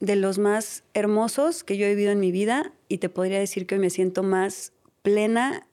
de 0.00 0.16
los 0.16 0.38
más 0.38 0.84
hermosos 0.94 1.62
que 1.62 1.76
yo 1.76 1.86
he 1.86 1.90
vivido 1.90 2.10
en 2.10 2.20
mi 2.20 2.32
vida 2.32 2.72
y 2.88 2.98
te 2.98 3.08
podría 3.08 3.38
decir 3.38 3.66
que 3.66 3.76
hoy 3.76 3.80
me 3.80 3.90
siento 3.90 4.22
más 4.22 4.72
plena 5.02 5.68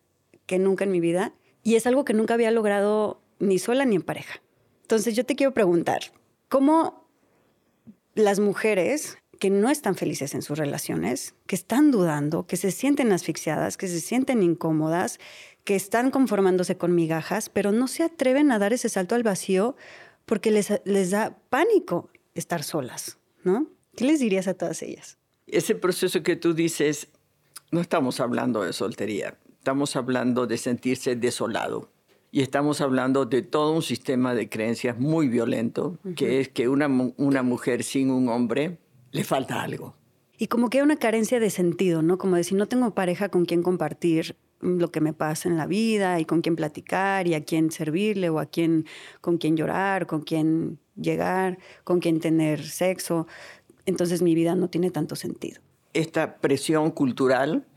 que 0.45 0.59
nunca 0.59 0.83
en 0.83 0.91
mi 0.91 0.99
vida 0.99 1.33
y 1.63 1.75
es 1.75 1.87
algo 1.87 2.05
que 2.05 2.13
nunca 2.13 2.33
había 2.33 2.51
logrado 2.51 3.21
ni 3.39 3.59
sola 3.59 3.85
ni 3.85 3.95
en 3.95 4.01
pareja. 4.01 4.41
Entonces 4.83 5.15
yo 5.15 5.25
te 5.25 5.35
quiero 5.35 5.53
preguntar, 5.53 6.01
¿cómo 6.49 7.07
las 8.13 8.39
mujeres 8.39 9.17
que 9.41 9.49
no 9.49 9.71
están 9.71 9.95
felices 9.95 10.35
en 10.35 10.43
sus 10.43 10.59
relaciones, 10.59 11.33
que 11.47 11.55
están 11.55 11.89
dudando, 11.89 12.45
que 12.45 12.57
se 12.57 12.69
sienten 12.69 13.11
asfixiadas, 13.11 13.75
que 13.75 13.87
se 13.87 13.99
sienten 13.99 14.43
incómodas, 14.43 15.19
que 15.63 15.75
están 15.75 16.11
conformándose 16.11 16.77
con 16.77 16.93
migajas, 16.93 17.49
pero 17.49 17.71
no 17.71 17.87
se 17.87 18.03
atreven 18.03 18.51
a 18.51 18.59
dar 18.59 18.71
ese 18.71 18.87
salto 18.87 19.15
al 19.15 19.23
vacío 19.23 19.75
porque 20.25 20.51
les, 20.51 20.71
les 20.85 21.09
da 21.09 21.39
pánico 21.49 22.11
estar 22.35 22.61
solas, 22.61 23.17
¿no? 23.43 23.67
¿Qué 23.95 24.05
les 24.05 24.19
dirías 24.19 24.47
a 24.47 24.53
todas 24.53 24.83
ellas? 24.83 25.17
Ese 25.47 25.73
proceso 25.73 26.21
que 26.21 26.35
tú 26.35 26.53
dices, 26.53 27.07
no 27.71 27.81
estamos 27.81 28.19
hablando 28.19 28.61
de 28.61 28.73
soltería, 28.73 29.39
estamos 29.61 29.95
hablando 29.95 30.47
de 30.47 30.57
sentirse 30.57 31.15
desolado. 31.15 31.91
Y 32.31 32.41
estamos 32.41 32.81
hablando 32.81 33.25
de 33.25 33.43
todo 33.43 33.73
un 33.73 33.83
sistema 33.83 34.33
de 34.33 34.49
creencias 34.49 34.97
muy 34.97 35.27
violento, 35.27 35.99
que 36.15 36.39
es 36.39 36.49
que 36.49 36.67
una, 36.67 36.87
una 37.17 37.43
mujer 37.43 37.83
sin 37.83 38.09
un 38.09 38.27
hombre 38.29 38.79
le 39.11 39.23
falta 39.23 39.61
algo. 39.61 39.93
Y 40.39 40.47
como 40.47 40.71
que 40.71 40.79
hay 40.79 40.83
una 40.83 40.95
carencia 40.95 41.39
de 41.39 41.51
sentido, 41.51 42.01
¿no? 42.01 42.17
Como 42.17 42.37
decir, 42.37 42.57
no 42.57 42.67
tengo 42.67 42.95
pareja 42.95 43.29
con 43.29 43.45
quien 43.45 43.61
compartir 43.61 44.35
lo 44.61 44.89
que 44.89 44.99
me 44.99 45.13
pasa 45.13 45.47
en 45.47 45.57
la 45.57 45.67
vida 45.67 46.19
y 46.19 46.25
con 46.25 46.41
quién 46.41 46.55
platicar 46.55 47.27
y 47.27 47.35
a 47.35 47.43
quién 47.43 47.69
servirle 47.69 48.29
o 48.31 48.39
a 48.39 48.47
quién 48.47 48.87
con 49.19 49.37
quién 49.37 49.55
llorar, 49.55 50.07
con 50.07 50.21
quién 50.21 50.79
llegar, 50.95 51.59
con 51.83 51.99
quién 51.99 52.19
tener 52.19 52.63
sexo. 52.63 53.27
Entonces 53.85 54.23
mi 54.23 54.33
vida 54.33 54.55
no 54.55 54.69
tiene 54.69 54.89
tanto 54.89 55.15
sentido. 55.15 55.61
Esta 55.93 56.37
presión 56.37 56.89
cultural 56.89 57.67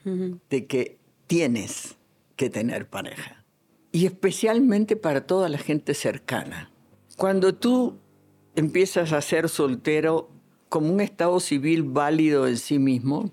de 0.49 0.67
que 0.67 1.04
tienes 1.27 1.97
que 2.37 2.51
tener 2.51 2.89
pareja. 2.89 3.45
Y 3.93 4.07
especialmente 4.07 4.97
para 4.97 5.27
toda 5.27 5.49
la 5.49 5.59
gente 5.59 5.95
cercana. 5.95 6.71
Cuando 7.17 7.55
tú 7.55 7.99
empiezas 8.57 9.13
a 9.13 9.21
ser 9.21 9.49
soltero 9.49 10.31
como 10.69 10.93
un 10.93 11.01
estado 11.01 11.39
civil 11.39 11.85
válido 11.85 12.49
en 12.49 12.57
sí 12.57 12.79
mismo, 12.79 13.31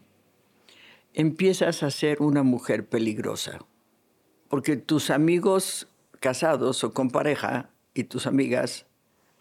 empiezas 1.13 1.83
a 1.83 1.89
ser 1.89 2.21
una 2.21 2.43
mujer 2.43 2.87
peligrosa. 2.87 3.59
Porque 4.49 4.77
tus 4.77 5.09
amigos 5.09 5.87
casados 6.19 6.83
o 6.83 6.93
con 6.93 7.09
pareja 7.09 7.71
y 7.93 8.03
tus 8.03 8.27
amigas 8.27 8.85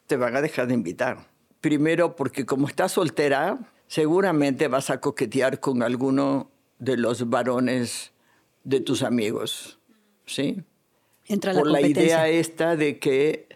te 0.06 0.16
van 0.16 0.34
a 0.36 0.40
dejar 0.40 0.66
de 0.66 0.74
invitar. 0.74 1.28
Primero 1.60 2.16
porque 2.16 2.46
como 2.46 2.66
estás 2.66 2.92
soltera, 2.92 3.58
seguramente 3.86 4.68
vas 4.68 4.88
a 4.88 5.00
coquetear 5.00 5.60
con 5.60 5.82
alguno 5.82 6.50
de 6.78 6.96
los 6.96 7.28
varones 7.28 8.12
de 8.70 8.80
tus 8.80 9.02
amigos. 9.02 9.78
¿Sí? 10.26 10.62
Entra 11.26 11.52
la 11.52 11.60
Por 11.60 11.70
la 11.70 11.80
idea 11.80 12.28
esta 12.28 12.76
de 12.76 12.98
que 12.98 13.48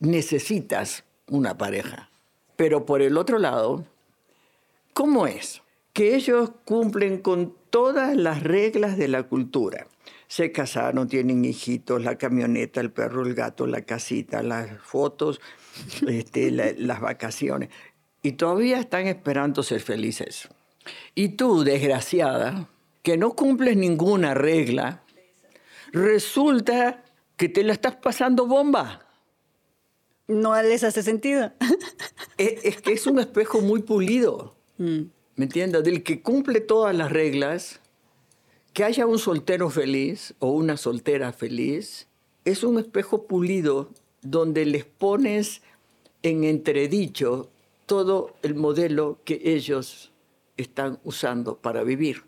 necesitas 0.00 1.04
una 1.28 1.56
pareja. 1.56 2.10
Pero 2.56 2.84
por 2.84 3.02
el 3.02 3.16
otro 3.16 3.38
lado, 3.38 3.84
¿cómo 4.92 5.26
es? 5.26 5.62
que 5.94 6.16
ellos 6.16 6.50
cumplen 6.64 7.18
con 7.18 7.54
todas 7.70 8.14
las 8.14 8.42
reglas 8.42 8.98
de 8.98 9.08
la 9.08 9.22
cultura. 9.22 9.86
Se 10.26 10.50
casaron, 10.50 11.08
tienen 11.08 11.44
hijitos, 11.44 12.02
la 12.02 12.18
camioneta, 12.18 12.80
el 12.80 12.90
perro, 12.90 13.22
el 13.24 13.34
gato, 13.34 13.66
la 13.66 13.82
casita, 13.82 14.42
las 14.42 14.76
fotos, 14.82 15.40
este, 16.08 16.50
las 16.50 17.00
vacaciones. 17.00 17.70
Y 18.22 18.32
todavía 18.32 18.80
están 18.80 19.06
esperando 19.06 19.62
ser 19.62 19.80
felices. 19.80 20.48
Y 21.14 21.30
tú, 21.30 21.62
desgraciada, 21.62 22.68
que 23.04 23.18
no 23.18 23.36
cumples 23.36 23.76
ninguna 23.76 24.32
regla, 24.32 25.04
resulta 25.92 27.04
que 27.36 27.50
te 27.50 27.62
la 27.62 27.74
estás 27.74 27.96
pasando 27.96 28.46
bomba. 28.46 29.06
No 30.26 30.60
les 30.62 30.82
hace 30.82 31.04
sentido. 31.04 31.52
Es, 32.38 32.80
que 32.80 32.94
es 32.94 33.06
un 33.06 33.20
espejo 33.20 33.60
muy 33.60 33.82
pulido. 33.82 34.56
Mm. 34.78 35.02
¿me 35.36 35.44
entiendes? 35.44 35.84
Del 35.84 36.02
que 36.02 36.20
cumple 36.20 36.60
todas 36.60 36.96
las 36.96 37.12
reglas, 37.12 37.80
que 38.72 38.82
haya 38.82 39.06
un 39.06 39.20
soltero 39.20 39.70
feliz 39.70 40.34
o 40.40 40.50
una 40.50 40.76
soltera 40.76 41.32
feliz, 41.32 42.08
es 42.44 42.64
un 42.64 42.78
espejo 42.78 43.26
pulido 43.26 43.90
donde 44.22 44.64
les 44.64 44.84
pones 44.84 45.62
en 46.22 46.42
entredicho 46.42 47.50
todo 47.86 48.34
el 48.42 48.54
modelo 48.54 49.20
que 49.24 49.40
ellos 49.44 50.10
están 50.56 50.98
usando 51.04 51.58
para 51.58 51.84
vivir. 51.84 52.24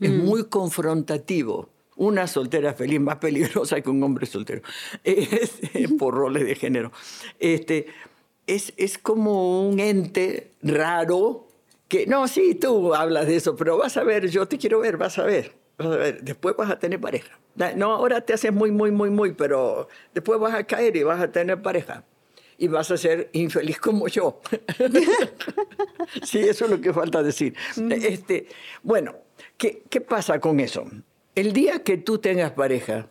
Es 0.00 0.10
mm. 0.10 0.24
muy 0.24 0.44
confrontativo. 0.44 1.68
Una 1.96 2.26
soltera 2.26 2.72
feliz 2.72 3.00
más 3.00 3.16
peligrosa 3.16 3.80
que 3.80 3.90
un 3.90 4.02
hombre 4.02 4.24
soltero, 4.24 4.62
es, 5.04 5.60
por 5.98 6.14
roles 6.14 6.46
de 6.46 6.54
género. 6.54 6.92
Este, 7.38 7.86
es, 8.46 8.72
es 8.78 8.96
como 8.96 9.68
un 9.68 9.78
ente 9.80 10.52
raro 10.62 11.46
que 11.90 12.06
no, 12.06 12.28
sí, 12.28 12.54
tú 12.54 12.94
hablas 12.94 13.26
de 13.26 13.36
eso, 13.36 13.56
pero 13.56 13.76
vas 13.76 13.96
a 13.96 14.04
ver, 14.04 14.30
yo 14.30 14.46
te 14.46 14.56
quiero 14.56 14.78
ver, 14.78 14.96
vas 14.96 15.18
a 15.18 15.24
ver, 15.24 15.52
vas 15.76 15.88
a 15.88 15.96
ver, 15.96 16.22
después 16.22 16.56
vas 16.56 16.70
a 16.70 16.78
tener 16.78 17.00
pareja. 17.00 17.40
No, 17.76 17.92
ahora 17.92 18.20
te 18.20 18.32
haces 18.32 18.52
muy, 18.52 18.70
muy, 18.70 18.92
muy, 18.92 19.10
muy, 19.10 19.32
pero 19.32 19.88
después 20.14 20.38
vas 20.38 20.54
a 20.54 20.64
caer 20.64 20.96
y 20.96 21.02
vas 21.02 21.20
a 21.20 21.30
tener 21.30 21.60
pareja. 21.60 22.04
Y 22.56 22.68
vas 22.68 22.90
a 22.90 22.96
ser 22.96 23.28
infeliz 23.32 23.80
como 23.80 24.06
yo. 24.06 24.40
sí, 26.22 26.38
eso 26.38 26.66
es 26.66 26.70
lo 26.70 26.80
que 26.80 26.92
falta 26.92 27.22
decir. 27.22 27.54
Este, 27.90 28.46
bueno, 28.82 29.16
¿qué, 29.60 29.82
¿qué 29.90 30.00
pasa 30.00 30.40
con 30.40 30.58
eso? 30.58 30.86
El 31.36 31.52
día 31.52 31.84
que 31.84 31.98
tú 31.98 32.18
tengas 32.18 32.52
pareja, 32.52 33.10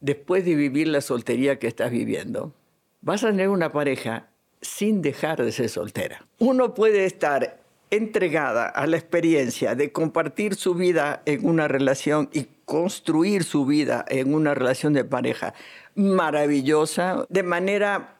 después 0.00 0.44
de 0.44 0.56
vivir 0.56 0.88
la 0.88 1.00
soltería 1.00 1.58
que 1.58 1.68
estás 1.68 1.90
viviendo, 1.90 2.52
vas 3.00 3.22
a 3.24 3.28
tener 3.28 3.48
una 3.48 3.72
pareja 3.72 4.28
sin 4.60 5.00
dejar 5.00 5.42
de 5.42 5.52
ser 5.52 5.68
soltera. 5.68 6.26
Uno 6.38 6.74
puede 6.74 7.06
estar 7.06 7.60
entregada 7.90 8.68
a 8.68 8.86
la 8.86 8.96
experiencia 8.96 9.74
de 9.76 9.92
compartir 9.92 10.56
su 10.56 10.74
vida 10.74 11.22
en 11.26 11.46
una 11.46 11.68
relación 11.68 12.28
y 12.32 12.48
construir 12.64 13.44
su 13.44 13.64
vida 13.64 14.04
en 14.08 14.34
una 14.34 14.54
relación 14.54 14.94
de 14.94 15.04
pareja 15.04 15.54
maravillosa, 15.94 17.24
de 17.28 17.42
manera 17.44 18.16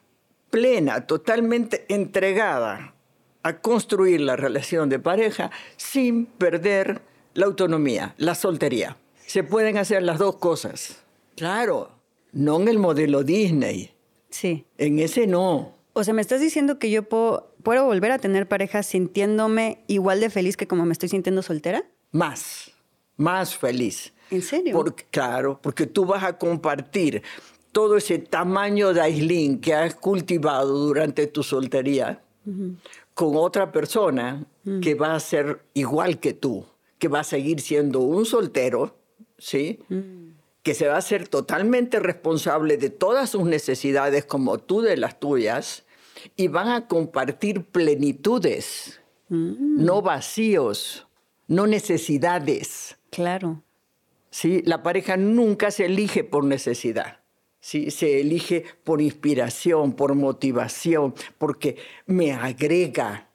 plena, 0.51 1.07
totalmente 1.07 1.87
entregada 1.89 2.95
a 3.43 3.59
construir 3.59 4.21
la 4.21 4.37
relación 4.37 4.89
de 4.89 5.01
pareja 5.01 5.51
sin 5.77 6.27
perder 6.27 7.03
la 7.35 7.47
autonomía, 7.47 8.15
la 8.19 8.35
soltería. 8.35 8.97
Se 9.27 9.43
pueden 9.43 9.77
hacer 9.77 10.03
las 10.03 10.19
dos 10.19 10.37
cosas. 10.37 11.03
Claro, 11.37 11.91
no 12.33 12.61
en 12.61 12.69
el 12.69 12.79
modelo 12.79 13.23
Disney. 13.23 13.93
Sí. 14.31 14.67
En 14.79 14.99
ese 14.99 15.27
no. 15.27 15.75
O 15.93 16.03
sea, 16.03 16.15
me 16.15 16.23
estás 16.23 16.41
diciendo 16.41 16.79
que 16.79 16.91
yo 16.91 17.05
puedo, 17.05 17.55
puedo 17.63 17.85
volver 17.85 18.11
a 18.11 18.19
tener 18.19 18.49
pareja 18.49 18.83
sintiéndome 18.83 19.85
igual 19.87 20.21
de 20.21 20.31
feliz 20.31 20.57
que 20.57 20.67
como 20.67 20.85
me 20.85 20.93
estoy 20.93 21.09
sintiendo 21.09 21.43
soltera? 21.43 21.85
Más, 22.11 22.73
más 23.17 23.57
feliz. 23.57 24.13
¿En 24.31 24.43
serio? 24.43 24.75
Porque, 24.75 25.05
claro, 25.11 25.61
porque 25.63 25.87
tú 25.87 26.05
vas 26.05 26.25
a 26.25 26.39
compartir 26.39 27.23
todo 27.73 27.97
ese 27.97 28.19
tamaño 28.19 28.95
de 28.95 29.01
aislín 29.01 29.61
que 29.61 29.75
has 29.75 29.95
cultivado 29.95 30.79
durante 30.79 31.27
tu 31.27 31.43
soltería 31.43 32.23
con 33.15 33.37
otra 33.37 33.73
persona 33.73 34.45
que 34.83 34.95
va 34.95 35.15
a 35.15 35.21
ser 35.21 35.61
igual 35.75 36.21
que 36.21 36.35
tú, 36.35 36.65
que 36.99 37.09
va 37.09 37.21
a 37.21 37.25
seguir 37.25 37.61
siendo 37.61 38.01
un 38.01 38.25
soltero, 38.25 38.97
¿sí? 39.39 39.81
Que 40.63 40.75
se 40.75 40.89
va 40.89 40.97
a 40.97 41.03
ser 41.03 41.29
totalmente 41.29 42.01
responsable 42.01 42.77
de 42.77 42.91
todas 42.91 43.31
sus 43.31 43.45
necesidades 43.45 44.25
como 44.25 44.59
tú 44.59 44.81
de 44.81 44.97
las 44.97 45.21
tuyas 45.21 45.85
y 46.37 46.49
van 46.49 46.69
a 46.69 46.89
compartir 46.89 47.65
plenitudes, 47.65 49.01
no 49.29 50.03
vacíos, 50.03 51.07
no 51.49 51.67
necesidades. 51.67 52.97
Claro. 53.11 53.63
¿sí? 54.31 54.63
La 54.65 54.83
pareja 54.83 55.17
nunca 55.17 55.71
se 55.71 55.87
elige 55.87 56.25
por 56.25 56.45
necesidad. 56.45 57.21
¿sí? 57.61 57.91
Se 57.91 58.21
elige 58.21 58.65
por 58.83 59.01
inspiración, 59.01 59.93
por 59.93 60.15
motivación, 60.15 61.15
porque 61.39 61.77
me 62.07 62.33
agrega 62.33 63.31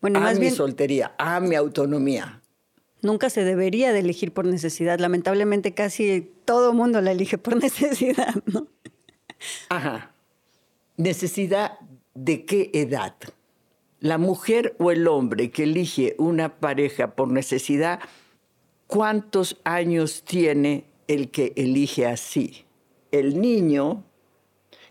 bueno, 0.00 0.18
a 0.18 0.22
más 0.22 0.34
mi 0.34 0.42
bien, 0.42 0.54
soltería, 0.54 1.14
a 1.18 1.40
mi 1.40 1.56
autonomía. 1.56 2.42
Nunca 3.06 3.30
se 3.30 3.44
debería 3.44 3.92
de 3.92 4.00
elegir 4.00 4.32
por 4.32 4.46
necesidad. 4.46 4.98
Lamentablemente 4.98 5.74
casi 5.74 6.28
todo 6.44 6.72
mundo 6.72 7.00
la 7.00 7.12
elige 7.12 7.38
por 7.38 7.56
necesidad, 7.62 8.34
¿no? 8.46 8.66
Ajá. 9.68 10.12
¿Necesidad 10.96 11.78
de 12.14 12.44
qué 12.44 12.70
edad? 12.74 13.14
La 14.00 14.18
mujer 14.18 14.74
o 14.78 14.90
el 14.90 15.06
hombre 15.06 15.50
que 15.52 15.62
elige 15.62 16.16
una 16.18 16.58
pareja 16.58 17.14
por 17.14 17.30
necesidad, 17.30 18.00
¿cuántos 18.88 19.60
años 19.62 20.24
tiene 20.24 20.84
el 21.06 21.30
que 21.30 21.52
elige 21.54 22.06
así? 22.06 22.64
El 23.12 23.40
niño 23.40 24.02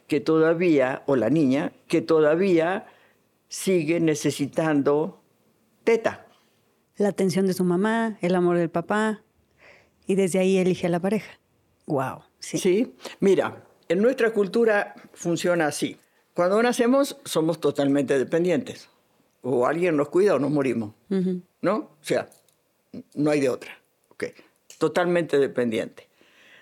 que 0.07 0.22
todavía, 0.22 1.03
o 1.05 1.18
la 1.18 1.30
niña, 1.30 1.74
que 1.88 2.01
todavía 2.01 2.86
sigue 3.49 3.99
necesitando 3.99 5.22
teta. 5.84 6.24
La 6.97 7.09
atención 7.09 7.45
de 7.45 7.53
su 7.53 7.63
mamá, 7.63 8.17
el 8.21 8.35
amor 8.35 8.57
del 8.57 8.69
papá, 8.69 9.21
y 10.07 10.15
desde 10.15 10.39
ahí 10.39 10.57
elige 10.57 10.87
a 10.87 10.89
la 10.89 10.99
pareja. 10.99 11.39
Wow. 11.87 12.23
Sí. 12.39 12.57
Sí, 12.57 12.95
mira, 13.19 13.63
en 13.89 14.01
nuestra 14.01 14.31
cultura 14.31 14.95
funciona 15.13 15.67
así. 15.67 15.97
Cuando 16.33 16.61
nacemos 16.61 17.17
somos 17.25 17.59
totalmente 17.59 18.17
dependientes. 18.17 18.89
O 19.41 19.67
alguien 19.67 19.95
nos 19.95 20.09
cuida 20.09 20.35
o 20.35 20.39
nos 20.39 20.51
morimos. 20.51 20.93
¿No? 21.61 21.75
O 21.75 21.97
sea, 22.01 22.27
no 23.13 23.29
hay 23.29 23.39
de 23.39 23.49
otra. 23.49 23.77
Okay. 24.09 24.31
Totalmente 24.77 25.37
dependiente. 25.37 26.07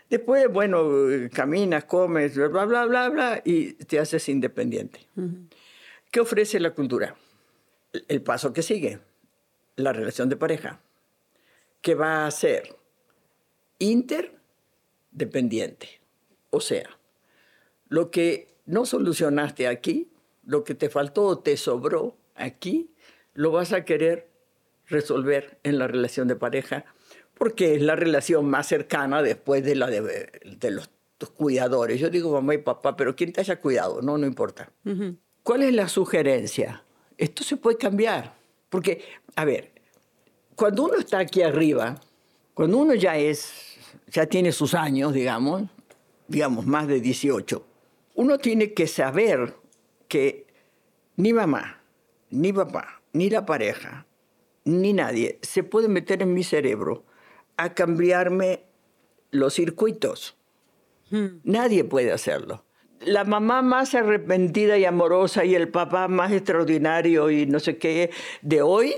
Después, 0.09 0.51
bueno, 0.51 0.83
caminas, 1.31 1.85
comes, 1.85 2.35
bla, 2.35 2.65
bla, 2.65 2.85
bla, 2.85 3.09
bla, 3.09 3.41
y 3.43 3.73
te 3.73 3.99
haces 3.99 4.27
independiente. 4.29 5.07
¿Qué 6.11 6.19
ofrece 6.19 6.59
la 6.59 6.71
cultura? 6.71 7.15
El 8.07 8.21
paso 8.21 8.53
que 8.53 8.61
sigue, 8.61 8.99
la 9.75 9.93
relación 9.93 10.29
de 10.29 10.35
pareja. 10.35 10.79
¿Qué 11.81 11.95
va 11.95 12.25
a 12.25 12.31
ser? 12.31 12.75
Interdependiente. 13.79 16.01
O 16.49 16.61
sea, 16.61 16.89
lo 17.89 18.11
que 18.11 18.53
no 18.65 18.85
solucionaste 18.85 19.67
aquí, 19.67 20.09
lo 20.45 20.63
que 20.63 20.75
te 20.75 20.89
faltó 20.89 21.23
o 21.23 21.39
te 21.39 21.57
sobró 21.57 22.15
aquí, 22.35 22.91
lo 23.33 23.51
vas 23.51 23.73
a 23.73 23.85
querer 23.85 24.29
resolver 24.87 25.59
en 25.63 25.79
la 25.79 25.87
relación 25.87 26.27
de 26.27 26.35
pareja, 26.35 26.85
porque 27.33 27.75
es 27.75 27.81
la 27.81 27.95
relación 27.95 28.45
más 28.45 28.67
cercana 28.67 29.21
después 29.21 29.63
de 29.63 29.75
la 29.75 29.87
de, 29.87 30.29
de 30.43 30.71
los 30.71 30.89
tus 31.17 31.29
cuidadores. 31.29 31.99
Yo 31.99 32.09
digo 32.09 32.31
mamá 32.31 32.55
y 32.55 32.59
papá, 32.59 32.95
pero 32.95 33.15
¿quién 33.15 33.31
te 33.31 33.41
haya 33.41 33.59
cuidado? 33.59 34.01
No, 34.01 34.17
no 34.17 34.25
importa. 34.25 34.71
¿Cuál 35.43 35.63
es 35.63 35.73
la 35.73 35.87
sugerencia? 35.87 36.83
Esto 37.17 37.43
se 37.43 37.57
puede 37.57 37.77
cambiar, 37.77 38.35
porque, 38.69 39.03
a 39.35 39.45
ver, 39.45 39.71
cuando 40.55 40.83
uno 40.83 40.95
está 40.95 41.19
aquí 41.19 41.41
arriba, 41.41 41.99
cuando 42.53 42.77
uno 42.77 42.93
ya 42.93 43.17
es, 43.17 43.77
ya 44.07 44.25
tiene 44.25 44.51
sus 44.51 44.73
años, 44.73 45.13
digamos, 45.13 45.63
digamos 46.27 46.65
más 46.65 46.87
de 46.87 46.99
18, 46.99 47.65
uno 48.15 48.37
tiene 48.37 48.73
que 48.73 48.87
saber 48.87 49.55
que 50.07 50.45
ni 51.15 51.33
mamá, 51.33 51.81
ni 52.29 52.53
papá, 52.53 53.01
ni 53.13 53.29
la 53.29 53.45
pareja, 53.45 54.05
ni 54.65 54.93
nadie 54.93 55.39
se 55.41 55.63
puede 55.63 55.87
meter 55.87 56.21
en 56.21 56.33
mi 56.33 56.43
cerebro 56.43 57.03
a 57.57 57.73
cambiarme 57.73 58.63
los 59.31 59.53
circuitos. 59.53 60.37
Nadie 61.43 61.83
puede 61.83 62.11
hacerlo. 62.11 62.63
La 63.01 63.23
mamá 63.23 63.61
más 63.61 63.93
arrepentida 63.93 64.79
y 64.79 64.85
amorosa 64.85 65.45
y 65.45 65.53
el 65.53 65.69
papá 65.69 66.07
más 66.07 66.31
extraordinario 66.31 67.29
y 67.29 67.45
no 67.45 67.59
sé 67.59 67.77
qué 67.77 68.09
de 68.41 68.61
hoy 68.63 68.93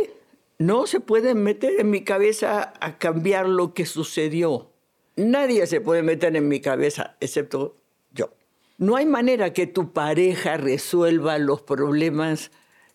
no 0.57 0.87
se 0.87 0.99
pueden 0.99 1.43
meter 1.43 1.79
en 1.79 1.89
mi 1.89 2.03
cabeza 2.03 2.73
a 2.79 2.97
cambiar 2.97 3.47
lo 3.47 3.73
que 3.73 3.85
sucedió. 3.85 4.71
Nadie 5.15 5.65
se 5.67 5.81
puede 5.81 6.03
meter 6.03 6.35
en 6.35 6.47
mi 6.47 6.59
cabeza 6.59 7.15
excepto 7.19 7.75
yo. 8.11 8.31
No 8.77 8.95
hay 8.95 9.05
manera 9.05 9.53
que 9.53 9.67
tu 9.67 9.93
pareja 9.93 10.57
resuelva 10.57 11.37
los 11.37 11.61
problemas 11.61 12.51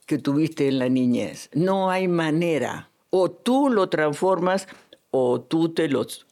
que 0.07 0.19
tuviste 0.19 0.69
en 0.69 0.79
la 0.79 0.89
niñez. 0.89 1.51
No 1.55 1.91
hay 1.91 2.09
manera. 2.09 2.91
O 3.11 3.31
tú 3.31 3.71
lo 3.71 3.89
transformas 3.89 4.69
o 5.11 5.41
tú 5.41 5.73
te 5.73 5.89
los 5.89 6.27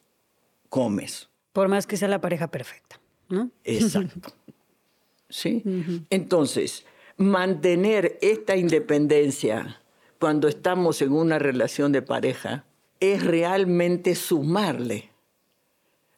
comes. 0.69 1.29
Por 1.53 1.67
más 1.67 1.87
que 1.87 1.97
sea 1.97 2.07
la 2.07 2.21
pareja 2.21 2.49
perfecta, 2.49 2.99
¿no? 3.27 3.49
Exacto. 3.63 4.33
¿Sí? 5.29 5.63
Entonces, 6.09 6.85
mantener 7.17 8.17
esta 8.21 8.55
independencia 8.55 9.79
cuando 10.19 10.49
estamos 10.49 11.01
en 11.01 11.13
una 11.13 11.39
relación 11.39 11.91
de 11.91 12.01
pareja 12.01 12.65
es 12.99 13.25
realmente 13.25 14.15
sumarle, 14.15 15.09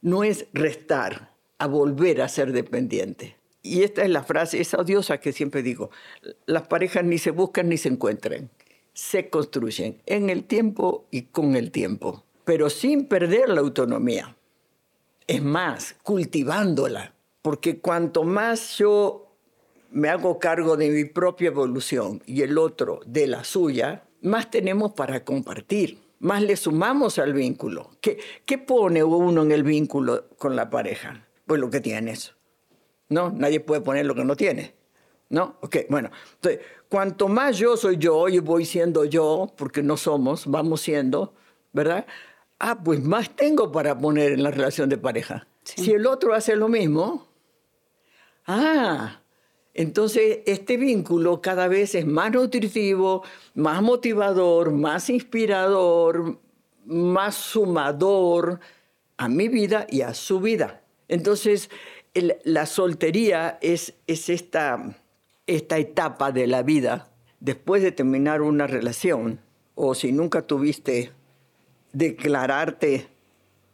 no 0.01 0.23
es 0.23 0.47
restar 0.53 1.35
a 1.59 1.67
volver 1.67 2.21
a 2.21 2.27
ser 2.27 2.51
dependiente. 2.51 3.37
Y 3.61 3.83
esta 3.83 4.01
es 4.01 4.09
la 4.09 4.23
frase, 4.23 4.59
esa 4.59 4.79
odiosa 4.79 5.19
que 5.19 5.31
siempre 5.31 5.61
digo, 5.61 5.91
las 6.47 6.67
parejas 6.67 7.03
ni 7.03 7.19
se 7.19 7.29
buscan 7.29 7.69
ni 7.69 7.77
se 7.77 7.89
encuentran, 7.89 8.49
se 8.93 9.29
construyen 9.29 10.01
en 10.07 10.31
el 10.31 10.45
tiempo 10.45 11.05
y 11.11 11.23
con 11.23 11.55
el 11.55 11.69
tiempo, 11.69 12.23
pero 12.43 12.71
sin 12.71 13.05
perder 13.05 13.49
la 13.49 13.61
autonomía. 13.61 14.35
Es 15.27 15.43
más, 15.43 15.95
cultivándola, 16.01 17.13
porque 17.43 17.79
cuanto 17.79 18.23
más 18.23 18.79
yo 18.79 19.30
me 19.91 20.09
hago 20.09 20.39
cargo 20.39 20.77
de 20.77 20.89
mi 20.89 21.05
propia 21.05 21.47
evolución 21.47 22.21
y 22.25 22.41
el 22.41 22.57
otro 22.57 23.01
de 23.05 23.27
la 23.27 23.43
suya, 23.43 24.03
más 24.21 24.49
tenemos 24.49 24.93
para 24.93 25.23
compartir, 25.23 25.99
más 26.19 26.41
le 26.41 26.55
sumamos 26.55 27.19
al 27.19 27.33
vínculo. 27.33 27.91
¿Qué, 27.99 28.19
qué 28.45 28.57
pone 28.57 29.03
uno 29.03 29.43
en 29.43 29.51
el 29.51 29.63
vínculo 29.63 30.29
con 30.37 30.55
la 30.55 30.69
pareja? 30.69 31.27
Pues 31.45 31.59
lo 31.59 31.69
que 31.69 31.81
tienes. 31.81 32.33
¿No? 33.09 33.31
Nadie 33.31 33.59
puede 33.59 33.81
poner 33.81 34.05
lo 34.05 34.15
que 34.15 34.23
no 34.23 34.35
tiene. 34.35 34.73
¿No? 35.29 35.57
Ok, 35.61 35.77
bueno. 35.89 36.11
Entonces, 36.35 36.61
cuanto 36.89 37.27
más 37.27 37.57
yo 37.57 37.75
soy 37.75 37.97
yo 37.97 38.29
y 38.29 38.39
voy 38.39 38.65
siendo 38.65 39.05
yo, 39.05 39.51
porque 39.57 39.81
no 39.83 39.97
somos, 39.97 40.45
vamos 40.45 40.81
siendo, 40.81 41.33
¿verdad? 41.73 42.05
Ah, 42.59 42.81
pues 42.83 43.01
más 43.01 43.29
tengo 43.35 43.71
para 43.71 43.97
poner 43.97 44.33
en 44.33 44.43
la 44.43 44.51
relación 44.51 44.87
de 44.89 44.97
pareja. 44.97 45.47
Sí. 45.63 45.85
Si 45.85 45.91
el 45.91 46.05
otro 46.05 46.33
hace 46.33 46.55
lo 46.55 46.67
mismo, 46.67 47.27
ah, 48.45 49.20
entonces 49.73 50.39
este 50.45 50.77
vínculo 50.77 51.41
cada 51.41 51.67
vez 51.67 51.95
es 51.95 52.05
más 52.05 52.31
nutritivo, 52.31 53.23
más 53.55 53.81
motivador, 53.81 54.71
más 54.71 55.09
inspirador, 55.09 56.39
más 56.85 57.35
sumador 57.35 58.59
a 59.17 59.29
mi 59.29 59.47
vida 59.47 59.85
y 59.89 60.01
a 60.01 60.13
su 60.13 60.39
vida. 60.39 60.81
Entonces, 61.07 61.69
la 62.43 62.65
soltería 62.65 63.59
es, 63.61 63.93
es 64.07 64.29
esta, 64.29 64.95
esta 65.47 65.77
etapa 65.77 66.31
de 66.31 66.47
la 66.47 66.63
vida, 66.63 67.09
después 67.39 67.83
de 67.83 67.91
terminar 67.91 68.41
una 68.41 68.67
relación, 68.67 69.39
o 69.75 69.95
si 69.95 70.11
nunca 70.11 70.41
tuviste 70.41 71.11
declararte 71.93 73.07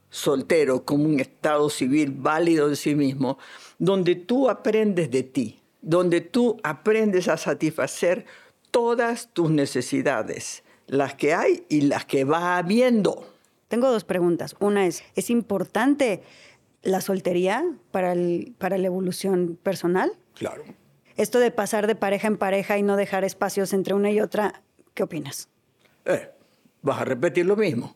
soltero 0.09 0.83
como 0.85 1.05
un 1.05 1.19
estado 1.19 1.69
civil 1.69 2.11
válido 2.11 2.69
de 2.69 2.75
sí 2.75 2.95
mismo, 2.95 3.37
donde 3.77 4.15
tú 4.15 4.49
aprendes 4.49 5.11
de 5.11 5.23
ti, 5.23 5.61
donde 5.81 6.21
tú 6.21 6.57
aprendes 6.63 7.27
a 7.27 7.37
satisfacer 7.37 8.25
todas 8.71 9.29
tus 9.33 9.49
necesidades, 9.49 10.63
las 10.87 11.15
que 11.15 11.33
hay 11.33 11.65
y 11.69 11.81
las 11.81 12.05
que 12.05 12.23
va 12.23 12.57
habiendo. 12.57 13.27
Tengo 13.67 13.91
dos 13.91 14.03
preguntas. 14.03 14.55
Una 14.59 14.85
es, 14.85 15.03
¿es 15.15 15.29
importante 15.29 16.23
la 16.83 17.01
soltería 17.01 17.65
para, 17.91 18.13
para 18.57 18.77
la 18.77 18.87
evolución 18.87 19.57
personal? 19.61 20.11
Claro. 20.35 20.63
Esto 21.15 21.39
de 21.39 21.51
pasar 21.51 21.87
de 21.87 21.95
pareja 21.95 22.27
en 22.27 22.37
pareja 22.37 22.77
y 22.77 22.83
no 22.83 22.95
dejar 22.95 23.23
espacios 23.23 23.73
entre 23.73 23.93
una 23.93 24.11
y 24.11 24.21
otra, 24.21 24.61
¿qué 24.93 25.03
opinas? 25.03 25.49
Eh, 26.05 26.29
vas 26.81 27.01
a 27.01 27.05
repetir 27.05 27.45
lo 27.45 27.55
mismo. 27.55 27.95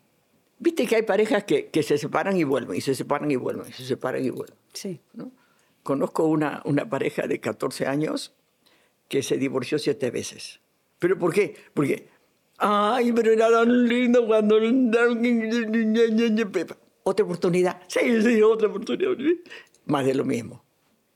Viste 0.57 0.86
que 0.86 0.97
hay 0.97 1.01
parejas 1.03 1.43
que, 1.43 1.67
que, 1.69 1.84
se 1.84 1.97
separan 1.97 2.38
y 2.38 2.43
vuelven, 2.43 2.77
y 2.77 2.82
se 2.82 2.93
separan 2.93 3.32
y 3.32 3.36
vuelven, 3.36 3.67
y 3.69 3.73
se 3.73 3.84
separan 3.84 4.23
y 4.23 4.29
vuelven. 4.29 4.57
Sí. 4.73 4.99
¿no? 5.13 5.32
Conozco 5.84 6.25
una, 6.25 6.61
una 6.65 6.89
pareja 6.89 7.27
de 7.27 7.39
14 7.39 7.88
años 7.88 8.34
que 9.07 9.23
se 9.23 9.38
divorció 9.38 9.79
siete 9.79 10.11
veces. 10.11 10.61
¿Pero 10.99 11.17
por 11.17 11.34
qué? 11.34 11.55
Porque, 11.73 12.07
ay, 12.57 13.11
pero 13.11 13.32
era 13.32 13.49
tan 13.51 13.88
lindo 13.88 14.25
cuando... 14.25 14.57
Otra 17.03 17.25
oportunidad. 17.25 17.82
Sí, 17.88 18.21
sí, 18.21 18.41
otra 18.43 18.67
oportunidad. 18.67 19.17
Más 19.86 20.05
de 20.05 20.13
lo 20.13 20.23
mismo. 20.23 20.63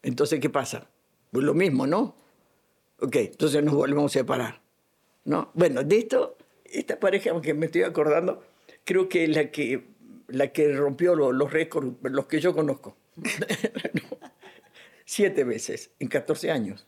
Entonces, 0.01 0.39
¿qué 0.39 0.49
pasa? 0.49 0.89
Pues 1.31 1.45
lo 1.45 1.53
mismo, 1.53 1.85
¿no? 1.85 2.15
Ok, 2.99 3.17
entonces 3.17 3.63
nos 3.63 3.75
volvemos 3.75 4.11
a 4.11 4.19
separar. 4.19 4.61
¿no? 5.25 5.51
Bueno, 5.53 5.83
de 5.83 5.97
esto, 5.97 6.37
esta 6.63 6.99
pareja, 6.99 7.31
aunque 7.31 7.53
me 7.53 7.65
estoy 7.65 7.83
acordando, 7.83 8.43
creo 8.83 9.09
que 9.09 9.27
la 9.27 9.51
que, 9.51 9.85
la 10.27 10.53
que 10.53 10.73
rompió 10.73 11.15
los, 11.15 11.33
los 11.35 11.51
récords, 11.51 11.93
los 12.03 12.27
que 12.27 12.39
yo 12.39 12.55
conozco. 12.55 12.95
Siete 15.15 15.45
veces 15.45 15.91
en 15.99 16.09
14 16.09 16.51
años. 16.51 16.85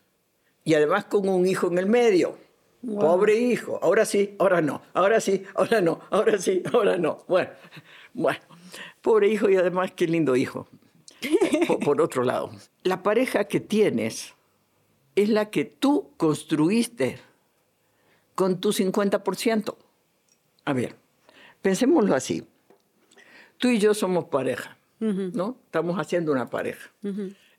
Y 0.65 0.73
además 0.73 1.05
con 1.05 1.30
un 1.30 1.47
hijo 1.47 1.67
en 1.67 1.78
el 1.78 1.86
medio. 1.86 2.38
Pobre 2.86 3.36
hijo. 3.36 3.80
Ahora 3.82 4.03
sí, 4.03 4.36
ahora 4.38 4.59
no. 4.59 4.82
Ahora 4.93 5.21
sí, 5.21 5.45
ahora 5.55 5.80
no. 5.80 6.01
Ahora 6.09 6.38
sí, 6.38 6.61
ahora 6.73 6.97
no. 6.97 7.23
Bueno, 7.30 7.51
bueno. 8.13 8.41
Pobre 9.01 9.30
hijo 9.30 9.49
y 9.49 9.55
además 9.55 9.93
qué 9.95 10.07
lindo 10.07 10.36
hijo. 10.36 10.67
por, 11.67 11.80
por 11.80 12.01
otro 12.01 12.25
lado, 12.25 12.51
la 12.84 13.01
pareja 13.01 13.45
que 13.45 13.61
tienes 13.61 14.34
es 15.15 15.30
la 15.30 15.49
que 15.49 15.63
tú 15.63 16.11
construiste 16.17 17.21
con 18.36 18.59
tu 18.59 18.73
50%. 18.73 19.73
A 20.65 20.73
ver, 20.73 20.97
pensémoslo 21.61 22.13
así. 22.13 22.45
Tú 23.57 23.69
y 23.69 23.80
yo 23.80 23.93
somos 23.93 24.25
pareja, 24.25 24.78
¿no? 24.99 25.57
Estamos 25.63 25.97
haciendo 25.97 26.34
una 26.34 26.49
pareja. 26.49 26.91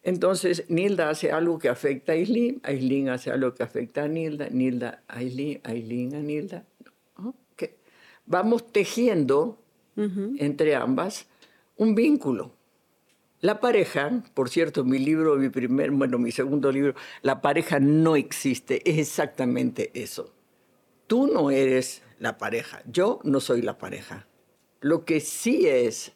Entonces, 0.09 0.65
Nilda 0.69 1.11
hace 1.11 1.33
algo 1.33 1.59
que 1.59 1.69
afecta 1.69 2.13
a 2.13 2.15
Aileen, 2.15 2.63
Aileen 2.63 3.11
hace 3.11 3.31
algo 3.31 3.53
que 3.53 3.63
afecta 3.63 4.05
a 4.05 4.09
Nilda, 4.09 4.49
Nilda 4.49 5.03
a 5.07 5.19
Aileen, 5.19 5.61
Aileen 5.65 6.15
a 6.15 6.21
Nilda. 6.21 6.65
Okay. 7.53 7.75
Vamos 8.25 8.73
tejiendo 8.73 9.59
entre 9.97 10.75
ambas 10.77 11.27
un 11.77 11.95
vínculo. 11.95 12.55
La 13.43 13.61
pareja, 13.61 14.25
por 14.33 14.49
cierto, 14.49 14.83
mi 14.83 14.99
libro, 14.99 15.37
mi 15.37 15.51
primer, 15.51 15.91
bueno, 15.91 16.19
mi 16.19 16.33
segundo 16.33 16.73
libro, 16.73 16.95
La 17.21 17.43
pareja 17.43 17.79
no 17.79 18.17
existe, 18.17 18.81
es 18.91 18.97
exactamente 18.97 19.91
eso. 19.93 20.33
Tú 21.07 21.27
no 21.27 21.51
eres 21.51 22.03
la 22.19 22.39
pareja, 22.39 22.81
yo 22.91 23.21
no 23.25 23.41
soy 23.41 23.61
la 23.61 23.77
pareja. 23.77 24.27
Lo 24.81 25.05
que 25.05 25.21
sí 25.21 25.67
es, 25.67 26.13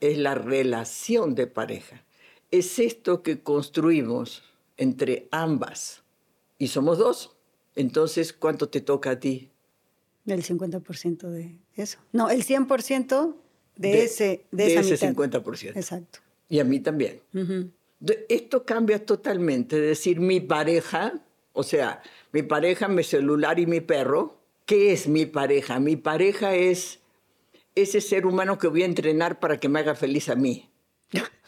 es 0.00 0.18
la 0.18 0.34
relación 0.34 1.34
de 1.34 1.46
pareja. 1.46 2.04
Es 2.50 2.78
esto 2.78 3.22
que 3.22 3.42
construimos 3.42 4.42
entre 4.76 5.28
ambas. 5.30 6.02
Y 6.58 6.68
somos 6.68 6.98
dos. 6.98 7.36
Entonces, 7.74 8.32
¿cuánto 8.32 8.68
te 8.68 8.80
toca 8.80 9.10
a 9.10 9.20
ti? 9.20 9.50
El 10.26 10.42
50% 10.42 11.28
de 11.28 11.58
eso. 11.74 11.98
No, 12.12 12.28
el 12.30 12.44
100% 12.44 13.34
de, 13.76 14.04
ese, 14.04 14.44
de, 14.50 14.74
ese 14.76 14.98
50%. 14.98 15.76
Exacto. 15.76 16.20
Y 16.48 16.58
a 16.58 16.64
mí 16.64 16.80
también. 16.80 17.20
Esto 18.28 18.64
cambia 18.64 19.04
totalmente. 19.04 19.80
Decir 19.80 20.20
mi 20.20 20.40
pareja, 20.40 21.14
o 21.52 21.62
sea, 21.62 22.02
mi 22.32 22.42
pareja, 22.42 22.88
mi 22.88 23.04
celular 23.04 23.58
y 23.58 23.66
mi 23.66 23.80
perro. 23.80 24.38
¿Qué 24.66 24.92
es 24.92 25.08
mi 25.08 25.26
pareja? 25.26 25.80
Mi 25.80 25.96
pareja 25.96 26.54
es 26.54 27.00
ese 27.74 28.00
ser 28.00 28.26
humano 28.26 28.58
que 28.58 28.68
voy 28.68 28.82
a 28.82 28.86
entrenar 28.86 29.40
para 29.40 29.58
que 29.58 29.68
me 29.68 29.80
haga 29.80 29.94
feliz 29.94 30.28
a 30.28 30.36
mí. 30.36 30.68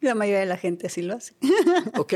La 0.00 0.14
mayoría 0.14 0.40
de 0.40 0.46
la 0.46 0.56
gente 0.56 0.86
así 0.86 1.02
lo 1.02 1.14
hace. 1.14 1.34
¿Ok? 1.98 2.14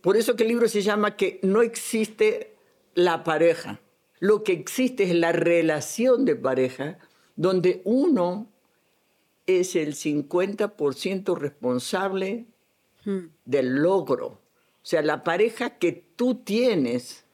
Por 0.00 0.16
eso 0.16 0.36
que 0.36 0.44
el 0.44 0.48
libro 0.50 0.68
se 0.68 0.82
llama 0.82 1.16
que 1.16 1.40
no 1.42 1.62
existe 1.62 2.56
la 2.94 3.24
pareja. 3.24 3.80
Lo 4.20 4.44
que 4.44 4.52
existe 4.52 5.04
es 5.04 5.14
la 5.14 5.32
relación 5.32 6.24
de 6.24 6.36
pareja 6.36 6.98
donde 7.34 7.82
uno 7.84 8.48
es 9.46 9.76
el 9.76 9.94
50% 9.94 11.36
responsable 11.36 12.46
hmm. 13.04 13.18
del 13.44 13.76
logro. 13.82 14.26
O 14.26 14.88
sea, 14.88 15.02
la 15.02 15.24
pareja 15.24 15.78
que 15.78 15.92
tú 16.16 16.36
tienes, 16.36 17.24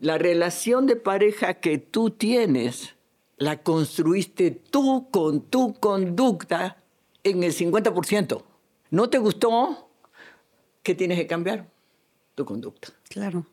la 0.00 0.18
relación 0.18 0.86
de 0.86 0.96
pareja 0.96 1.54
que 1.54 1.78
tú 1.78 2.10
tienes, 2.10 2.94
la 3.36 3.62
construiste 3.62 4.50
tú 4.50 5.08
con 5.10 5.42
tu 5.42 5.74
conducta 5.74 6.82
en 7.22 7.42
el 7.42 7.52
50%. 7.52 8.42
¿No 8.94 9.10
te 9.10 9.18
gustó? 9.18 9.90
¿Qué 10.84 10.94
tienes 10.94 11.18
que 11.18 11.26
cambiar? 11.26 11.68
Tu 12.36 12.44
conducta. 12.44 12.90
Claro. 13.08 13.44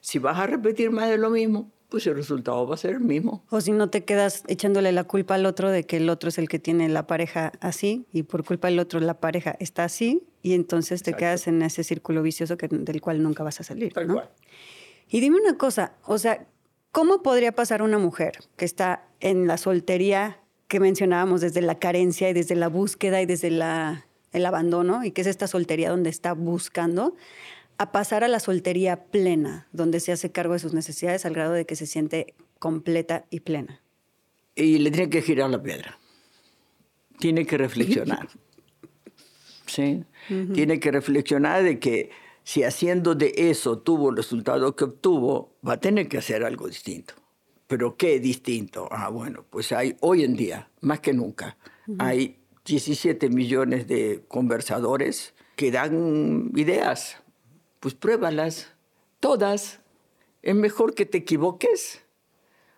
Si 0.00 0.20
vas 0.20 0.38
a 0.38 0.46
repetir 0.46 0.92
más 0.92 1.10
de 1.10 1.18
lo 1.18 1.30
mismo, 1.30 1.72
pues 1.88 2.06
el 2.06 2.14
resultado 2.14 2.64
va 2.64 2.76
a 2.76 2.78
ser 2.78 2.92
el 2.92 3.00
mismo. 3.00 3.44
O 3.50 3.60
si 3.60 3.72
no 3.72 3.90
te 3.90 4.04
quedas 4.04 4.44
echándole 4.46 4.92
la 4.92 5.02
culpa 5.02 5.34
al 5.34 5.46
otro 5.46 5.72
de 5.72 5.82
que 5.82 5.96
el 5.96 6.08
otro 6.08 6.28
es 6.28 6.38
el 6.38 6.48
que 6.48 6.60
tiene 6.60 6.88
la 6.88 7.08
pareja 7.08 7.50
así 7.58 8.06
y 8.12 8.22
por 8.22 8.44
culpa 8.44 8.68
del 8.68 8.78
otro 8.78 9.00
la 9.00 9.18
pareja 9.18 9.56
está 9.58 9.82
así 9.82 10.22
y 10.42 10.54
entonces 10.54 11.02
te 11.02 11.14
quedas 11.14 11.48
en 11.48 11.60
ese 11.62 11.82
círculo 11.82 12.22
vicioso 12.22 12.56
que, 12.56 12.68
del 12.68 13.00
cual 13.00 13.24
nunca 13.24 13.42
vas 13.42 13.58
a 13.58 13.64
salir. 13.64 13.94
Tal 13.94 14.06
cual. 14.06 14.30
Y 15.08 15.18
dime 15.18 15.40
una 15.40 15.58
cosa, 15.58 15.94
o 16.04 16.18
sea, 16.18 16.46
¿cómo 16.92 17.20
podría 17.20 17.50
pasar 17.50 17.82
una 17.82 17.98
mujer 17.98 18.38
que 18.56 18.64
está 18.64 19.08
en 19.18 19.48
la 19.48 19.56
soltería 19.56 20.38
que 20.68 20.78
mencionábamos 20.78 21.40
desde 21.40 21.62
la 21.62 21.80
carencia 21.80 22.30
y 22.30 22.32
desde 22.32 22.54
la 22.54 22.68
búsqueda 22.68 23.20
y 23.20 23.26
desde 23.26 23.50
la, 23.50 24.05
el 24.36 24.46
abandono 24.46 25.04
y 25.04 25.10
que 25.10 25.22
es 25.22 25.26
esta 25.26 25.46
soltería 25.46 25.90
donde 25.90 26.10
está 26.10 26.32
buscando 26.32 27.14
a 27.78 27.92
pasar 27.92 28.24
a 28.24 28.28
la 28.28 28.40
soltería 28.40 29.04
plena, 29.04 29.68
donde 29.72 30.00
se 30.00 30.12
hace 30.12 30.32
cargo 30.32 30.54
de 30.54 30.58
sus 30.58 30.72
necesidades 30.72 31.26
al 31.26 31.34
grado 31.34 31.52
de 31.52 31.66
que 31.66 31.76
se 31.76 31.86
siente 31.86 32.34
completa 32.58 33.26
y 33.30 33.40
plena. 33.40 33.82
Y 34.54 34.78
le 34.78 34.90
tiene 34.90 35.10
que 35.10 35.22
girar 35.22 35.50
la 35.50 35.62
piedra. 35.62 35.98
Tiene 37.18 37.44
que 37.46 37.58
reflexionar. 37.58 38.28
¿Sí? 39.66 40.04
Tiene 40.54 40.78
que 40.80 40.92
reflexionar 40.92 41.62
de 41.62 41.78
que 41.78 42.10
si 42.44 42.62
haciendo 42.62 43.14
de 43.14 43.32
eso 43.36 43.78
tuvo 43.78 44.10
el 44.10 44.16
resultado 44.16 44.76
que 44.76 44.84
obtuvo, 44.84 45.56
va 45.66 45.74
a 45.74 45.80
tener 45.80 46.08
que 46.08 46.18
hacer 46.18 46.44
algo 46.44 46.68
distinto. 46.68 47.14
¿Pero 47.66 47.96
qué 47.96 48.20
distinto? 48.20 48.88
Ah, 48.92 49.08
bueno, 49.08 49.44
pues 49.50 49.72
hay 49.72 49.96
hoy 50.00 50.22
en 50.22 50.36
día, 50.36 50.70
más 50.80 51.00
que 51.00 51.12
nunca, 51.12 51.56
hay 51.98 52.38
17 52.66 53.30
millones 53.30 53.86
de 53.86 54.24
conversadores 54.28 55.34
que 55.54 55.70
dan 55.70 56.52
ideas, 56.56 57.16
pues 57.80 57.94
pruébalas, 57.94 58.72
todas. 59.20 59.80
Es 60.42 60.54
mejor 60.54 60.94
que 60.94 61.06
te 61.06 61.18
equivoques 61.18 62.02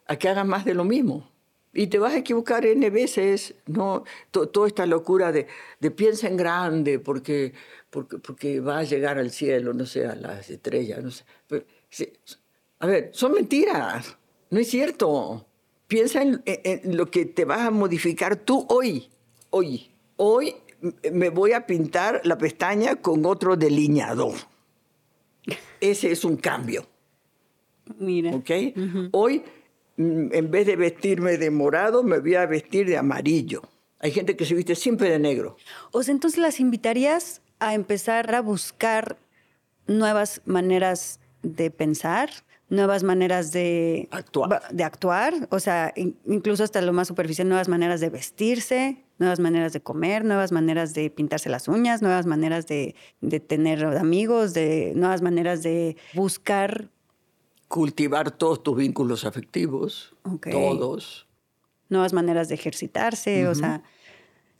a 0.06 0.16
que 0.16 0.28
hagas 0.28 0.46
más 0.46 0.64
de 0.64 0.74
lo 0.74 0.84
mismo. 0.84 1.30
Y 1.72 1.88
te 1.88 1.98
vas 1.98 2.14
a 2.14 2.18
equivocar 2.18 2.64
N 2.64 2.88
veces, 2.90 3.54
¿no? 3.66 4.04
toda 4.30 4.66
esta 4.66 4.86
locura 4.86 5.32
de, 5.32 5.46
de, 5.80 5.90
piensa 5.90 6.26
en 6.26 6.36
grande 6.36 6.98
porque, 6.98 7.52
porque, 7.90 8.18
porque 8.18 8.60
va 8.60 8.78
a 8.78 8.84
llegar 8.84 9.18
al 9.18 9.30
cielo, 9.30 9.74
no 9.74 9.84
sé, 9.84 10.06
a 10.06 10.14
las 10.14 10.48
estrellas, 10.48 11.02
no 11.02 11.10
sé. 11.10 12.12
a 12.78 12.86
ver, 12.86 13.10
son 13.12 13.32
mentiras, 13.32 14.16
no 14.50 14.58
es 14.60 14.68
cierto. 14.68 15.46
Piensa 15.86 16.22
en, 16.22 16.42
en, 16.44 16.96
lo 16.96 17.10
que 17.10 17.26
te 17.26 17.44
vas 17.44 17.60
a 17.60 17.70
modificar 17.70 18.36
tú 18.36 18.66
hoy, 18.68 19.08
hoy. 19.50 19.90
Hoy 20.16 20.54
me 21.12 21.30
voy 21.30 21.52
a 21.52 21.66
pintar 21.66 22.20
la 22.24 22.38
pestaña 22.38 22.96
con 22.96 23.24
otro 23.26 23.56
delineador. 23.56 24.34
Ese 25.80 26.10
es 26.10 26.24
un 26.24 26.36
cambio. 26.36 26.86
Mira. 27.98 28.34
¿Ok? 28.34 28.50
Hoy, 29.12 29.42
mm, 29.96 30.28
en 30.32 30.50
vez 30.50 30.66
de 30.66 30.76
vestirme 30.76 31.38
de 31.38 31.50
morado, 31.50 32.02
me 32.02 32.18
voy 32.18 32.34
a 32.34 32.46
vestir 32.46 32.86
de 32.86 32.96
amarillo. 32.96 33.62
Hay 34.00 34.12
gente 34.12 34.36
que 34.36 34.44
se 34.44 34.54
viste 34.54 34.74
siempre 34.76 35.10
de 35.10 35.18
negro. 35.18 35.56
O 35.92 36.02
sea, 36.02 36.12
entonces 36.12 36.38
las 36.38 36.60
invitarías 36.60 37.42
a 37.58 37.74
empezar 37.74 38.34
a 38.34 38.40
buscar 38.40 39.16
nuevas 39.86 40.42
maneras 40.44 41.18
de 41.42 41.70
pensar, 41.70 42.30
nuevas 42.68 43.02
maneras 43.02 43.52
de 43.52 44.08
actuar. 44.10 44.62
de 44.70 44.84
actuar, 44.84 45.48
o 45.50 45.58
sea, 45.58 45.92
incluso 45.96 46.64
hasta 46.64 46.80
lo 46.82 46.92
más 46.92 47.08
superficial, 47.08 47.48
nuevas 47.48 47.68
maneras 47.68 48.00
de 48.00 48.10
vestirse, 48.10 49.04
nuevas 49.18 49.40
maneras 49.40 49.72
de 49.72 49.80
comer, 49.80 50.24
nuevas 50.24 50.52
maneras 50.52 50.94
de 50.94 51.10
pintarse 51.10 51.48
las 51.48 51.68
uñas, 51.68 52.02
nuevas 52.02 52.26
maneras 52.26 52.66
de, 52.66 52.94
tener 53.46 53.84
amigos, 53.84 54.54
de 54.54 54.92
nuevas 54.94 55.22
maneras 55.22 55.62
de 55.62 55.96
buscar. 56.14 56.90
Cultivar 57.68 58.30
todos 58.30 58.62
tus 58.62 58.76
vínculos 58.76 59.24
afectivos, 59.24 60.14
todos. 60.50 61.26
Nuevas 61.88 62.12
maneras 62.12 62.48
de 62.48 62.54
ejercitarse, 62.54 63.48
o 63.48 63.54
sea, 63.54 63.82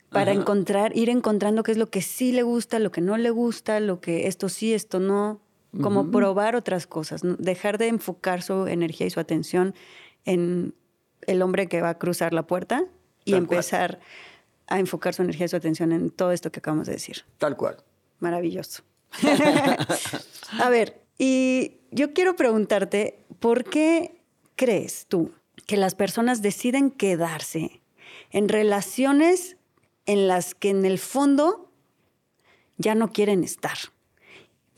para 0.09 0.31
encontrar, 0.31 0.95
ir 0.97 1.09
encontrando 1.09 1.61
qué 1.61 1.71
es 1.71 1.77
lo 1.77 1.89
que 1.89 2.01
sí 2.01 2.31
le 2.31 2.41
gusta, 2.41 2.79
lo 2.79 2.91
que 2.91 3.01
no 3.01 3.17
le 3.17 3.29
gusta, 3.29 3.79
lo 3.79 3.99
que 3.99 4.27
esto 4.27 4.49
sí, 4.49 4.73
esto 4.73 4.99
no 4.99 5.41
como 5.81 6.09
probar 6.09 6.55
otras 6.55 6.87
cosas, 6.87 7.21
dejar 7.23 7.77
de 7.77 7.87
enfocar 7.87 8.41
su 8.41 8.67
energía 8.67 9.07
y 9.07 9.09
su 9.09 9.19
atención 9.19 9.75
en 10.25 10.73
el 11.27 11.41
hombre 11.41 11.67
que 11.67 11.81
va 11.81 11.89
a 11.89 11.97
cruzar 11.97 12.33
la 12.33 12.47
puerta 12.47 12.85
y 13.23 13.33
empezar 13.33 13.99
a 14.67 14.79
enfocar 14.79 15.13
su 15.13 15.21
energía 15.21 15.45
y 15.45 15.49
su 15.49 15.55
atención 15.55 15.91
en 15.91 16.09
todo 16.09 16.31
esto 16.31 16.51
que 16.51 16.59
acabamos 16.59 16.87
de 16.87 16.93
decir. 16.93 17.23
Tal 17.37 17.55
cual. 17.55 17.77
Maravilloso. 18.19 18.83
a 20.59 20.69
ver, 20.69 21.01
y 21.17 21.77
yo 21.91 22.13
quiero 22.13 22.35
preguntarte, 22.35 23.25
¿por 23.39 23.63
qué 23.63 24.21
crees 24.55 25.05
tú 25.07 25.31
que 25.65 25.77
las 25.77 25.95
personas 25.95 26.41
deciden 26.41 26.91
quedarse 26.91 27.81
en 28.31 28.49
relaciones 28.49 29.57
en 30.05 30.27
las 30.27 30.55
que 30.55 30.69
en 30.69 30.85
el 30.85 30.99
fondo 30.99 31.71
ya 32.77 32.95
no 32.95 33.11
quieren 33.11 33.43
estar? 33.43 33.77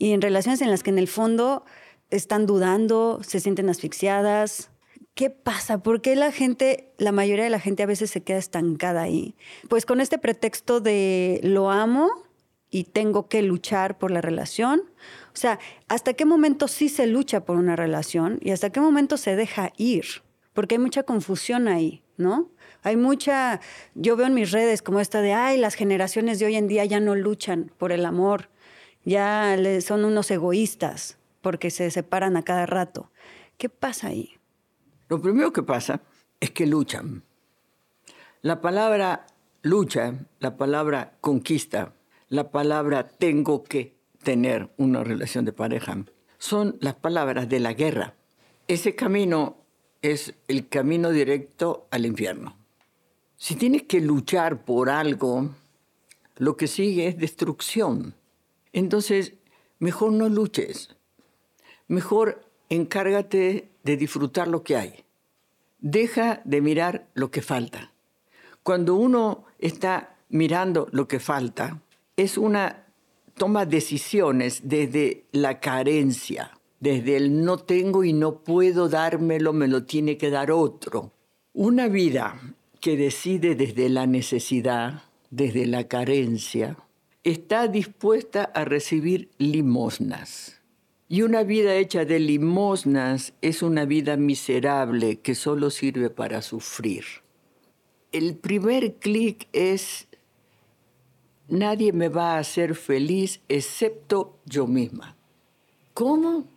Y 0.02 0.14
en 0.14 0.20
relaciones 0.20 0.60
en 0.62 0.70
las 0.72 0.82
que 0.82 0.90
en 0.90 0.98
el 0.98 1.06
fondo 1.06 1.64
están 2.10 2.44
dudando, 2.44 3.20
se 3.22 3.38
sienten 3.38 3.68
asfixiadas. 3.68 4.72
¿Qué 5.14 5.30
pasa? 5.30 5.80
¿Por 5.84 6.02
qué 6.02 6.16
la 6.16 6.32
gente, 6.32 6.92
la 6.98 7.12
mayoría 7.12 7.44
de 7.44 7.50
la 7.50 7.60
gente 7.60 7.84
a 7.84 7.86
veces 7.86 8.10
se 8.10 8.20
queda 8.20 8.38
estancada 8.38 9.02
ahí? 9.02 9.36
Pues 9.68 9.86
con 9.86 10.00
este 10.00 10.18
pretexto 10.18 10.80
de 10.80 11.38
lo 11.44 11.70
amo 11.70 12.10
y 12.68 12.82
tengo 12.82 13.28
que 13.28 13.42
luchar 13.42 13.96
por 13.96 14.10
la 14.10 14.20
relación. 14.20 14.82
O 15.28 15.36
sea, 15.36 15.60
¿hasta 15.86 16.14
qué 16.14 16.24
momento 16.24 16.66
sí 16.66 16.88
se 16.88 17.06
lucha 17.06 17.44
por 17.44 17.56
una 17.56 17.76
relación 17.76 18.40
y 18.42 18.50
hasta 18.50 18.70
qué 18.70 18.80
momento 18.80 19.16
se 19.16 19.36
deja 19.36 19.72
ir? 19.76 20.04
Porque 20.52 20.74
hay 20.74 20.80
mucha 20.80 21.04
confusión 21.04 21.68
ahí, 21.68 22.02
¿no? 22.16 22.50
Hay 22.82 22.96
mucha, 22.96 23.60
yo 23.94 24.16
veo 24.16 24.26
en 24.26 24.34
mis 24.34 24.50
redes 24.50 24.82
como 24.82 24.98
esta 24.98 25.20
de, 25.20 25.32
ay, 25.32 25.58
las 25.58 25.76
generaciones 25.76 26.40
de 26.40 26.46
hoy 26.46 26.56
en 26.56 26.66
día 26.66 26.84
ya 26.86 26.98
no 26.98 27.14
luchan 27.14 27.70
por 27.78 27.92
el 27.92 28.04
amor, 28.04 28.48
ya 29.04 29.56
son 29.80 30.04
unos 30.04 30.30
egoístas 30.30 31.18
porque 31.40 31.70
se 31.70 31.90
separan 31.90 32.36
a 32.36 32.42
cada 32.42 32.66
rato. 32.66 33.10
¿Qué 33.58 33.68
pasa 33.68 34.08
ahí? 34.08 34.30
Lo 35.08 35.20
primero 35.20 35.52
que 35.52 35.62
pasa 35.62 36.00
es 36.40 36.50
que 36.50 36.66
luchan. 36.66 37.22
La 38.42 38.60
palabra 38.60 39.26
lucha, 39.62 40.14
la 40.40 40.56
palabra 40.56 41.14
conquista, 41.20 41.92
la 42.28 42.50
palabra 42.50 43.08
tengo 43.08 43.62
que 43.62 43.94
tener 44.22 44.70
una 44.76 45.04
relación 45.04 45.44
de 45.44 45.52
pareja, 45.52 46.04
son 46.38 46.76
las 46.80 46.94
palabras 46.94 47.48
de 47.48 47.60
la 47.60 47.72
guerra. 47.72 48.14
Ese 48.66 48.94
camino 48.94 49.56
es 50.00 50.34
el 50.48 50.68
camino 50.68 51.10
directo 51.10 51.86
al 51.90 52.06
infierno. 52.06 52.56
Si 53.36 53.54
tienes 53.54 53.84
que 53.84 54.00
luchar 54.00 54.64
por 54.64 54.90
algo, 54.90 55.50
lo 56.36 56.56
que 56.56 56.66
sigue 56.66 57.08
es 57.08 57.18
destrucción. 57.18 58.14
Entonces, 58.72 59.34
mejor 59.78 60.12
no 60.12 60.28
luches. 60.28 60.96
Mejor 61.88 62.48
encárgate 62.68 63.70
de 63.82 63.96
disfrutar 63.96 64.48
lo 64.48 64.62
que 64.62 64.76
hay. 64.76 65.04
Deja 65.78 66.40
de 66.44 66.60
mirar 66.60 67.08
lo 67.14 67.30
que 67.30 67.42
falta. 67.42 67.92
Cuando 68.62 68.94
uno 68.94 69.44
está 69.58 70.16
mirando 70.28 70.88
lo 70.92 71.08
que 71.08 71.18
falta, 71.18 71.82
es 72.16 72.38
una 72.38 72.86
toma 73.36 73.66
decisiones 73.66 74.60
desde 74.64 75.24
la 75.32 75.58
carencia, 75.60 76.58
desde 76.80 77.16
el 77.16 77.44
no 77.44 77.58
tengo 77.58 78.04
y 78.04 78.12
no 78.12 78.42
puedo 78.44 78.88
dármelo, 78.88 79.52
me 79.52 79.68
lo 79.68 79.84
tiene 79.84 80.16
que 80.16 80.30
dar 80.30 80.50
otro. 80.50 81.12
Una 81.52 81.88
vida 81.88 82.40
que 82.80 82.96
decide 82.96 83.54
desde 83.54 83.88
la 83.88 84.06
necesidad, 84.06 85.02
desde 85.30 85.66
la 85.66 85.88
carencia, 85.88 86.76
está 87.24 87.68
dispuesta 87.68 88.44
a 88.44 88.64
recibir 88.64 89.30
limosnas. 89.38 90.60
Y 91.08 91.22
una 91.22 91.42
vida 91.42 91.74
hecha 91.74 92.04
de 92.04 92.18
limosnas 92.18 93.34
es 93.42 93.62
una 93.62 93.84
vida 93.84 94.16
miserable 94.16 95.20
que 95.20 95.34
solo 95.34 95.70
sirve 95.70 96.10
para 96.10 96.42
sufrir. 96.42 97.04
El 98.12 98.36
primer 98.36 98.94
clic 98.94 99.46
es, 99.52 100.08
nadie 101.48 101.92
me 101.92 102.08
va 102.08 102.34
a 102.34 102.38
hacer 102.38 102.74
feliz 102.74 103.40
excepto 103.48 104.38
yo 104.46 104.66
misma. 104.66 105.16
¿Cómo? 105.94 106.48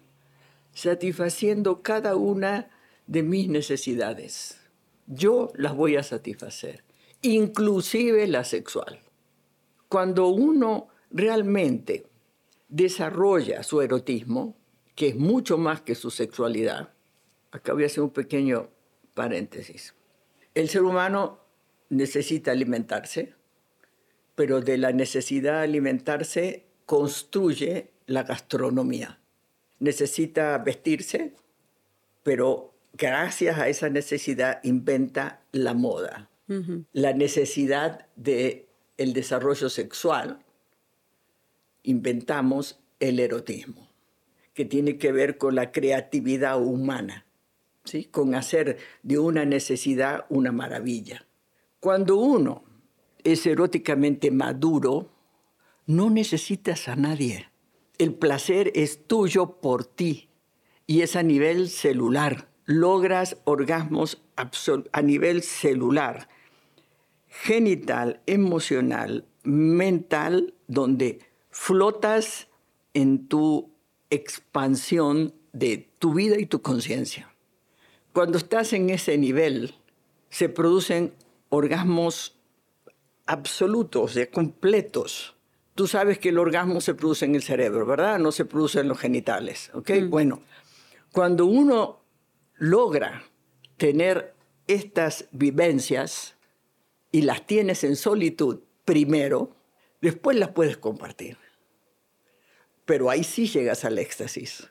Satisfaciendo 0.73 1.81
cada 1.81 2.15
una 2.15 2.69
de 3.07 3.23
mis 3.23 3.49
necesidades. 3.49 4.59
Yo 5.05 5.51
las 5.55 5.75
voy 5.75 5.97
a 5.97 6.03
satisfacer, 6.03 6.83
inclusive 7.21 8.25
la 8.27 8.43
sexual. 8.43 9.04
Cuando 9.87 10.27
uno 10.27 10.87
realmente 11.11 12.05
desarrolla 12.67 13.63
su 13.63 13.81
erotismo, 13.81 14.55
que 14.95 15.09
es 15.09 15.15
mucho 15.15 15.57
más 15.57 15.81
que 15.81 15.95
su 15.95 16.09
sexualidad, 16.11 16.93
acá 17.51 17.73
voy 17.73 17.83
a 17.83 17.85
hacer 17.87 18.03
un 18.03 18.09
pequeño 18.09 18.69
paréntesis. 19.13 19.95
El 20.53 20.69
ser 20.69 20.83
humano 20.83 21.39
necesita 21.89 22.51
alimentarse, 22.51 23.33
pero 24.35 24.61
de 24.61 24.77
la 24.77 24.91
necesidad 24.91 25.59
de 25.59 25.63
alimentarse 25.63 26.65
construye 26.85 27.91
la 28.05 28.23
gastronomía. 28.23 29.19
Necesita 29.79 30.57
vestirse, 30.59 31.33
pero 32.23 32.73
gracias 32.93 33.57
a 33.57 33.67
esa 33.67 33.89
necesidad 33.89 34.59
inventa 34.63 35.41
la 35.51 35.73
moda. 35.73 36.29
La 36.93 37.13
necesidad 37.13 38.07
de 38.15 38.64
el 38.97 39.13
desarrollo 39.13 39.69
sexual, 39.69 40.39
inventamos 41.83 42.79
el 42.99 43.19
erotismo, 43.19 43.89
que 44.53 44.65
tiene 44.65 44.97
que 44.97 45.11
ver 45.11 45.37
con 45.37 45.55
la 45.55 45.71
creatividad 45.71 46.61
humana, 46.61 47.25
¿sí? 47.83 48.05
con 48.05 48.35
hacer 48.35 48.77
de 49.03 49.19
una 49.19 49.45
necesidad 49.45 50.25
una 50.29 50.51
maravilla. 50.51 51.25
Cuando 51.79 52.17
uno 52.17 52.63
es 53.23 53.45
eróticamente 53.45 54.31
maduro, 54.31 55.11
no 55.85 56.09
necesitas 56.09 56.87
a 56.87 56.95
nadie. 56.95 57.49
El 57.97 58.13
placer 58.13 58.71
es 58.75 59.07
tuyo 59.07 59.59
por 59.61 59.85
ti 59.85 60.29
y 60.87 61.01
es 61.01 61.15
a 61.15 61.23
nivel 61.23 61.69
celular. 61.69 62.49
Logras 62.65 63.37
orgasmos 63.43 64.23
a 64.35 65.01
nivel 65.01 65.43
celular 65.43 66.27
genital, 67.41 68.21
emocional, 68.25 69.25
mental, 69.43 70.53
donde 70.67 71.19
flotas 71.49 72.47
en 72.93 73.27
tu 73.27 73.71
expansión 74.09 75.33
de 75.51 75.89
tu 75.99 76.13
vida 76.13 76.39
y 76.39 76.45
tu 76.45 76.61
conciencia. 76.61 77.33
Cuando 78.13 78.37
estás 78.37 78.73
en 78.73 78.89
ese 78.89 79.17
nivel, 79.17 79.75
se 80.29 80.49
producen 80.49 81.13
orgasmos 81.49 82.39
absolutos, 83.25 84.13
de 84.13 84.29
completos. 84.29 85.35
Tú 85.75 85.87
sabes 85.87 86.19
que 86.19 86.29
el 86.29 86.37
orgasmo 86.37 86.79
se 86.79 86.93
produce 86.93 87.25
en 87.25 87.35
el 87.35 87.43
cerebro, 87.43 87.85
¿verdad? 87.85 88.19
No 88.19 88.31
se 88.31 88.45
produce 88.45 88.79
en 88.79 88.87
los 88.87 88.99
genitales, 88.99 89.71
¿ok? 89.73 89.89
Mm. 89.89 90.09
Bueno, 90.09 90.41
cuando 91.11 91.45
uno 91.45 92.01
logra 92.55 93.23
tener 93.77 94.33
estas 94.67 95.27
vivencias, 95.31 96.34
y 97.15 97.21
las 97.21 97.47
tienes 97.47 97.85
en 97.85 97.95
solitud 97.95 98.59
primero, 98.83 99.55
después 100.01 100.35
las 100.35 100.49
puedes 100.49 100.75
compartir. 100.75 101.37
Pero 102.83 103.09
ahí 103.09 103.23
sí 103.23 103.47
llegas 103.47 103.85
al 103.85 103.99
éxtasis, 103.99 104.69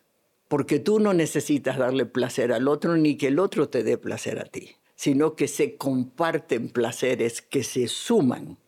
porque 0.49 0.79
tú 0.79 1.01
no 1.01 1.15
necesitas 1.15 1.79
darle 1.79 2.05
placer 2.05 2.53
al 2.53 2.69
otro 2.69 2.99
ni 2.99 3.17
que 3.17 3.29
el 3.29 3.39
otro 3.39 3.71
te 3.71 3.83
dé 3.83 3.97
placer 3.97 4.39
a 4.39 4.45
ti, 4.45 4.77
sino 4.95 5.37
que 5.37 5.49
se 5.49 5.79
comparten 5.79 6.69
placeres 6.69 7.41
que 7.41 7.65
se 7.65 7.89
suman 7.89 8.59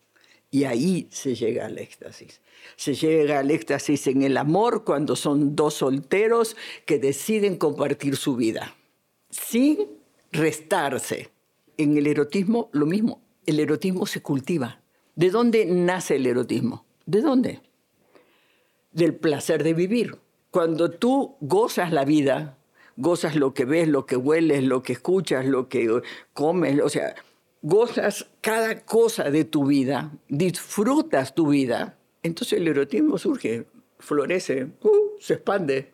y 0.49 0.63
ahí 0.63 1.07
se 1.11 1.35
llega 1.35 1.67
al 1.67 1.77
éxtasis. 1.77 2.41
Se 2.77 2.95
llega 2.95 3.37
al 3.37 3.51
éxtasis 3.51 4.07
en 4.07 4.23
el 4.23 4.37
amor 4.37 4.85
cuando 4.85 5.15
son 5.15 5.55
dos 5.55 5.75
solteros 5.75 6.57
que 6.87 6.97
deciden 6.97 7.57
compartir 7.57 8.15
su 8.15 8.37
vida, 8.37 8.75
sin 9.29 9.85
restarse. 10.31 11.29
En 11.77 11.95
el 11.95 12.07
erotismo 12.07 12.71
lo 12.73 12.87
mismo, 12.87 13.21
el 13.47 13.59
erotismo 13.59 14.05
se 14.05 14.21
cultiva. 14.21 14.81
¿De 15.15 15.31
dónde 15.31 15.65
nace 15.65 16.17
el 16.17 16.27
erotismo? 16.27 16.85
¿De 17.07 17.21
dónde? 17.21 17.61
Del 18.91 19.15
placer 19.15 19.63
de 19.63 19.73
vivir. 19.73 20.19
cuando 20.51 20.89
tú 20.89 21.35
gozas 21.39 21.91
la 21.91 22.03
vida, 22.03 22.57
gozas 22.95 23.35
lo 23.35 23.53
que 23.53 23.65
ves, 23.65 23.87
lo 23.87 24.05
que 24.05 24.15
hueles, 24.15 24.63
lo 24.63 24.81
que 24.81 24.93
escuchas, 24.93 25.45
lo 25.45 25.69
que 25.69 26.01
comes, 26.33 26.81
o 26.81 26.89
sea, 26.89 27.15
gozas 27.61 28.27
cada 28.41 28.83
cosa 28.85 29.29
de 29.29 29.45
tu 29.45 29.65
vida, 29.65 30.11
disfrutas 30.29 31.35
tu 31.35 31.47
vida, 31.49 31.97
entonces 32.23 32.59
el 32.59 32.67
erotismo 32.67 33.17
surge, 33.17 33.67
florece, 33.99 34.71
uh, 34.81 35.19
se 35.19 35.35
expande. 35.35 35.93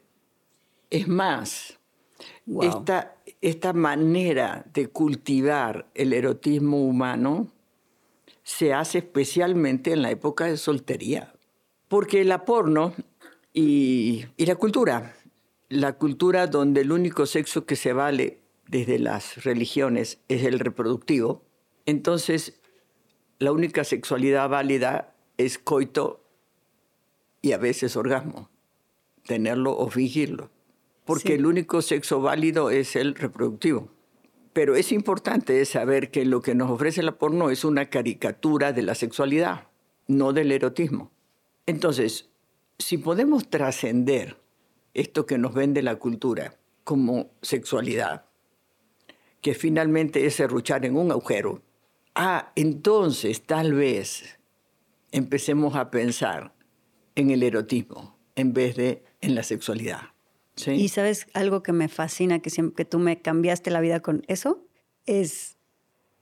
Es 0.90 1.08
más, 1.08 1.80
esta, 2.62 3.16
esta 3.44 3.74
manera 3.74 4.66
de 4.74 4.88
cultivar 4.88 5.90
el 5.96 6.14
erotismo 6.14 6.82
humano 6.86 7.52
se 8.44 8.74
hace 8.74 9.00
especialmente 9.00 9.92
en 9.92 10.02
la 10.02 10.12
época 10.12 10.46
de 10.46 10.56
soltería. 10.56 11.34
Porque 11.90 12.24
la 12.24 12.46
porno 12.46 12.94
y, 13.54 14.26
y, 14.38 14.46
la 14.46 14.56
cultura, 14.56 15.18
la 15.68 15.98
cultura 15.98 16.48
donde 16.48 16.82
el 16.82 16.94
único 16.94 17.26
sexo 17.26 17.66
que 17.66 17.76
se 17.76 17.92
vale 17.92 18.40
desde 18.70 18.98
las 18.98 19.44
religiones 19.44 20.20
es 20.30 20.46
el 20.46 20.60
reproductivo, 20.60 21.44
entonces 21.86 22.62
la 23.40 23.52
única 23.52 23.84
sexualidad 23.84 24.48
válida 24.48 25.16
es 25.38 25.60
coito 25.60 26.24
y 27.42 27.52
a 27.52 27.58
veces 27.58 27.98
orgasmo, 27.98 28.50
tenerlo 29.26 29.78
o 29.78 29.90
fingirlo, 29.90 30.50
porque 31.06 31.36
el 31.36 31.46
único 31.46 31.82
sexo 31.82 32.22
válido 32.22 32.70
es 32.70 32.96
el 32.96 33.16
reproductivo. 33.16 33.90
Pero 34.54 34.76
es 34.76 34.92
importante 34.92 35.64
saber 35.66 36.12
que 36.12 36.26
lo 36.26 36.42
que 36.42 36.56
nos 36.56 36.70
ofrece 36.70 37.02
la 37.02 37.18
porno 37.18 37.50
es 37.50 37.66
una 37.66 37.90
caricatura 37.90 38.72
de 38.72 38.84
la 38.84 38.96
sexualidad, 38.96 39.68
no 40.08 40.32
del 40.32 40.52
erotismo. 40.52 41.12
Entonces, 41.66 42.30
si 42.78 42.98
podemos 42.98 43.50
trascender 43.50 44.38
esto 44.94 45.26
que 45.26 45.38
nos 45.38 45.54
vende 45.54 45.82
la 45.82 45.96
cultura 45.96 46.58
como 46.84 47.32
sexualidad, 47.42 48.26
que 49.42 49.56
finalmente 49.56 50.26
es 50.26 50.36
serruchar 50.36 50.86
en 50.86 50.96
un 50.96 51.12
agujero, 51.12 51.62
ah, 52.16 52.52
entonces 52.56 53.42
tal 53.44 53.74
vez 53.74 54.40
empecemos 55.12 55.76
a 55.76 55.90
pensar 55.90 56.54
en 57.16 57.32
el 57.32 57.44
erotismo 57.44 58.18
en 58.36 58.54
vez 58.54 58.76
de 58.76 59.04
en 59.22 59.36
la 59.36 59.44
sexualidad. 59.44 60.13
Y 60.68 60.90
sabes 60.90 61.28
algo 61.34 61.64
que 61.64 61.74
me 61.74 61.88
fascina, 61.88 62.40
que, 62.40 62.50
siempre, 62.50 62.76
que 62.76 62.90
tú 62.90 63.00
me 63.00 63.22
cambiaste 63.22 63.72
la 63.72 63.82
vida 63.82 64.02
con 64.02 64.24
eso, 64.28 64.64
es, 65.06 65.58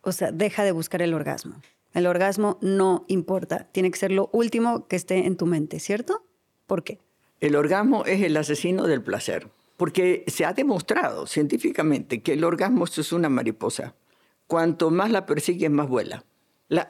o 0.02 0.12
sea, 0.12 0.32
deja 0.32 0.64
de 0.64 0.72
buscar 0.72 1.02
el 1.02 1.14
orgasmo. 1.14 1.62
El 1.94 2.08
orgasmo 2.08 2.58
no 2.62 3.06
importa, 3.10 3.68
tiene 3.72 3.92
que 3.92 4.00
ser 4.00 4.12
lo 4.12 4.30
último 4.32 4.88
que 4.88 4.96
esté 4.96 5.26
en 5.26 5.36
tu 5.36 5.46
mente, 5.46 5.80
¿cierto? 5.80 6.26
¿Por 6.66 6.84
qué? 6.84 7.00
El 7.42 7.56
orgasmo 7.56 8.06
es 8.06 8.22
el 8.22 8.38
asesino 8.38 8.88
del 8.88 9.04
placer, 9.04 9.50
porque 9.76 10.24
se 10.28 10.46
ha 10.46 10.54
demostrado 10.54 11.28
científicamente 11.28 12.22
que 12.22 12.34
el 12.34 12.44
orgasmo 12.44 12.86
es 12.86 13.12
una 13.12 13.30
mariposa. 13.30 13.96
Cuanto 14.48 14.92
más 14.92 15.12
la 15.12 15.26
persigues, 15.26 15.70
más 15.70 15.90
vuela. 15.90 16.24
las, 16.70 16.90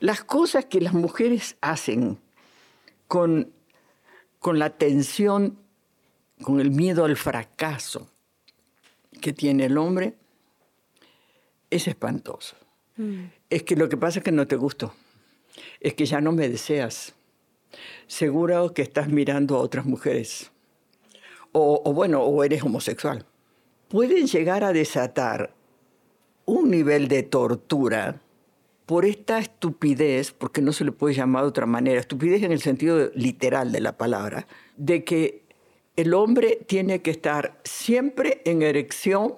las 0.00 0.24
cosas 0.24 0.64
que 0.64 0.80
las 0.80 0.94
mujeres 0.94 1.56
hacen 1.60 2.18
con, 3.06 3.52
con 4.40 4.58
la 4.58 4.70
tensión, 4.70 5.58
con 6.42 6.60
el 6.60 6.70
miedo 6.70 7.04
al 7.04 7.16
fracaso 7.16 8.08
que 9.20 9.32
tiene 9.32 9.66
el 9.66 9.78
hombre, 9.78 10.14
es 11.70 11.88
espantoso. 11.88 12.56
Mm. 12.96 13.24
Es 13.50 13.62
que 13.62 13.76
lo 13.76 13.88
que 13.88 13.96
pasa 13.96 14.18
es 14.18 14.24
que 14.24 14.32
no 14.32 14.46
te 14.46 14.56
gusto, 14.56 14.94
es 15.80 15.94
que 15.94 16.06
ya 16.06 16.20
no 16.20 16.32
me 16.32 16.48
deseas. 16.48 17.14
Seguro 18.06 18.72
que 18.72 18.82
estás 18.82 19.08
mirando 19.08 19.56
a 19.56 19.60
otras 19.60 19.86
mujeres. 19.86 20.50
O, 21.52 21.82
o 21.84 21.92
bueno, 21.92 22.22
o 22.22 22.44
eres 22.44 22.62
homosexual. 22.62 23.26
Pueden 23.88 24.26
llegar 24.26 24.64
a 24.64 24.72
desatar 24.72 25.54
un 26.44 26.70
nivel 26.70 27.08
de 27.08 27.22
tortura 27.22 28.20
por 28.86 29.04
esta 29.04 29.38
estupidez, 29.38 30.30
porque 30.30 30.62
no 30.62 30.72
se 30.72 30.84
le 30.84 30.92
puede 30.92 31.14
llamar 31.14 31.42
de 31.42 31.48
otra 31.48 31.66
manera, 31.66 31.98
estupidez 31.98 32.44
en 32.44 32.52
el 32.52 32.60
sentido 32.60 33.10
literal 33.14 33.72
de 33.72 33.80
la 33.80 33.96
palabra, 33.96 34.46
de 34.76 35.02
que 35.02 35.45
el 35.96 36.14
hombre 36.14 36.60
tiene 36.66 37.02
que 37.02 37.10
estar 37.10 37.60
siempre 37.64 38.42
en 38.44 38.62
erección 38.62 39.34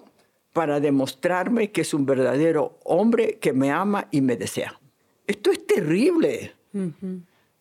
para 0.52 0.80
demostrarme 0.80 1.70
que 1.70 1.82
es 1.82 1.94
un 1.94 2.04
verdadero 2.04 2.78
hombre 2.84 3.38
que 3.40 3.52
me 3.52 3.70
ama 3.70 4.08
y 4.10 4.20
me 4.20 4.36
desea. 4.36 4.80
Esto 5.26 5.50
es 5.50 5.66
terrible, 5.66 6.52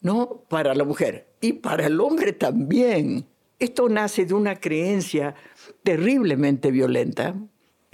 ¿no? 0.02 0.42
Para 0.50 0.74
la 0.74 0.84
mujer 0.84 1.28
y 1.42 1.54
para 1.54 1.86
el 1.86 2.00
hombre 2.00 2.34
también. 2.34 3.26
Esto 3.60 3.90
nace 3.90 4.26
de 4.26 4.34
una 4.34 4.56
creencia 4.56 5.36
terriblemente 5.84 6.72
violenta, 6.72 7.36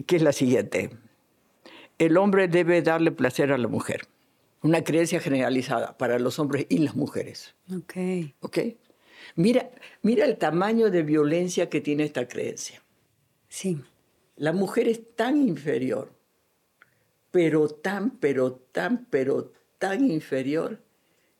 que 0.06 0.16
es 0.16 0.22
la 0.22 0.32
siguiente 0.32 0.90
el 2.06 2.18
hombre 2.18 2.48
debe 2.48 2.82
darle 2.82 3.12
placer 3.12 3.52
a 3.52 3.58
la 3.58 3.68
mujer. 3.68 4.08
Una 4.62 4.84
creencia 4.84 5.20
generalizada 5.20 5.98
para 5.98 6.20
los 6.20 6.40
hombres 6.40 6.66
y 6.70 6.80
las 6.80 6.96
mujeres. 6.96 7.54
Ok. 7.76 7.94
Ok. 8.42 8.58
Mira, 9.36 9.72
mira 10.02 10.26
el 10.26 10.38
tamaño 10.38 10.92
de 10.92 11.02
violencia 11.02 11.70
que 11.70 11.82
tiene 11.82 12.04
esta 12.04 12.28
creencia. 12.28 12.82
Sí. 13.50 13.82
La 14.36 14.52
mujer 14.52 14.88
es 14.88 15.16
tan 15.16 15.38
inferior, 15.38 16.12
pero 17.32 17.68
tan, 17.68 18.12
pero 18.12 18.54
tan, 18.54 19.06
pero 19.10 19.52
tan 19.80 20.10
inferior, 20.10 20.80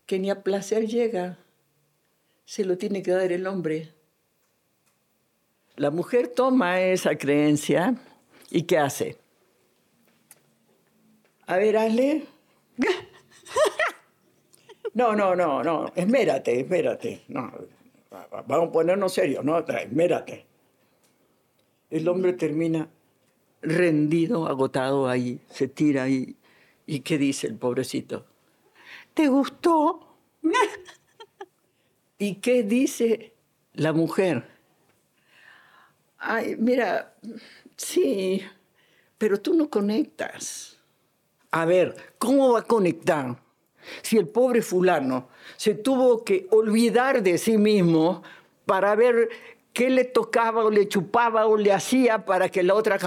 que 0.06 0.20
ni 0.20 0.30
a 0.30 0.44
placer 0.44 0.88
llega. 0.88 1.38
Se 2.46 2.66
lo 2.66 2.78
tiene 2.78 3.02
que 3.04 3.12
dar 3.12 3.32
el 3.32 3.48
hombre. 3.48 3.94
La 5.76 5.92
mujer 5.92 6.28
toma 6.28 6.82
esa 6.82 7.16
creencia 7.18 7.96
y 8.52 8.64
¿qué 8.64 8.78
hace? 8.78 9.18
A 11.48 11.58
ver, 11.58 11.78
hazle. 11.78 12.26
No, 14.94 15.16
no, 15.16 15.36
no, 15.36 15.64
no. 15.64 15.92
Esmérate, 15.96 16.60
espérate. 16.60 17.24
No, 17.28 17.52
vamos 18.48 18.70
a 18.70 18.72
ponernos 18.72 19.14
serios, 19.14 19.44
¿no? 19.44 19.58
Esmérate. 19.60 20.46
El 21.90 22.08
hombre 22.08 22.34
termina 22.34 22.90
rendido, 23.62 24.48
agotado 24.48 25.08
ahí, 25.08 25.40
se 25.50 25.68
tira 25.68 26.04
ahí. 26.04 26.36
¿Y 26.86 27.00
qué 27.00 27.18
dice 27.18 27.48
el 27.48 27.56
pobrecito? 27.56 28.26
¿Te 29.14 29.28
gustó? 29.28 30.18
¿Y 32.18 32.36
qué 32.36 32.64
dice 32.64 33.34
la 33.74 33.94
mujer? 33.94 34.48
Ay, 36.18 36.56
mira, 36.58 37.16
sí, 37.76 38.42
pero 39.18 39.40
tú 39.40 39.54
no 39.54 39.70
conectas. 39.70 40.80
A 41.52 41.66
ver, 41.66 41.96
¿cómo 42.18 42.54
va 42.54 42.60
a 42.60 42.64
conectar? 42.64 43.43
Si 44.02 44.18
el 44.18 44.28
pobre 44.28 44.62
fulano 44.62 45.30
se 45.58 45.76
tuvo 45.76 46.24
que 46.24 46.48
olvidar 46.52 47.24
de 47.24 47.38
sí 47.38 47.58
mismo 47.58 48.24
para 48.66 48.96
ver 48.96 49.30
qué 49.74 49.90
le 49.90 50.06
tocaba 50.06 50.64
o 50.64 50.70
le 50.70 50.88
chupaba 50.88 51.48
o 51.48 51.58
le 51.58 51.72
hacía 51.74 52.26
para 52.26 52.50
que 52.50 52.64
la 52.64 52.76
otra... 52.76 52.98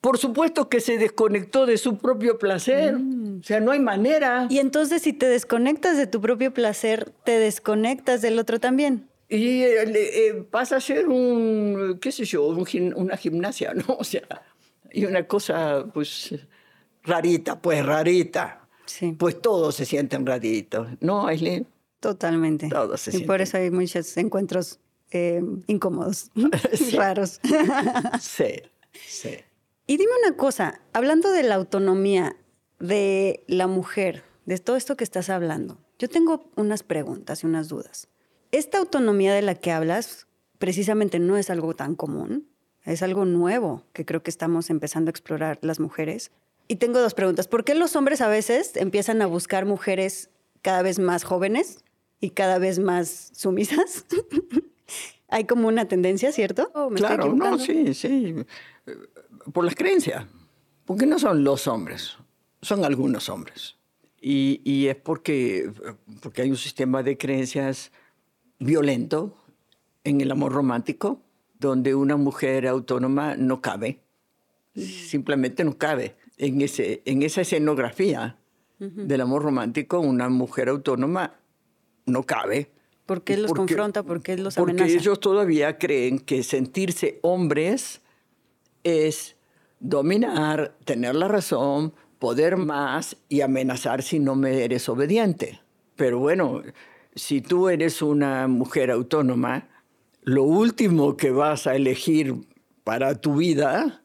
Por 0.00 0.18
supuesto 0.18 0.68
que 0.68 0.80
se 0.80 0.98
desconectó 0.98 1.64
de 1.64 1.78
su 1.78 1.96
propio 1.96 2.38
placer. 2.38 2.98
Mm. 2.98 3.40
O 3.40 3.42
sea, 3.42 3.60
no 3.60 3.70
hay 3.70 3.80
manera. 3.80 4.46
Y 4.50 4.58
entonces 4.58 5.00
si 5.00 5.14
te 5.14 5.26
desconectas 5.26 5.96
de 5.96 6.06
tu 6.06 6.20
propio 6.20 6.52
placer, 6.52 7.10
te 7.24 7.38
desconectas 7.38 8.20
del 8.20 8.38
otro 8.38 8.60
también. 8.60 9.08
Y 9.30 9.62
eh, 9.62 9.82
eh, 9.84 10.46
pasa 10.50 10.76
a 10.76 10.80
ser 10.80 11.08
un, 11.08 11.98
qué 12.02 12.12
sé 12.12 12.26
yo, 12.26 12.46
una 12.46 13.16
gimnasia, 13.16 13.72
¿no? 13.72 13.84
O 13.98 14.04
sea, 14.04 14.22
y 14.92 15.06
una 15.06 15.26
cosa, 15.26 15.86
pues, 15.92 16.34
rarita, 17.02 17.60
pues 17.60 17.84
rarita. 17.84 18.63
Sí. 18.86 19.12
Pues 19.18 19.40
todos 19.40 19.74
se 19.74 19.84
sienten 19.84 20.26
raritos, 20.26 20.88
¿no, 21.00 21.26
Aileen? 21.26 21.66
Totalmente. 22.00 22.68
Todos 22.68 23.00
se 23.00 23.16
y 23.16 23.24
por 23.24 23.40
eso 23.40 23.56
hay 23.56 23.70
muchos 23.70 24.16
encuentros 24.16 24.78
eh, 25.10 25.42
incómodos, 25.66 26.30
raros. 26.92 27.40
sí, 28.20 28.62
sí. 29.06 29.36
Y 29.86 29.96
dime 29.96 30.12
una 30.26 30.36
cosa, 30.36 30.80
hablando 30.92 31.30
de 31.30 31.42
la 31.42 31.54
autonomía 31.56 32.36
de 32.78 33.44
la 33.46 33.66
mujer, 33.66 34.24
de 34.46 34.58
todo 34.58 34.76
esto 34.76 34.96
que 34.96 35.04
estás 35.04 35.30
hablando, 35.30 35.78
yo 35.98 36.08
tengo 36.08 36.50
unas 36.56 36.82
preguntas 36.82 37.42
y 37.42 37.46
unas 37.46 37.68
dudas. 37.68 38.08
Esta 38.50 38.78
autonomía 38.78 39.34
de 39.34 39.42
la 39.42 39.54
que 39.54 39.72
hablas 39.72 40.26
precisamente 40.58 41.18
no 41.18 41.36
es 41.36 41.50
algo 41.50 41.74
tan 41.74 41.94
común, 41.94 42.48
es 42.84 43.02
algo 43.02 43.24
nuevo 43.24 43.84
que 43.92 44.04
creo 44.04 44.22
que 44.22 44.30
estamos 44.30 44.70
empezando 44.70 45.08
a 45.08 45.12
explorar 45.12 45.58
las 45.62 45.80
mujeres. 45.80 46.30
Y 46.66 46.76
tengo 46.76 47.00
dos 47.00 47.14
preguntas. 47.14 47.48
¿Por 47.48 47.64
qué 47.64 47.74
los 47.74 47.94
hombres 47.96 48.20
a 48.20 48.28
veces 48.28 48.76
empiezan 48.76 49.20
a 49.22 49.26
buscar 49.26 49.66
mujeres 49.66 50.30
cada 50.62 50.82
vez 50.82 50.98
más 50.98 51.24
jóvenes 51.24 51.84
y 52.20 52.30
cada 52.30 52.58
vez 52.58 52.78
más 52.78 53.30
sumisas? 53.34 54.06
Hay 55.28 55.44
como 55.44 55.68
una 55.68 55.86
tendencia, 55.88 56.32
¿cierto? 56.32 56.70
claro, 56.94 57.34
no, 57.34 57.58
sí, 57.58 57.92
sí. 57.94 58.34
Por 59.52 59.64
las 59.64 59.74
creencias. 59.74 60.26
Porque 60.84 61.06
no 61.06 61.18
son 61.18 61.44
los 61.44 61.66
hombres, 61.66 62.16
son 62.62 62.84
algunos 62.84 63.28
hombres. 63.28 63.76
Y, 64.20 64.60
y 64.64 64.86
es 64.86 64.96
porque, 64.96 65.70
porque 66.22 66.42
hay 66.42 66.50
un 66.50 66.56
sistema 66.56 67.02
de 67.02 67.18
creencias 67.18 67.90
violento 68.58 69.36
en 70.04 70.20
el 70.20 70.30
amor 70.30 70.52
romántico, 70.52 71.20
donde 71.58 71.94
una 71.94 72.16
mujer 72.16 72.66
autónoma 72.66 73.36
no 73.36 73.60
cabe, 73.60 74.00
simplemente 74.74 75.64
no 75.64 75.76
cabe. 75.76 76.16
En, 76.36 76.60
ese, 76.60 77.02
en 77.04 77.22
esa 77.22 77.42
escenografía 77.42 78.38
del 78.78 79.20
amor 79.20 79.42
romántico, 79.42 80.00
una 80.00 80.28
mujer 80.28 80.68
autónoma 80.68 81.34
no 82.06 82.24
cabe. 82.24 82.70
¿Por 83.06 83.22
qué 83.22 83.36
los 83.36 83.52
confronta? 83.52 84.02
¿Por 84.02 84.22
qué 84.22 84.36
los 84.36 84.58
amenaza? 84.58 84.84
Porque 84.84 84.98
ellos 84.98 85.20
todavía 85.20 85.78
creen 85.78 86.18
que 86.18 86.42
sentirse 86.42 87.18
hombres 87.22 88.02
es 88.82 89.36
dominar, 89.80 90.76
tener 90.84 91.14
la 91.14 91.28
razón, 91.28 91.94
poder 92.18 92.56
más 92.56 93.16
y 93.28 93.42
amenazar 93.42 94.02
si 94.02 94.18
no 94.18 94.34
me 94.34 94.64
eres 94.64 94.88
obediente. 94.88 95.60
Pero 95.96 96.18
bueno, 96.18 96.62
si 97.14 97.40
tú 97.40 97.68
eres 97.68 98.02
una 98.02 98.48
mujer 98.48 98.90
autónoma, 98.90 99.68
lo 100.22 100.42
último 100.42 101.16
que 101.16 101.30
vas 101.30 101.66
a 101.66 101.76
elegir 101.76 102.34
para 102.82 103.20
tu 103.20 103.36
vida 103.36 104.03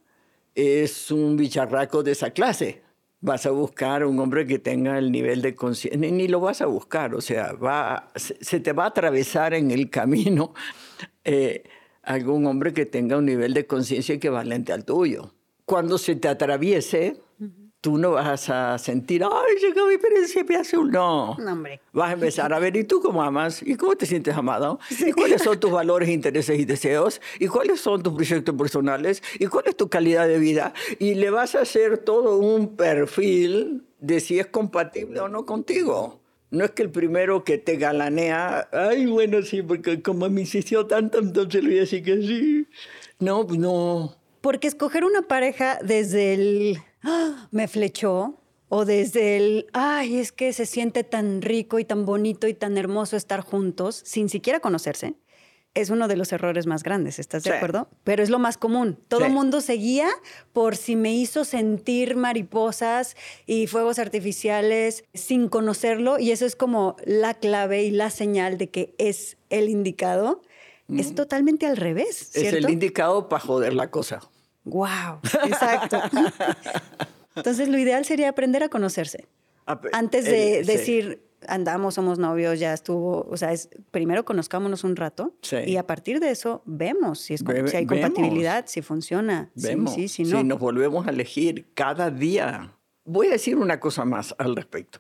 es 0.60 1.12
un 1.12 1.38
bicharraco 1.38 2.04
de 2.04 2.12
esa 2.12 2.32
clase. 2.32 2.82
Vas 3.22 3.46
a 3.46 3.52
buscar 3.52 4.06
un 4.06 4.20
hombre 4.20 4.46
que 4.46 4.60
tenga 4.60 4.98
el 4.98 5.12
nivel 5.12 5.42
de 5.42 5.54
conciencia, 5.56 6.00
ni, 6.00 6.28
lo 6.28 6.40
vas 6.40 6.62
a 6.62 6.68
buscar, 6.68 7.16
o 7.16 7.22
sea, 7.22 7.52
va, 7.54 8.12
se, 8.16 8.60
te 8.60 8.72
va 8.72 8.86
a 8.86 8.88
atravesar 8.88 9.54
en 9.54 9.72
el 9.72 9.90
camino 9.90 10.54
eh, 11.26 11.64
algún 12.04 12.46
hombre 12.46 12.74
que 12.74 12.86
tenga 12.86 13.18
un 13.18 13.26
nivel 13.26 13.54
de 13.54 13.68
conciencia 13.68 14.16
equivalente 14.16 14.72
al 14.72 14.86
tuyo. 14.86 15.34
Cuando 15.66 15.98
se 15.98 16.16
te 16.16 16.30
atraviese, 16.30 17.22
tú 17.82 17.98
no 17.98 18.12
vas 18.12 18.50
a 18.50 18.78
sentir, 18.78 19.24
ay, 19.24 19.56
llegó 19.62 19.88
mi 19.88 19.98
príncipe 19.98 20.56
azul. 20.56 20.92
No. 20.92 21.36
no 21.38 21.52
hombre. 21.54 21.82
Vas 21.94 22.10
a 22.10 22.14
empezar 22.14 22.54
a 22.54 22.60
ver, 22.60 22.76
¿y 22.76 22.84
tú 22.84 23.02
cómo 23.02 23.24
amas? 23.24 23.62
¿Y 23.64 23.76
cómo 23.76 23.96
te 23.96 24.06
sientes 24.06 24.36
amado? 24.36 24.80
¿Y 24.90 25.12
cuáles 25.12 25.42
son 25.42 25.60
tus 25.60 25.72
valores, 25.72 26.10
intereses 26.10 26.60
y 26.60 26.66
deseos? 26.66 27.22
¿Y 27.40 27.48
cuáles 27.48 27.80
son 27.80 28.04
tus 28.04 28.14
proyectos 28.14 28.56
personales? 28.56 29.24
¿Y 29.40 29.48
cuál 29.48 29.66
es 29.68 29.78
tu 29.78 29.90
calidad 29.90 30.28
de 30.28 30.40
vida? 30.40 30.74
Y 31.00 31.16
le 31.16 31.30
vas 31.30 31.56
a 31.56 31.62
hacer 31.62 32.00
todo 32.00 32.38
un 32.38 32.76
perfil 32.76 33.86
de 34.00 34.20
si 34.20 34.40
es 34.40 34.48
compatible 34.48 35.20
o 35.22 35.30
no 35.30 35.46
contigo. 35.46 36.22
No 36.52 36.66
es 36.66 36.72
que 36.72 36.82
el 36.82 36.90
primero 36.90 37.44
que 37.44 37.60
te 37.60 37.76
galanea, 37.76 38.68
ay, 38.72 39.06
bueno, 39.06 39.44
sí, 39.44 39.62
porque 39.62 40.02
como 40.02 40.28
me 40.30 40.42
insistió 40.42 40.88
tanto, 40.88 41.20
entonces 41.20 41.62
le 41.62 41.70
voy 41.70 41.78
a 41.78 41.82
decir 41.82 42.04
que 42.04 42.22
sí. 42.22 42.68
No, 43.20 43.46
pues 43.46 43.60
no. 43.60 44.16
Porque 44.42 44.68
escoger 44.68 45.04
una 45.04 45.22
pareja 45.22 45.78
desde 45.84 46.34
el 46.34 46.80
¡Ah! 47.04 47.48
me 47.52 47.68
flechó, 47.68 48.42
o 48.68 48.86
desde 48.86 49.38
el, 49.38 49.68
ay, 49.74 50.18
es 50.18 50.32
que 50.32 50.54
se 50.54 50.66
siente 50.66 51.04
tan 51.04 51.42
rico 51.42 51.80
y 51.80 51.86
tan 51.86 52.06
bonito 52.06 52.48
y 52.48 52.54
tan 52.54 52.78
hermoso 52.78 53.18
estar 53.18 53.42
juntos 53.42 54.02
sin 54.06 54.30
siquiera 54.30 54.60
conocerse, 54.60 55.16
es 55.76 55.90
uno 55.90 56.08
de 56.08 56.16
los 56.16 56.32
errores 56.32 56.66
más 56.66 56.84
grandes, 56.84 57.20
¿estás 57.20 57.44
de 57.44 57.52
acuerdo? 57.52 57.88
Pero 58.04 58.24
es 58.24 58.30
lo 58.30 58.40
más 58.40 58.58
común. 58.58 58.98
Todo 59.08 59.26
el 59.26 59.32
mundo 59.32 59.62
seguía 59.62 60.10
por 60.52 60.76
si 60.76 60.96
me 60.96 61.14
hizo 61.14 61.46
sentir 61.46 62.16
mariposas 62.16 63.16
y 63.46 63.68
fuegos 63.68 64.00
artificiales 64.00 65.04
sin 65.14 65.48
conocerlo 65.48 66.20
y 66.20 66.32
eso 66.32 66.46
es 66.46 66.56
como 66.56 66.96
la 67.06 67.36
clave 67.36 67.84
y 67.84 67.92
la 67.92 68.10
señal 68.10 68.58
de 68.58 68.70
que 68.70 68.96
es 68.98 69.38
el 69.50 69.70
indicado. 69.70 70.42
Es 70.90 71.14
totalmente 71.14 71.68
al 71.68 71.78
revés. 71.78 72.36
Es 72.36 72.52
el 72.52 72.68
indicado 72.68 73.30
para 73.30 73.40
joder 73.40 73.76
la 73.76 73.92
cosa. 73.92 74.22
Wow, 74.64 75.20
exacto. 75.46 76.02
Entonces, 77.36 77.70
lo 77.70 77.78
ideal 77.78 78.06
sería 78.06 78.30
aprender 78.30 78.64
a 78.64 78.70
conocerse. 78.70 79.28
Antes 79.94 80.26
de 80.26 80.64
decir, 80.64 81.22
andamos, 81.48 81.96
somos 81.96 82.20
novios, 82.20 82.60
ya 82.60 82.74
estuvo, 82.74 83.28
o 83.30 83.38
sea, 83.38 83.54
es, 83.54 83.70
primero 83.92 84.26
conozcámonos 84.26 84.84
un 84.84 84.96
rato 84.96 85.34
y 85.66 85.78
a 85.78 85.86
partir 85.86 86.20
de 86.20 86.32
eso 86.32 86.62
vemos 86.66 87.20
si, 87.20 87.36
es, 87.36 87.44
si 87.68 87.78
hay 87.78 87.86
compatibilidad, 87.86 88.66
si 88.68 88.82
funciona. 88.82 89.52
Vemos. 89.56 89.94
Sí, 89.94 90.08
si 90.08 90.24
no. 90.24 90.40
Si 90.40 90.44
nos 90.44 90.60
volvemos 90.60 91.08
a 91.08 91.12
elegir 91.12 91.68
cada 91.74 92.10
día. 92.10 92.76
Voy 93.06 93.28
a 93.28 93.32
decir 93.32 93.56
una 93.58 93.80
cosa 93.80 94.06
más 94.06 94.36
al 94.38 94.56
respecto. 94.56 95.00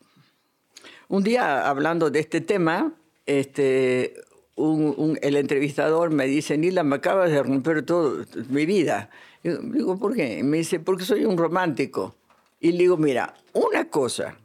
Un 1.08 1.24
día, 1.24 1.68
hablando 1.68 2.10
de 2.10 2.20
este 2.20 2.42
tema, 2.42 2.94
este, 3.26 4.14
el 4.56 5.36
entrevistador 5.36 6.12
me 6.12 6.28
dice, 6.28 6.58
Nila, 6.58 6.84
me 6.84 6.98
acabas 6.98 7.32
de 7.32 7.42
romper 7.42 7.84
todo 7.84 8.26
mi 8.50 8.66
vida. 8.66 9.10
Y 9.44 9.50
digo, 9.50 9.98
¿por 9.98 10.16
qué? 10.16 10.44
Me 10.44 10.58
dice, 10.58 10.80
porque 10.80 11.06
soy 11.06 11.26
un 11.26 11.38
romántico. 11.38 12.16
Y 12.60 12.72
le 12.74 12.80
digo, 12.80 12.98
mira, 12.98 13.36
una 13.54 13.90
cosa 13.90 14.38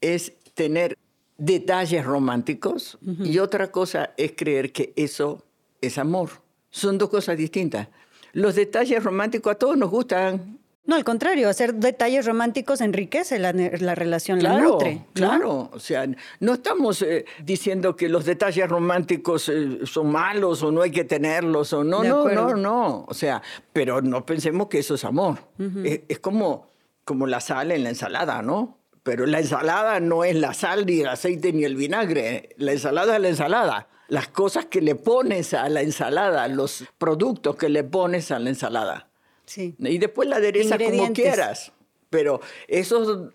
es 0.00 0.32
tener 0.54 0.98
detalles 1.36 2.04
románticos 2.04 2.98
y 3.02 3.38
otra 3.38 3.70
cosa 3.70 4.14
es 4.16 4.32
creer 4.36 4.72
que 4.72 4.92
eso 4.96 5.44
es 5.80 5.98
amor. 5.98 6.30
Son 6.70 6.98
dos 6.98 7.10
cosas 7.10 7.36
distintas. 7.36 7.88
Los 8.32 8.54
detalles 8.54 9.02
románticos 9.02 9.52
a 9.52 9.58
todos 9.58 9.76
nos 9.76 9.90
gustan, 9.90 10.58
no, 10.84 10.96
al 10.96 11.04
contrario, 11.04 11.48
hacer 11.48 11.74
detalles 11.74 12.26
románticos 12.26 12.80
enriquece 12.80 13.38
la, 13.38 13.52
relación, 13.94 14.42
la 14.42 14.58
nutre. 14.58 15.06
Claro, 15.12 15.70
o 15.72 15.78
sea, 15.78 16.08
no 16.40 16.54
estamos 16.54 17.02
eh, 17.02 17.24
diciendo 17.44 17.94
que 17.94 18.08
los 18.08 18.24
detalles 18.24 18.68
románticos 18.68 19.48
eh, 19.48 19.80
son 19.84 20.10
malos 20.10 20.60
o 20.64 20.72
no 20.72 20.82
hay 20.82 20.90
que 20.90 21.04
tenerlos 21.04 21.72
o 21.72 21.84
no, 21.84 22.02
no, 22.02 22.28
no, 22.28 22.56
no. 22.56 23.04
O 23.06 23.14
sea, 23.14 23.40
pero 23.72 24.02
no 24.02 24.26
pensemos 24.26 24.66
que 24.66 24.80
eso 24.80 24.96
es 24.96 25.04
amor. 25.04 25.38
es, 25.84 26.18
como, 26.18 26.66
como 27.04 27.28
la 27.28 27.40
sal 27.40 27.70
en 27.70 27.84
la 27.84 27.90
ensalada, 27.90 28.42
¿no? 28.42 28.78
Pero 29.04 29.26
la 29.26 29.38
ensalada 29.38 30.00
no 30.00 30.24
es 30.24 30.34
la 30.34 30.52
sal, 30.52 30.84
ni 30.86 31.00
el 31.00 31.08
aceite, 31.08 31.52
ni 31.52 31.62
el 31.64 31.76
vinagre. 31.76 32.50
La 32.56 32.72
ensalada 32.72 33.14
es 33.14 33.22
la 33.22 33.28
ensalada. 33.28 33.86
Las 34.08 34.26
cosas 34.26 34.66
que 34.66 34.80
le 34.80 34.96
pones 34.96 35.54
a 35.54 35.68
la 35.68 35.80
ensalada, 35.82 36.48
los 36.48 36.84
productos 36.98 37.54
que 37.54 37.68
le 37.68 37.84
pones 37.84 38.32
a 38.32 38.40
la 38.40 38.50
ensalada. 38.50 39.11
Y 39.56 39.98
después 39.98 40.28
la 40.28 40.36
adereza 40.36 40.78
como 40.78 41.12
quieras. 41.12 41.72
Pero 42.10 42.40
esos 42.68 43.30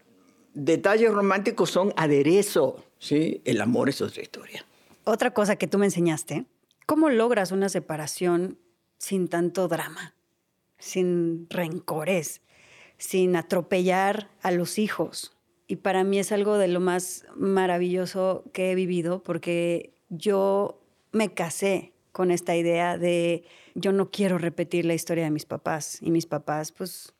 detalles 0.53 1.11
románticos 1.11 1.70
son 1.70 1.93
aderezo, 1.95 2.84
¿sí? 2.99 3.41
El 3.45 3.61
amor 3.61 3.89
es 3.89 4.01
otra 4.01 4.22
historia. 4.22 4.65
Otra 5.03 5.32
cosa 5.32 5.55
que 5.55 5.68
tú 5.68 5.78
me 5.78 5.86
enseñaste, 5.86 6.45
¿cómo 6.86 7.09
logras 7.09 7.51
una 7.51 7.70
separación 7.70 8.57
sin 8.97 9.28
tanto 9.28 9.68
drama, 9.68 10.15
sin 10.80 11.47
rencores, 11.49 12.41
sin 12.97 13.36
atropellar 13.36 14.30
a 14.41 14.51
los 14.51 14.80
hijos? 14.80 15.38
Y 15.68 15.78
para 15.78 16.03
mí 16.03 16.20
es 16.20 16.32
algo 16.32 16.57
de 16.57 16.68
lo 16.68 16.80
más 16.80 17.26
maravilloso 17.36 18.43
que 18.53 18.72
he 18.72 18.76
vivido 18.76 19.22
porque 19.22 19.93
yo 20.09 20.82
me 21.11 21.34
casé 21.34 21.93
con 22.11 22.32
esta 22.32 22.55
idea 22.55 22.97
de 22.97 23.43
yo 23.78 23.91
no 23.91 24.09
quiero 24.09 24.39
repetir 24.39 24.86
la 24.86 24.95
historia 24.95 25.23
de 25.23 25.32
mis 25.32 25.45
papás. 25.45 25.99
Y 26.01 26.09
mis 26.09 26.25
papás, 26.25 26.71
pues, 26.71 27.13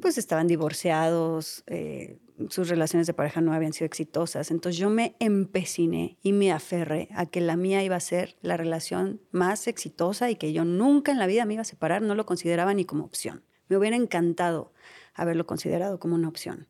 pues 0.00 0.18
estaban 0.18 0.48
divorciados, 0.48 1.62
eh, 1.66 2.18
sus 2.48 2.68
relaciones 2.68 3.06
de 3.06 3.14
pareja 3.14 3.40
no 3.40 3.52
habían 3.52 3.72
sido 3.72 3.86
exitosas. 3.86 4.50
Entonces 4.50 4.78
yo 4.78 4.90
me 4.90 5.14
empeciné 5.20 6.18
y 6.22 6.32
me 6.32 6.50
aferré 6.50 7.08
a 7.14 7.26
que 7.26 7.40
la 7.40 7.56
mía 7.56 7.84
iba 7.84 7.96
a 7.96 8.00
ser 8.00 8.36
la 8.42 8.56
relación 8.56 9.20
más 9.30 9.68
exitosa 9.68 10.30
y 10.30 10.36
que 10.36 10.52
yo 10.52 10.64
nunca 10.64 11.12
en 11.12 11.18
la 11.18 11.26
vida 11.26 11.44
me 11.44 11.54
iba 11.54 11.62
a 11.62 11.64
separar, 11.64 12.02
no 12.02 12.14
lo 12.14 12.26
consideraba 12.26 12.74
ni 12.74 12.84
como 12.84 13.04
opción. 13.04 13.44
Me 13.68 13.76
hubiera 13.76 13.96
encantado 13.96 14.72
haberlo 15.14 15.46
considerado 15.46 16.00
como 16.00 16.16
una 16.16 16.28
opción, 16.28 16.66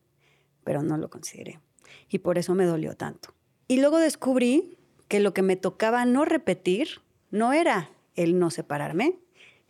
pero 0.63 0.83
no 0.83 0.97
lo 0.97 1.09
consideré. 1.09 1.59
Y 2.09 2.19
por 2.19 2.37
eso 2.37 2.53
me 2.53 2.65
dolió 2.65 2.95
tanto. 2.95 3.33
Y 3.67 3.79
luego 3.79 3.97
descubrí 3.97 4.77
que 5.07 5.19
lo 5.19 5.33
que 5.33 5.41
me 5.41 5.55
tocaba 5.55 6.05
no 6.05 6.25
repetir 6.25 7.01
no 7.31 7.53
era 7.53 7.89
el 8.15 8.37
no 8.37 8.49
separarme, 8.49 9.19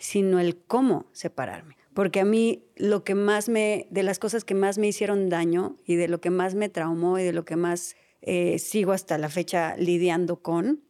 sino 0.02 0.40
el 0.40 0.58
cómo 0.58 1.06
separarme. 1.14 1.78
Porque 1.94 2.22
a 2.22 2.26
mí 2.26 2.66
lo 2.76 3.04
que 3.04 3.16
más 3.16 3.50
me, 3.50 3.88
de 3.92 4.04
las 4.04 4.18
cosas 4.18 4.44
que 4.44 4.56
más 4.56 4.78
me 4.78 4.88
hicieron 4.88 5.30
daño 5.30 5.78
y 5.86 5.96
de 5.96 6.08
lo 6.08 6.20
que 6.20 6.32
más 6.32 6.56
me 6.56 6.70
traumó 6.70 7.20
y 7.20 7.24
de 7.24 7.34
lo 7.34 7.46
que 7.46 7.56
más 7.56 7.96
eh, 8.22 8.60
sigo 8.60 8.94
hasta 8.94 9.18
la 9.18 9.30
fecha 9.30 9.76
lidiando 9.78 10.42
con, 10.42 10.82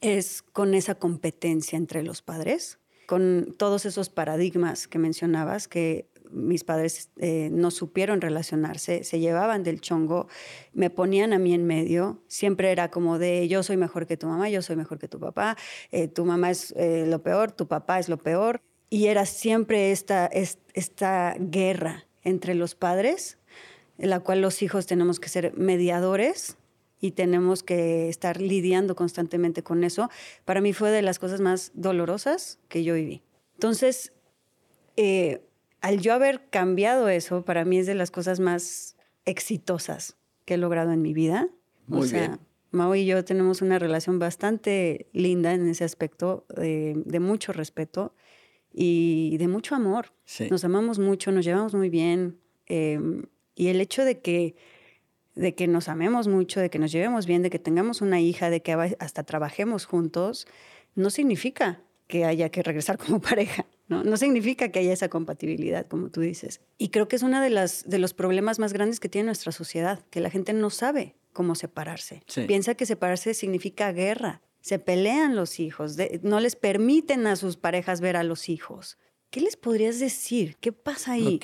es 0.00 0.42
con 0.42 0.74
esa 0.74 0.94
competencia 0.94 1.76
entre 1.76 2.02
los 2.02 2.22
padres, 2.22 2.78
con 3.06 3.54
todos 3.58 3.86
esos 3.86 4.08
paradigmas 4.08 4.86
que 4.86 4.98
mencionabas, 4.98 5.66
que 5.66 6.08
mis 6.30 6.64
padres 6.64 7.10
eh, 7.18 7.48
no 7.52 7.70
supieron 7.70 8.20
relacionarse, 8.20 9.04
se 9.04 9.20
llevaban 9.20 9.62
del 9.62 9.80
chongo, 9.80 10.28
me 10.72 10.90
ponían 10.90 11.32
a 11.32 11.38
mí 11.38 11.54
en 11.54 11.66
medio, 11.66 12.22
siempre 12.28 12.70
era 12.70 12.90
como 12.90 13.18
de 13.18 13.48
yo 13.48 13.62
soy 13.62 13.76
mejor 13.76 14.06
que 14.06 14.16
tu 14.16 14.26
mamá, 14.26 14.48
yo 14.48 14.62
soy 14.62 14.76
mejor 14.76 14.98
que 14.98 15.08
tu 15.08 15.18
papá, 15.18 15.56
eh, 15.90 16.08
tu 16.08 16.24
mamá 16.24 16.50
es 16.50 16.72
eh, 16.76 17.04
lo 17.06 17.22
peor, 17.22 17.52
tu 17.52 17.68
papá 17.68 17.98
es 17.98 18.08
lo 18.08 18.18
peor, 18.18 18.60
y 18.90 19.06
era 19.06 19.26
siempre 19.26 19.92
esta, 19.92 20.26
esta 20.26 21.36
guerra 21.38 22.06
entre 22.22 22.54
los 22.54 22.74
padres, 22.74 23.38
en 23.98 24.10
la 24.10 24.20
cual 24.20 24.40
los 24.40 24.62
hijos 24.62 24.86
tenemos 24.86 25.20
que 25.20 25.28
ser 25.28 25.52
mediadores 25.56 26.56
y 27.00 27.12
tenemos 27.12 27.62
que 27.62 28.08
estar 28.08 28.40
lidiando 28.40 28.96
constantemente 28.96 29.62
con 29.62 29.84
eso, 29.84 30.10
para 30.44 30.60
mí 30.60 30.72
fue 30.72 30.90
de 30.90 31.02
las 31.02 31.18
cosas 31.18 31.40
más 31.40 31.70
dolorosas 31.74 32.58
que 32.68 32.82
yo 32.82 32.94
viví. 32.94 33.22
Entonces, 33.54 34.12
al 35.80 36.00
yo 36.00 36.12
haber 36.14 36.48
cambiado 36.50 37.08
eso, 37.08 37.44
para 37.44 37.64
mí 37.64 37.78
es 37.78 37.86
de 37.86 37.94
las 37.94 38.10
cosas 38.10 38.40
más 38.40 38.96
exitosas 39.24 40.16
que 40.44 40.54
he 40.54 40.58
logrado 40.58 40.92
en 40.92 41.02
mi 41.02 41.12
vida. 41.12 41.48
Muy 41.86 42.08
bien. 42.10 42.38
Mao 42.70 42.94
y 42.94 43.06
yo 43.06 43.24
tenemos 43.24 43.62
una 43.62 43.78
relación 43.78 44.18
bastante 44.18 45.06
linda 45.12 45.54
en 45.54 45.68
ese 45.68 45.84
aspecto, 45.84 46.44
de 46.56 47.20
mucho 47.20 47.52
respeto 47.52 48.14
y 48.72 49.36
de 49.38 49.48
mucho 49.48 49.74
amor. 49.74 50.12
Nos 50.50 50.64
amamos 50.64 50.98
mucho, 50.98 51.32
nos 51.32 51.44
llevamos 51.44 51.74
muy 51.74 51.88
bien. 51.88 52.38
Em, 52.66 53.24
y 53.54 53.68
el 53.68 53.80
hecho 53.80 54.04
de 54.04 54.20
que, 54.20 54.54
de 55.34 55.54
que 55.54 55.66
nos 55.66 55.88
amemos 55.88 56.28
mucho, 56.28 56.60
de 56.60 56.68
que 56.68 56.78
nos 56.78 56.92
llevemos 56.92 57.26
bien, 57.26 57.42
de 57.42 57.50
que 57.50 57.58
tengamos 57.58 58.02
una 58.02 58.20
hija, 58.20 58.50
de 58.50 58.60
que 58.60 58.72
hasta 58.72 59.22
trabajemos 59.22 59.86
juntos, 59.86 60.46
no 60.94 61.10
significa 61.10 61.80
que 62.06 62.24
haya 62.24 62.50
que 62.50 62.62
regresar 62.62 62.98
como 62.98 63.20
pareja. 63.20 63.66
¿No? 63.88 64.04
no 64.04 64.16
significa 64.16 64.70
que 64.70 64.78
haya 64.78 64.92
esa 64.92 65.08
compatibilidad, 65.08 65.86
como 65.86 66.10
tú 66.10 66.20
dices. 66.20 66.60
Y 66.78 66.90
creo 66.90 67.08
que 67.08 67.16
es 67.16 67.22
uno 67.22 67.40
de, 67.40 67.50
las, 67.50 67.88
de 67.88 67.98
los 67.98 68.14
problemas 68.14 68.58
más 68.58 68.72
grandes 68.72 69.00
que 69.00 69.08
tiene 69.08 69.26
nuestra 69.26 69.52
sociedad, 69.52 70.04
que 70.10 70.20
la 70.20 70.30
gente 70.30 70.52
no 70.52 70.70
sabe 70.70 71.16
cómo 71.32 71.54
separarse. 71.54 72.22
Piensa 72.46 72.74
que 72.74 72.86
separarse 72.86 73.34
significa 73.34 73.92
guerra, 73.92 74.42
se 74.60 74.78
pelean 74.78 75.36
los 75.36 75.60
hijos, 75.60 75.96
no 76.22 76.40
les 76.40 76.56
permiten 76.56 77.26
a 77.26 77.36
sus 77.36 77.56
parejas 77.56 78.00
ver 78.00 78.16
a 78.16 78.24
los 78.24 78.48
hijos. 78.48 78.98
¿Qué 79.30 79.40
les 79.40 79.56
podrías 79.56 80.00
decir? 80.00 80.56
¿Qué 80.60 80.72
pasa 80.72 81.12
ahí? 81.12 81.40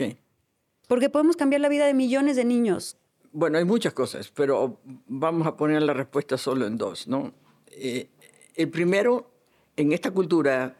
Porque 0.89 1.11
podemos 1.11 1.37
cambiar 1.37 1.61
la 1.61 1.69
vida 1.69 1.87
de 1.87 1.95
millones 1.95 2.37
de 2.37 2.45
niños. 2.45 2.99
Bueno, 3.33 3.59
hay 3.59 3.65
muchas 3.65 3.93
cosas, 3.93 4.31
pero 4.31 4.81
vamos 5.07 5.47
a 5.47 5.57
poner 5.57 5.83
la 5.83 5.93
respuesta 5.93 6.39
solo 6.39 6.67
en 6.67 6.77
dos, 6.77 7.09
¿no? 7.09 7.35
Eh, 7.71 8.09
el 8.55 8.71
primero, 8.71 9.31
en 9.77 9.93
esta 9.93 10.13
cultura 10.13 10.77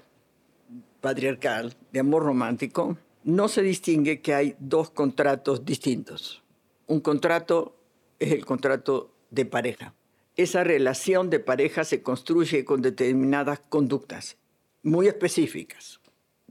patriarcal 1.05 1.77
de 1.93 2.01
amor 2.01 2.25
romántico, 2.25 2.97
no 3.23 3.49
se 3.49 3.63
distingue 3.63 4.21
que 4.21 4.35
hay 4.35 4.57
dos 4.59 4.91
contratos 4.91 5.65
distintos. 5.65 6.43
Un 6.87 7.01
contrato 7.01 7.77
es 8.19 8.33
el 8.33 8.45
contrato 8.45 9.13
de 9.31 9.45
pareja 9.45 9.95
esa 10.37 10.65
relación 10.65 11.31
de 11.31 11.41
pareja 11.41 11.85
se 11.85 12.03
construye 12.03 12.65
con 12.65 12.83
determinadas 12.83 13.61
conductas 13.69 14.37
muy 14.83 15.07
específicas, 15.07 16.01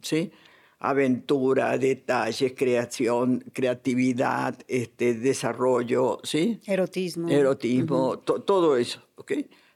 ¿sí? 0.01 0.31
Aventura, 0.79 1.77
detalles, 1.77 2.53
creación, 2.57 3.43
creatividad, 3.53 4.57
este, 4.67 5.13
desarrollo, 5.13 6.19
¿sí? 6.23 6.59
Erotismo. 6.65 7.29
Erotismo, 7.29 8.19
todo 8.19 8.77
eso, 8.77 9.01
¿ok? 9.15 9.33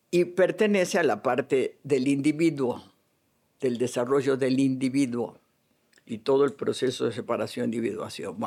Y 0.09 0.25
pertenece 0.25 0.97
a 0.99 1.03
la 1.03 1.21
parte 1.21 1.77
del 1.83 2.07
individuo, 2.07 2.83
del 3.59 3.77
desarrollo 3.77 4.37
del 4.37 4.59
individuo 4.59 5.39
y 6.05 6.19
todo 6.19 6.45
el 6.45 6.53
proceso 6.53 7.05
de 7.05 7.11
separación, 7.11 7.65
individuación. 7.65 8.37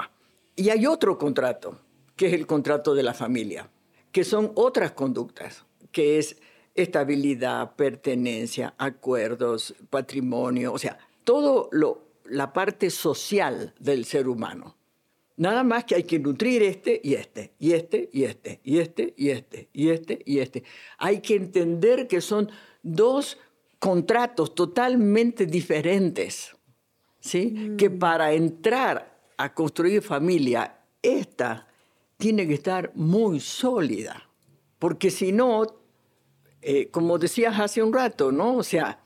Y 0.56 0.70
hay 0.70 0.86
otro 0.86 1.18
contrato, 1.18 1.78
que 2.16 2.28
es 2.28 2.32
el 2.32 2.46
contrato 2.46 2.94
de 2.94 3.02
la 3.02 3.14
familia 3.14 3.68
que 4.12 4.24
son 4.24 4.52
otras 4.54 4.92
conductas, 4.92 5.64
que 5.92 6.18
es 6.18 6.36
estabilidad, 6.74 7.74
pertenencia, 7.76 8.74
acuerdos, 8.78 9.74
patrimonio, 9.88 10.72
o 10.72 10.78
sea, 10.78 10.98
todo 11.24 11.68
lo, 11.72 12.04
la 12.24 12.52
parte 12.52 12.90
social 12.90 13.74
del 13.78 14.04
ser 14.04 14.28
humano. 14.28 14.76
Nada 15.36 15.64
más 15.64 15.84
que 15.84 15.94
hay 15.94 16.04
que 16.04 16.18
nutrir 16.18 16.62
este 16.62 17.00
y 17.02 17.14
este, 17.14 17.54
y 17.58 17.72
este 17.72 18.10
y 18.12 18.24
este, 18.24 18.60
y 18.62 18.78
este 18.78 19.14
y 19.16 19.30
este, 19.30 19.68
y 19.72 19.88
este 19.88 20.22
y 20.26 20.38
este. 20.38 20.64
Hay 20.98 21.20
que 21.20 21.34
entender 21.34 22.06
que 22.06 22.20
son 22.20 22.50
dos 22.82 23.38
contratos 23.80 24.54
totalmente 24.54 25.46
diferentes, 25.46 26.54
¿sí? 27.18 27.74
Que 27.76 27.90
mm. 27.90 27.98
para 27.98 28.32
entrar 28.32 29.18
a 29.36 29.52
construir 29.52 30.02
familia, 30.02 30.76
esta 31.02 31.66
tiene 32.18 32.46
que 32.46 32.54
estar 32.54 32.92
muy 32.94 33.40
sólida, 33.40 34.28
porque 34.78 35.10
si 35.10 35.32
no, 35.32 35.66
eh, 36.60 36.88
como 36.90 37.18
decías 37.18 37.58
hace 37.58 37.82
un 37.82 37.92
rato, 37.92 38.30
¿no? 38.30 38.56
O 38.56 38.62
sea, 38.62 39.00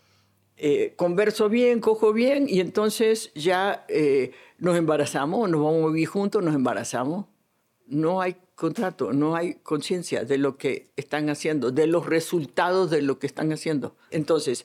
eh, 0.56 0.94
converso 0.96 1.48
bien, 1.48 1.80
cojo 1.80 2.12
bien 2.12 2.46
y 2.48 2.60
entonces 2.60 3.32
ya 3.34 3.84
eh, 3.88 4.32
nos 4.58 4.76
embarazamos, 4.76 5.48
nos 5.48 5.62
vamos 5.62 5.84
a 5.84 5.92
vivir 5.92 6.08
juntos, 6.08 6.42
nos 6.42 6.54
embarazamos. 6.54 7.26
No 7.86 8.20
hay 8.20 8.36
contrato, 8.54 9.12
no 9.12 9.36
hay 9.36 9.54
conciencia 9.54 10.24
de 10.24 10.38
lo 10.38 10.56
que 10.56 10.90
están 10.96 11.28
haciendo, 11.28 11.70
de 11.70 11.86
los 11.86 12.06
resultados 12.06 12.90
de 12.90 13.02
lo 13.02 13.18
que 13.18 13.26
están 13.26 13.52
haciendo. 13.52 13.96
Entonces, 14.10 14.64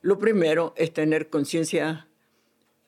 lo 0.00 0.18
primero 0.18 0.74
es 0.76 0.92
tener 0.92 1.28
conciencia 1.30 2.08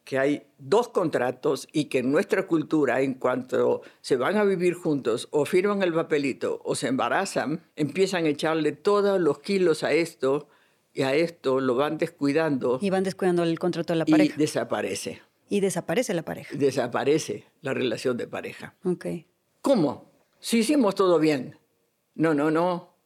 que 0.04 0.18
hay 0.18 0.46
dos 0.56 0.88
contratos 0.88 1.68
y 1.70 1.84
que 1.84 1.98
en 1.98 2.10
nuestra 2.10 2.46
cultura, 2.46 3.02
en 3.02 3.12
cuanto 3.12 3.82
se 4.00 4.16
van 4.16 4.38
a 4.38 4.44
vivir 4.44 4.72
juntos 4.72 5.28
o 5.32 5.44
firman 5.44 5.82
el 5.82 5.92
papelito 5.92 6.62
o 6.64 6.74
se 6.74 6.88
embarazan, 6.88 7.62
empiezan 7.76 8.24
a 8.24 8.28
echarle 8.28 8.72
todos 8.72 9.20
los 9.20 9.40
kilos 9.40 9.84
a 9.84 9.92
esto 9.92 10.48
y 10.94 11.02
a 11.02 11.14
esto 11.14 11.60
lo 11.60 11.74
van 11.74 11.98
descuidando. 11.98 12.78
Y 12.80 12.88
van 12.88 13.04
descuidando 13.04 13.42
el 13.42 13.58
contrato 13.58 13.92
de 13.92 13.98
la 13.98 14.06
pareja. 14.06 14.34
Y 14.34 14.38
desaparece. 14.38 15.20
Y 15.50 15.60
desaparece 15.60 16.14
la 16.14 16.22
pareja. 16.22 16.56
Desaparece 16.56 17.44
la 17.60 17.74
relación 17.74 18.16
de 18.16 18.26
pareja. 18.26 18.76
Ok. 18.84 19.06
¿Cómo? 19.60 20.10
Si 20.40 20.58
hicimos 20.58 20.94
todo 20.94 21.18
bien. 21.18 21.58
No, 22.14 22.34
no, 22.34 22.50
no. 22.50 22.96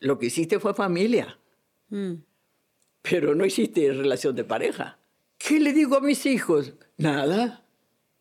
Lo 0.00 0.18
que 0.18 0.26
hiciste 0.26 0.60
fue 0.60 0.74
familia. 0.74 1.38
Mm. 1.88 2.14
Pero 3.02 3.34
no 3.34 3.44
hiciste 3.44 3.92
relación 3.92 4.34
de 4.34 4.44
pareja. 4.44 4.98
¿Qué 5.38 5.60
le 5.60 5.72
digo 5.72 5.96
a 5.96 6.00
mis 6.00 6.26
hijos? 6.26 6.74
Nada. 6.96 7.64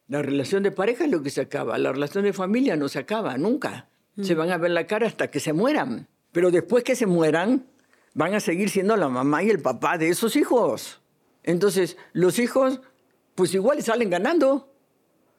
La 0.07 0.21
relación 0.21 0.63
de 0.63 0.71
pareja 0.71 1.05
es 1.05 1.11
lo 1.11 1.23
que 1.23 1.29
se 1.29 1.41
acaba. 1.41 1.77
La 1.77 1.91
relación 1.91 2.23
de 2.23 2.33
familia 2.33 2.75
no 2.75 2.89
se 2.89 2.99
acaba 2.99 3.37
nunca. 3.37 3.89
Se 4.21 4.35
mm. 4.35 4.37
van 4.37 4.51
a 4.51 4.57
ver 4.57 4.71
la 4.71 4.85
cara 4.85 5.07
hasta 5.07 5.31
que 5.31 5.39
se 5.39 5.53
mueran. 5.53 6.07
Pero 6.31 6.51
después 6.51 6.83
que 6.83 6.95
se 6.95 7.05
mueran, 7.05 7.67
van 8.13 8.33
a 8.33 8.39
seguir 8.39 8.69
siendo 8.69 8.95
la 8.95 9.09
mamá 9.09 9.43
y 9.43 9.49
el 9.49 9.61
papá 9.61 9.97
de 9.97 10.09
esos 10.09 10.35
hijos. 10.35 11.01
Entonces, 11.43 11.97
los 12.13 12.39
hijos, 12.39 12.81
pues 13.35 13.53
igual 13.53 13.81
salen 13.83 14.09
ganando. 14.09 14.73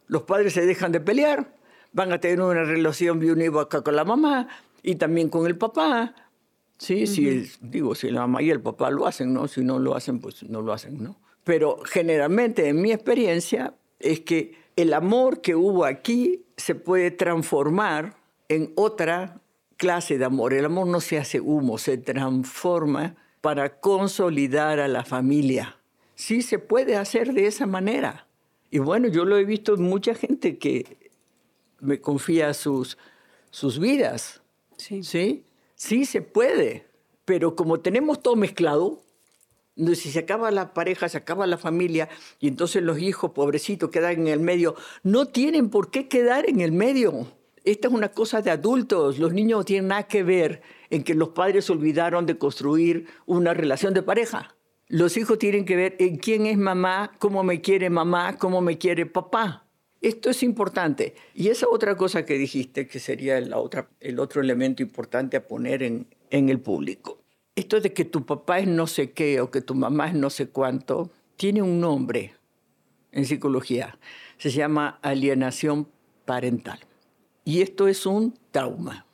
Los 0.06 0.22
padres 0.22 0.52
se 0.52 0.66
dejan 0.66 0.92
de 0.92 1.00
pelear, 1.00 1.54
van 1.94 2.12
a 2.12 2.20
tener 2.20 2.40
una 2.40 2.64
relación 2.64 3.24
unívoca 3.24 3.80
con 3.80 3.96
la 3.96 4.04
mamá 4.04 4.48
y 4.82 4.96
también 4.96 5.30
con 5.30 5.46
el 5.46 5.56
papá. 5.56 6.14
Sí, 6.76 7.06
sí, 7.06 7.50
digo, 7.62 7.94
si 7.94 8.10
la 8.10 8.22
mamá 8.22 8.42
y 8.42 8.50
el 8.50 8.60
papá 8.60 8.90
lo 8.90 9.06
hacen, 9.06 9.32
¿no? 9.32 9.48
Si 9.48 9.62
no 9.62 9.78
lo 9.78 9.94
hacen, 9.94 10.18
pues 10.18 10.42
no 10.42 10.60
lo 10.60 10.72
hacen, 10.72 11.02
¿no? 11.02 11.16
Pero 11.44 11.78
generalmente 11.84 12.68
en 12.68 12.82
mi 12.82 12.90
experiencia 12.90 13.74
es 14.00 14.20
que 14.20 14.56
el 14.76 14.92
amor 14.92 15.40
que 15.40 15.54
hubo 15.54 15.84
aquí 15.84 16.42
se 16.56 16.74
puede 16.74 17.12
transformar 17.12 18.16
en 18.48 18.72
otra 18.74 19.40
clase 19.76 20.18
de 20.18 20.24
amor. 20.24 20.52
El 20.52 20.64
amor 20.64 20.88
no 20.88 21.00
se 21.00 21.16
hace 21.18 21.40
humo, 21.40 21.78
se 21.78 21.96
transforma 21.96 23.14
para 23.40 23.78
consolidar 23.78 24.80
a 24.80 24.88
la 24.88 25.04
familia. 25.04 25.76
Sí 26.16 26.42
se 26.42 26.58
puede 26.58 26.96
hacer 26.96 27.34
de 27.34 27.46
esa 27.46 27.66
manera. 27.66 28.26
Y 28.70 28.78
bueno, 28.80 29.06
yo 29.06 29.24
lo 29.24 29.36
he 29.38 29.44
visto 29.44 29.74
en 29.74 29.82
mucha 29.82 30.14
gente 30.14 30.58
que 30.58 31.03
me 31.84 32.00
confía 32.00 32.54
sus, 32.54 32.98
sus 33.50 33.78
vidas. 33.78 34.42
Sí. 34.76 35.02
sí. 35.02 35.44
Sí 35.74 36.04
se 36.04 36.22
puede. 36.22 36.86
Pero 37.24 37.56
como 37.56 37.80
tenemos 37.80 38.22
todo 38.22 38.36
mezclado, 38.36 39.02
si 39.76 40.10
se 40.10 40.20
acaba 40.20 40.50
la 40.50 40.72
pareja, 40.72 41.08
se 41.08 41.18
acaba 41.18 41.46
la 41.46 41.58
familia 41.58 42.08
y 42.38 42.48
entonces 42.48 42.82
los 42.82 42.98
hijos, 42.98 43.32
pobrecitos, 43.32 43.90
quedan 43.90 44.12
en 44.12 44.28
el 44.28 44.40
medio. 44.40 44.76
No 45.02 45.26
tienen 45.26 45.70
por 45.70 45.90
qué 45.90 46.08
quedar 46.08 46.48
en 46.48 46.60
el 46.60 46.72
medio. 46.72 47.26
Esta 47.64 47.88
es 47.88 47.94
una 47.94 48.10
cosa 48.10 48.42
de 48.42 48.50
adultos. 48.50 49.18
Los 49.18 49.32
niños 49.32 49.58
no 49.58 49.64
tienen 49.64 49.88
nada 49.88 50.04
que 50.04 50.22
ver 50.22 50.62
en 50.90 51.02
que 51.02 51.14
los 51.14 51.30
padres 51.30 51.68
olvidaron 51.70 52.26
de 52.26 52.38
construir 52.38 53.06
una 53.26 53.54
relación 53.54 53.94
de 53.94 54.02
pareja. 54.02 54.54
Los 54.86 55.16
hijos 55.16 55.38
tienen 55.38 55.64
que 55.64 55.76
ver 55.76 55.96
en 55.98 56.18
quién 56.18 56.46
es 56.46 56.58
mamá, 56.58 57.12
cómo 57.18 57.42
me 57.42 57.62
quiere 57.62 57.88
mamá, 57.88 58.36
cómo 58.36 58.60
me 58.60 58.76
quiere 58.76 59.06
papá. 59.06 59.63
Esto 60.04 60.30
es 60.30 60.42
importante. 60.42 61.14
Y 61.34 61.48
esa 61.48 61.66
otra 61.68 61.96
cosa 61.96 62.24
que 62.24 62.38
dijiste, 62.38 62.86
que 62.86 62.98
sería 62.98 63.38
el 63.38 63.52
otro 63.54 64.40
elemento 64.40 64.82
importante 64.82 65.36
a 65.36 65.46
poner 65.46 65.82
en 65.82 66.08
el 66.30 66.60
público 66.60 67.24
esto 67.56 67.80
de 67.80 67.92
que 67.92 68.04
tu 68.04 68.26
papá 68.26 68.58
es 68.58 68.66
no 68.66 68.86
sé 68.86 69.12
qué 69.12 69.40
o 69.40 69.50
que 69.50 69.60
tu 69.60 69.74
mamá 69.74 70.08
es 70.08 70.14
no 70.14 70.30
sé 70.30 70.48
cuánto, 70.48 71.10
tiene 71.36 71.62
un 71.62 71.80
nombre 71.80 72.34
en 73.12 73.26
psicología. 73.26 73.98
Se 74.38 74.50
llama 74.50 74.98
alienación 75.02 75.88
parental. 76.24 76.80
Y 77.44 77.62
esto 77.62 77.86
es 77.86 78.06
un 78.06 78.36
trauma. 78.50 79.06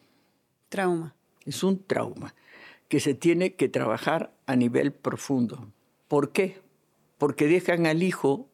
Trauma. 0.69 1.15
Es 1.45 1.63
un 1.63 1.85
trauma 1.85 2.35
que 2.89 3.01
se 3.01 3.15
tiene 3.15 3.55
que 3.55 3.69
trabajar 3.69 4.33
a 4.47 4.57
nivel 4.57 4.93
profundo. 4.93 5.71
¿Por 6.09 6.33
qué? 6.33 6.61
Porque 7.19 7.47
dejan 7.47 7.87
al 7.87 8.03
hijo 8.03 8.49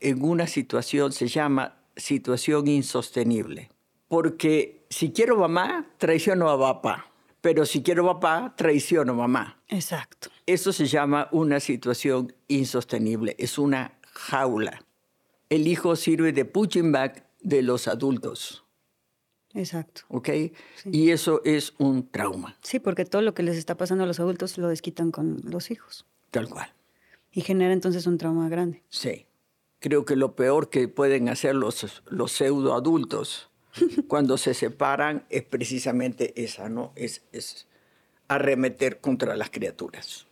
en 0.00 0.22
una 0.22 0.46
situación, 0.46 1.12
se 1.12 1.28
llama 1.28 1.76
situación 1.96 2.68
insostenible. 2.68 3.70
Porque 4.08 4.86
si 4.90 5.12
quiero 5.12 5.36
mamá, 5.36 5.90
traiciono 5.98 6.48
a 6.50 6.58
papá 6.58 7.10
pero 7.44 7.66
si 7.66 7.82
quiero 7.82 8.06
papá, 8.06 8.54
traiciono 8.56 9.12
mamá. 9.12 9.60
Exacto. 9.68 10.30
Eso 10.46 10.72
se 10.72 10.86
llama 10.86 11.28
una 11.30 11.60
situación 11.60 12.32
insostenible, 12.48 13.36
es 13.38 13.58
una 13.58 13.98
jaula. 14.14 14.82
El 15.50 15.68
hijo 15.68 15.94
sirve 15.94 16.32
de 16.32 16.46
punching 16.46 16.90
bag 16.90 17.28
de 17.42 17.60
los 17.60 17.86
adultos. 17.86 18.64
Exacto. 19.52 20.00
¿Ok? 20.08 20.30
Y 20.86 21.10
eso 21.10 21.42
es 21.44 21.74
un 21.76 22.08
trauma. 22.08 22.56
Sí, 22.62 22.80
porque 22.80 23.04
todo 23.04 23.20
lo 23.20 23.34
que 23.34 23.42
les 23.42 23.58
está 23.58 23.76
pasando 23.76 24.04
a 24.04 24.06
los 24.06 24.20
adultos 24.20 24.56
lo 24.56 24.68
desquitan 24.68 25.10
con 25.10 25.42
los 25.44 25.70
hijos. 25.70 26.06
Tal 26.30 26.48
cual. 26.48 26.72
Y 27.30 27.42
genera 27.42 27.74
entonces 27.74 28.06
un 28.06 28.16
trauma 28.16 28.48
grande. 28.48 28.82
Sí. 28.88 29.26
Creo 29.84 30.06
que 30.06 30.16
lo 30.16 30.34
peor 30.34 30.70
que 30.70 30.88
pueden 30.88 31.28
hacer 31.28 31.54
los, 31.54 32.02
los 32.06 32.32
pseudo 32.32 32.72
adultos 32.72 33.50
cuando 34.08 34.38
se 34.38 34.54
separan 34.54 35.26
es 35.28 35.42
precisamente 35.42 36.32
esa, 36.42 36.70
¿no? 36.70 36.94
Es, 36.96 37.26
es 37.32 37.66
arremeter 38.26 39.02
contra 39.02 39.36
las 39.36 39.50
criaturas. 39.50 40.26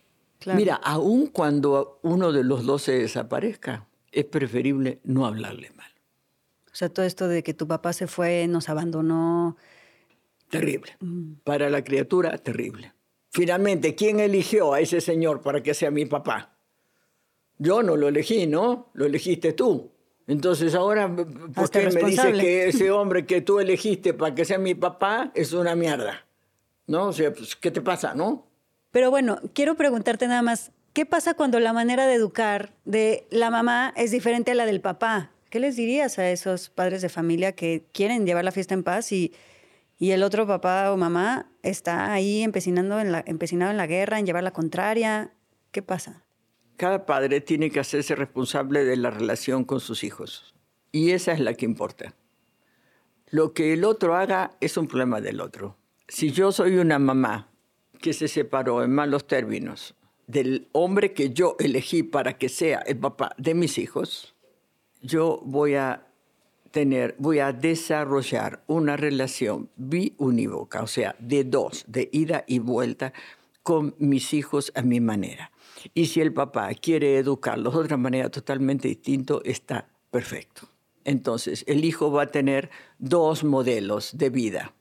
Mira, 0.47 0.73
aun 0.73 1.27
cuando 1.27 1.99
uno 2.01 2.31
de 2.31 2.43
los 2.43 2.65
dos 2.65 2.81
se 2.81 2.93
desaparezca, 2.93 3.85
es 4.11 4.25
preferible 4.25 5.01
no 5.03 5.27
hablarle 5.27 5.69
mal. 5.75 5.91
O 6.71 6.75
sea, 6.75 6.89
todo 6.89 7.05
esto 7.05 7.27
de 7.27 7.43
que 7.43 7.53
tu 7.53 7.67
papá 7.67 7.93
se 7.93 8.07
fue, 8.07 8.47
nos 8.47 8.69
abandonó. 8.69 9.55
Terrible. 10.49 10.97
Para 11.43 11.69
la 11.69 11.83
criatura, 11.83 12.39
terrible. 12.39 12.91
Finalmente, 13.29 13.93
¿quién 13.93 14.19
eligió 14.19 14.73
a 14.73 14.79
ese 14.79 14.99
señor 14.99 15.43
para 15.43 15.61
que 15.61 15.75
sea 15.75 15.91
mi 15.91 16.07
papá? 16.07 16.52
Yo 17.57 17.83
no 17.83 17.95
lo 17.95 18.07
elegí, 18.07 18.47
¿no? 18.47 18.89
Lo 18.93 19.05
elegiste 19.05 19.53
tú. 19.53 19.91
Entonces 20.27 20.73
ahora, 20.75 21.13
¿por 21.13 21.69
qué 21.69 21.89
me 21.89 22.03
dices 22.03 22.33
que 22.39 22.67
ese 22.67 22.91
hombre 22.91 23.25
que 23.25 23.41
tú 23.41 23.59
elegiste 23.59 24.13
para 24.13 24.33
que 24.33 24.45
sea 24.45 24.57
mi 24.57 24.75
papá 24.75 25.31
es 25.35 25.53
una 25.53 25.75
mierda? 25.75 26.25
¿No? 26.87 27.07
O 27.07 27.13
sea, 27.13 27.33
pues, 27.33 27.55
¿qué 27.55 27.71
te 27.71 27.81
pasa, 27.81 28.13
no? 28.13 28.47
Pero 28.91 29.09
bueno, 29.09 29.39
quiero 29.53 29.75
preguntarte 29.75 30.27
nada 30.27 30.41
más, 30.41 30.71
¿qué 30.93 31.05
pasa 31.05 31.33
cuando 31.33 31.59
la 31.59 31.73
manera 31.73 32.07
de 32.07 32.13
educar 32.13 32.73
de 32.85 33.27
la 33.31 33.49
mamá 33.49 33.93
es 33.97 34.11
diferente 34.11 34.51
a 34.51 34.55
la 34.55 34.65
del 34.65 34.81
papá? 34.81 35.31
¿Qué 35.49 35.59
les 35.59 35.75
dirías 35.75 36.19
a 36.19 36.29
esos 36.29 36.69
padres 36.69 37.01
de 37.01 37.09
familia 37.09 37.53
que 37.53 37.85
quieren 37.91 38.25
llevar 38.25 38.43
la 38.43 38.51
fiesta 38.51 38.73
en 38.73 38.83
paz 38.83 39.11
y, 39.11 39.33
y 39.99 40.11
el 40.11 40.23
otro 40.23 40.47
papá 40.47 40.91
o 40.91 40.97
mamá 40.97 41.51
está 41.63 42.11
ahí 42.11 42.43
empecinando 42.43 42.99
en 42.99 43.11
la, 43.11 43.23
empecinado 43.25 43.71
en 43.71 43.77
la 43.77 43.87
guerra, 43.87 44.19
en 44.19 44.25
llevar 44.25 44.43
la 44.43 44.51
contraria? 44.51 45.31
¿Qué 45.71 45.81
pasa? 45.81 46.22
Cada 46.77 47.05
padre 47.05 47.41
tiene 47.41 47.69
que 47.69 47.79
hacerse 47.79 48.15
responsable 48.15 48.83
de 48.83 48.97
la 48.97 49.11
relación 49.11 49.63
con 49.63 49.79
sus 49.79 50.03
hijos. 50.03 50.53
Y 50.91 51.11
esa 51.11 51.33
es 51.33 51.39
la 51.39 51.53
que 51.53 51.65
importa. 51.65 52.15
Lo 53.29 53.53
que 53.53 53.73
el 53.73 53.83
otro 53.83 54.15
haga 54.15 54.51
es 54.59 54.77
un 54.77 54.87
problema 54.87 55.21
del 55.21 55.41
otro. 55.41 55.77
Si 56.07 56.31
yo 56.31 56.51
soy 56.51 56.77
una 56.77 56.99
mamá 56.99 57.49
que 58.01 58.13
se 58.13 58.27
separó 58.27 58.83
en 58.83 58.91
malos 58.91 59.25
términos 59.27 59.95
del 60.27 60.67
hombre 60.71 61.13
que 61.13 61.31
yo 61.31 61.55
elegí 61.59 62.03
para 62.03 62.37
que 62.37 62.49
sea 62.49 62.79
el 62.79 62.97
papá 62.97 63.33
de 63.37 63.53
mis 63.53 63.77
hijos, 63.77 64.35
yo 65.01 65.41
voy 65.43 65.75
a 65.75 66.07
tener, 66.71 67.15
voy 67.19 67.39
a 67.39 67.53
desarrollar 67.53 68.63
una 68.67 68.97
relación 68.97 69.69
biunívoca, 69.75 70.81
o 70.81 70.87
sea, 70.87 71.15
de 71.19 71.43
dos, 71.43 71.85
de 71.87 72.09
ida 72.11 72.43
y 72.47 72.59
vuelta, 72.59 73.13
con 73.61 73.95
mis 73.99 74.33
hijos 74.33 74.71
a 74.75 74.81
mi 74.81 74.99
manera. 74.99 75.52
Y 75.93 76.05
si 76.05 76.21
el 76.21 76.33
papá 76.33 76.73
quiere 76.73 77.17
educarlos 77.17 77.73
de 77.73 77.79
otra 77.79 77.97
manera 77.97 78.29
totalmente 78.29 78.87
distinta, 78.87 79.35
está 79.43 79.87
perfecto. 80.11 80.69
Entonces, 81.05 81.63
el 81.67 81.83
hijo 81.83 82.11
va 82.11 82.23
a 82.23 82.27
tener 82.27 82.69
dos 82.99 83.43
modelos 83.43 84.17
de 84.17 84.29
vida, 84.29 84.73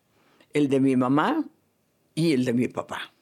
el 0.52 0.68
de 0.68 0.80
mi 0.80 0.96
mamá 0.96 1.44
y 2.14 2.32
el 2.32 2.44
de 2.44 2.52
mi 2.52 2.68
papá. 2.68 3.12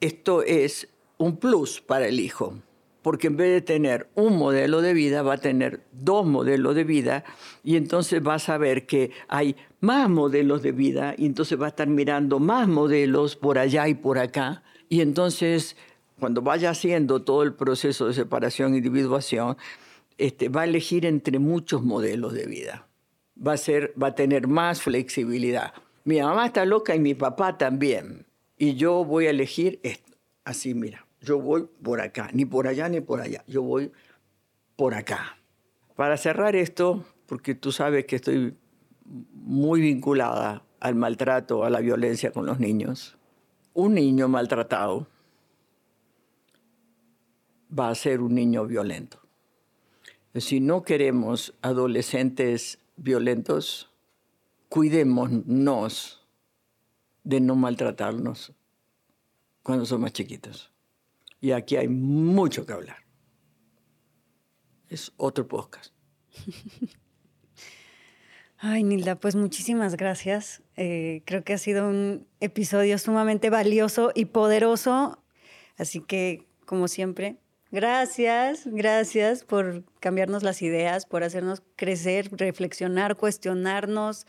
Esto 0.00 0.42
es 0.42 0.88
un 1.18 1.36
plus 1.36 1.80
para 1.80 2.06
el 2.06 2.20
hijo 2.20 2.56
porque 3.02 3.28
en 3.28 3.36
vez 3.36 3.52
de 3.52 3.60
tener 3.60 4.08
un 4.14 4.36
modelo 4.36 4.82
de 4.82 4.94
vida, 4.94 5.22
va 5.22 5.34
a 5.34 5.38
tener 5.38 5.86
dos 5.92 6.26
modelos 6.26 6.74
de 6.74 6.84
vida 6.84 7.24
y 7.64 7.76
entonces 7.76 8.26
va 8.26 8.34
a 8.34 8.38
saber 8.38 8.86
que 8.86 9.10
hay 9.28 9.56
más 9.80 10.08
modelos 10.10 10.62
de 10.62 10.72
vida 10.72 11.14
y 11.16 11.26
entonces 11.26 11.60
va 11.60 11.66
a 11.66 11.70
estar 11.70 11.88
mirando 11.88 12.38
más 12.38 12.68
modelos 12.68 13.36
por 13.36 13.58
allá 13.58 13.88
y 13.88 13.94
por 13.94 14.18
acá. 14.18 14.62
Y 14.88 15.00
entonces, 15.00 15.76
cuando 16.20 16.42
vaya 16.42 16.70
haciendo 16.70 17.22
todo 17.22 17.42
el 17.42 17.54
proceso 17.54 18.06
de 18.06 18.14
separación 18.14 18.74
e 18.74 18.76
individuación, 18.76 19.56
este, 20.18 20.48
va 20.48 20.62
a 20.62 20.64
elegir 20.64 21.06
entre 21.06 21.38
muchos 21.38 21.82
modelos 21.82 22.32
de 22.34 22.46
vida. 22.46 22.86
Va 23.36 23.54
a, 23.54 23.56
va 24.00 24.08
a 24.08 24.14
tener 24.14 24.46
más 24.46 24.82
flexibilidad. 24.82 25.72
Mi 26.04 26.20
mamá 26.20 26.46
está 26.46 26.64
loca 26.64 26.94
y 26.94 27.00
mi 27.00 27.14
papá 27.14 27.58
también. 27.58 28.26
Y 28.56 28.74
yo 28.74 29.04
voy 29.04 29.26
a 29.26 29.30
elegir 29.30 29.80
esto. 29.82 30.12
Así, 30.44 30.74
mira 30.74 31.06
yo 31.20 31.40
voy 31.40 31.68
por 31.82 32.00
acá, 32.00 32.30
ni 32.32 32.44
por 32.44 32.66
allá 32.66 32.88
ni 32.88 33.00
por 33.00 33.20
allá, 33.20 33.44
yo 33.46 33.62
voy 33.62 33.92
por 34.76 34.94
acá. 34.94 35.36
Para 35.94 36.16
cerrar 36.16 36.56
esto, 36.56 37.04
porque 37.26 37.54
tú 37.54 37.72
sabes 37.72 38.06
que 38.06 38.16
estoy 38.16 38.56
muy 39.04 39.80
vinculada 39.80 40.62
al 40.80 40.94
maltrato, 40.94 41.64
a 41.64 41.70
la 41.70 41.80
violencia 41.80 42.32
con 42.32 42.46
los 42.46 42.58
niños, 42.58 43.18
un 43.74 43.94
niño 43.94 44.28
maltratado 44.28 45.06
va 47.76 47.88
a 47.88 47.94
ser 47.94 48.20
un 48.20 48.34
niño 48.34 48.66
violento. 48.66 49.20
Si 50.34 50.60
no 50.60 50.82
queremos 50.82 51.54
adolescentes 51.62 52.78
violentos, 52.96 53.90
cuidémonos 54.68 56.26
de 57.24 57.40
no 57.40 57.56
maltratarnos 57.56 58.52
cuando 59.62 59.86
somos 59.86 60.12
chiquitos. 60.12 60.72
Y 61.40 61.52
aquí 61.52 61.76
hay 61.76 61.88
mucho 61.88 62.66
que 62.66 62.72
hablar. 62.72 62.98
Es 64.88 65.12
otro 65.16 65.48
podcast. 65.48 65.94
Ay, 68.58 68.84
Nilda, 68.84 69.16
pues 69.18 69.36
muchísimas 69.36 69.96
gracias. 69.96 70.62
Eh, 70.76 71.22
creo 71.24 71.44
que 71.44 71.54
ha 71.54 71.58
sido 71.58 71.88
un 71.88 72.26
episodio 72.40 72.98
sumamente 72.98 73.48
valioso 73.48 74.12
y 74.14 74.26
poderoso. 74.26 75.22
Así 75.78 76.00
que, 76.00 76.46
como 76.66 76.86
siempre, 76.86 77.38
gracias, 77.70 78.66
gracias 78.66 79.44
por 79.44 79.84
cambiarnos 80.00 80.42
las 80.42 80.62
ideas, 80.62 81.06
por 81.06 81.24
hacernos 81.24 81.62
crecer, 81.76 82.28
reflexionar, 82.32 83.16
cuestionarnos, 83.16 84.26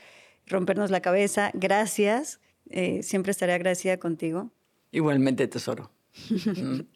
rompernos 0.48 0.92
la 0.92 1.02
cabeza. 1.02 1.52
Gracias. 1.54 2.40
Eh, 2.70 3.04
siempre 3.04 3.32
estaré 3.32 3.54
agradecida 3.54 3.98
contigo. 3.98 4.52
Igualmente, 4.92 5.48
tesoro. 5.48 5.92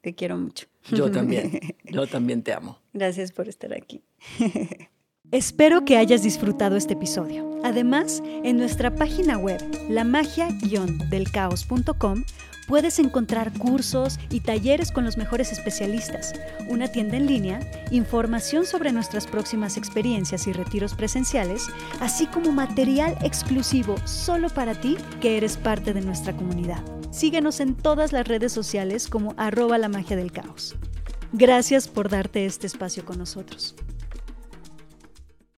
Te 0.00 0.14
quiero 0.14 0.38
mucho. 0.38 0.68
Yo 0.90 1.10
también. 1.10 1.76
Yo 1.84 2.06
también 2.06 2.42
te 2.42 2.52
amo. 2.52 2.80
Gracias 2.92 3.32
por 3.32 3.48
estar 3.48 3.74
aquí. 3.74 4.04
Espero 5.30 5.84
que 5.84 5.98
hayas 5.98 6.22
disfrutado 6.22 6.76
este 6.76 6.94
episodio. 6.94 7.60
Además, 7.62 8.22
en 8.24 8.56
nuestra 8.56 8.94
página 8.94 9.36
web, 9.36 9.60
lamagia-delcaos.com, 9.90 12.24
puedes 12.68 13.00
encontrar 13.00 13.52
cursos 13.58 14.20
y 14.30 14.40
talleres 14.40 14.92
con 14.92 15.04
los 15.04 15.16
mejores 15.16 15.50
especialistas, 15.50 16.34
una 16.68 16.86
tienda 16.86 17.16
en 17.16 17.26
línea, 17.26 17.58
información 17.90 18.66
sobre 18.66 18.92
nuestras 18.92 19.26
próximas 19.26 19.76
experiencias 19.76 20.46
y 20.46 20.52
retiros 20.52 20.94
presenciales, 20.94 21.66
así 21.98 22.26
como 22.26 22.52
material 22.52 23.16
exclusivo 23.22 23.96
solo 24.04 24.50
para 24.50 24.74
ti 24.74 24.96
que 25.20 25.38
eres 25.38 25.56
parte 25.56 25.92
de 25.94 26.02
nuestra 26.02 26.36
comunidad. 26.36 26.84
Síguenos 27.10 27.58
en 27.60 27.74
todas 27.74 28.12
las 28.12 28.28
redes 28.28 28.52
sociales 28.52 29.08
como 29.08 29.34
arroba 29.38 29.78
la 29.78 29.88
magia 29.88 30.16
del 30.16 30.30
caos. 30.30 30.76
Gracias 31.32 31.88
por 31.88 32.08
darte 32.08 32.46
este 32.46 32.66
espacio 32.66 33.04
con 33.04 33.18
nosotros. 33.18 33.74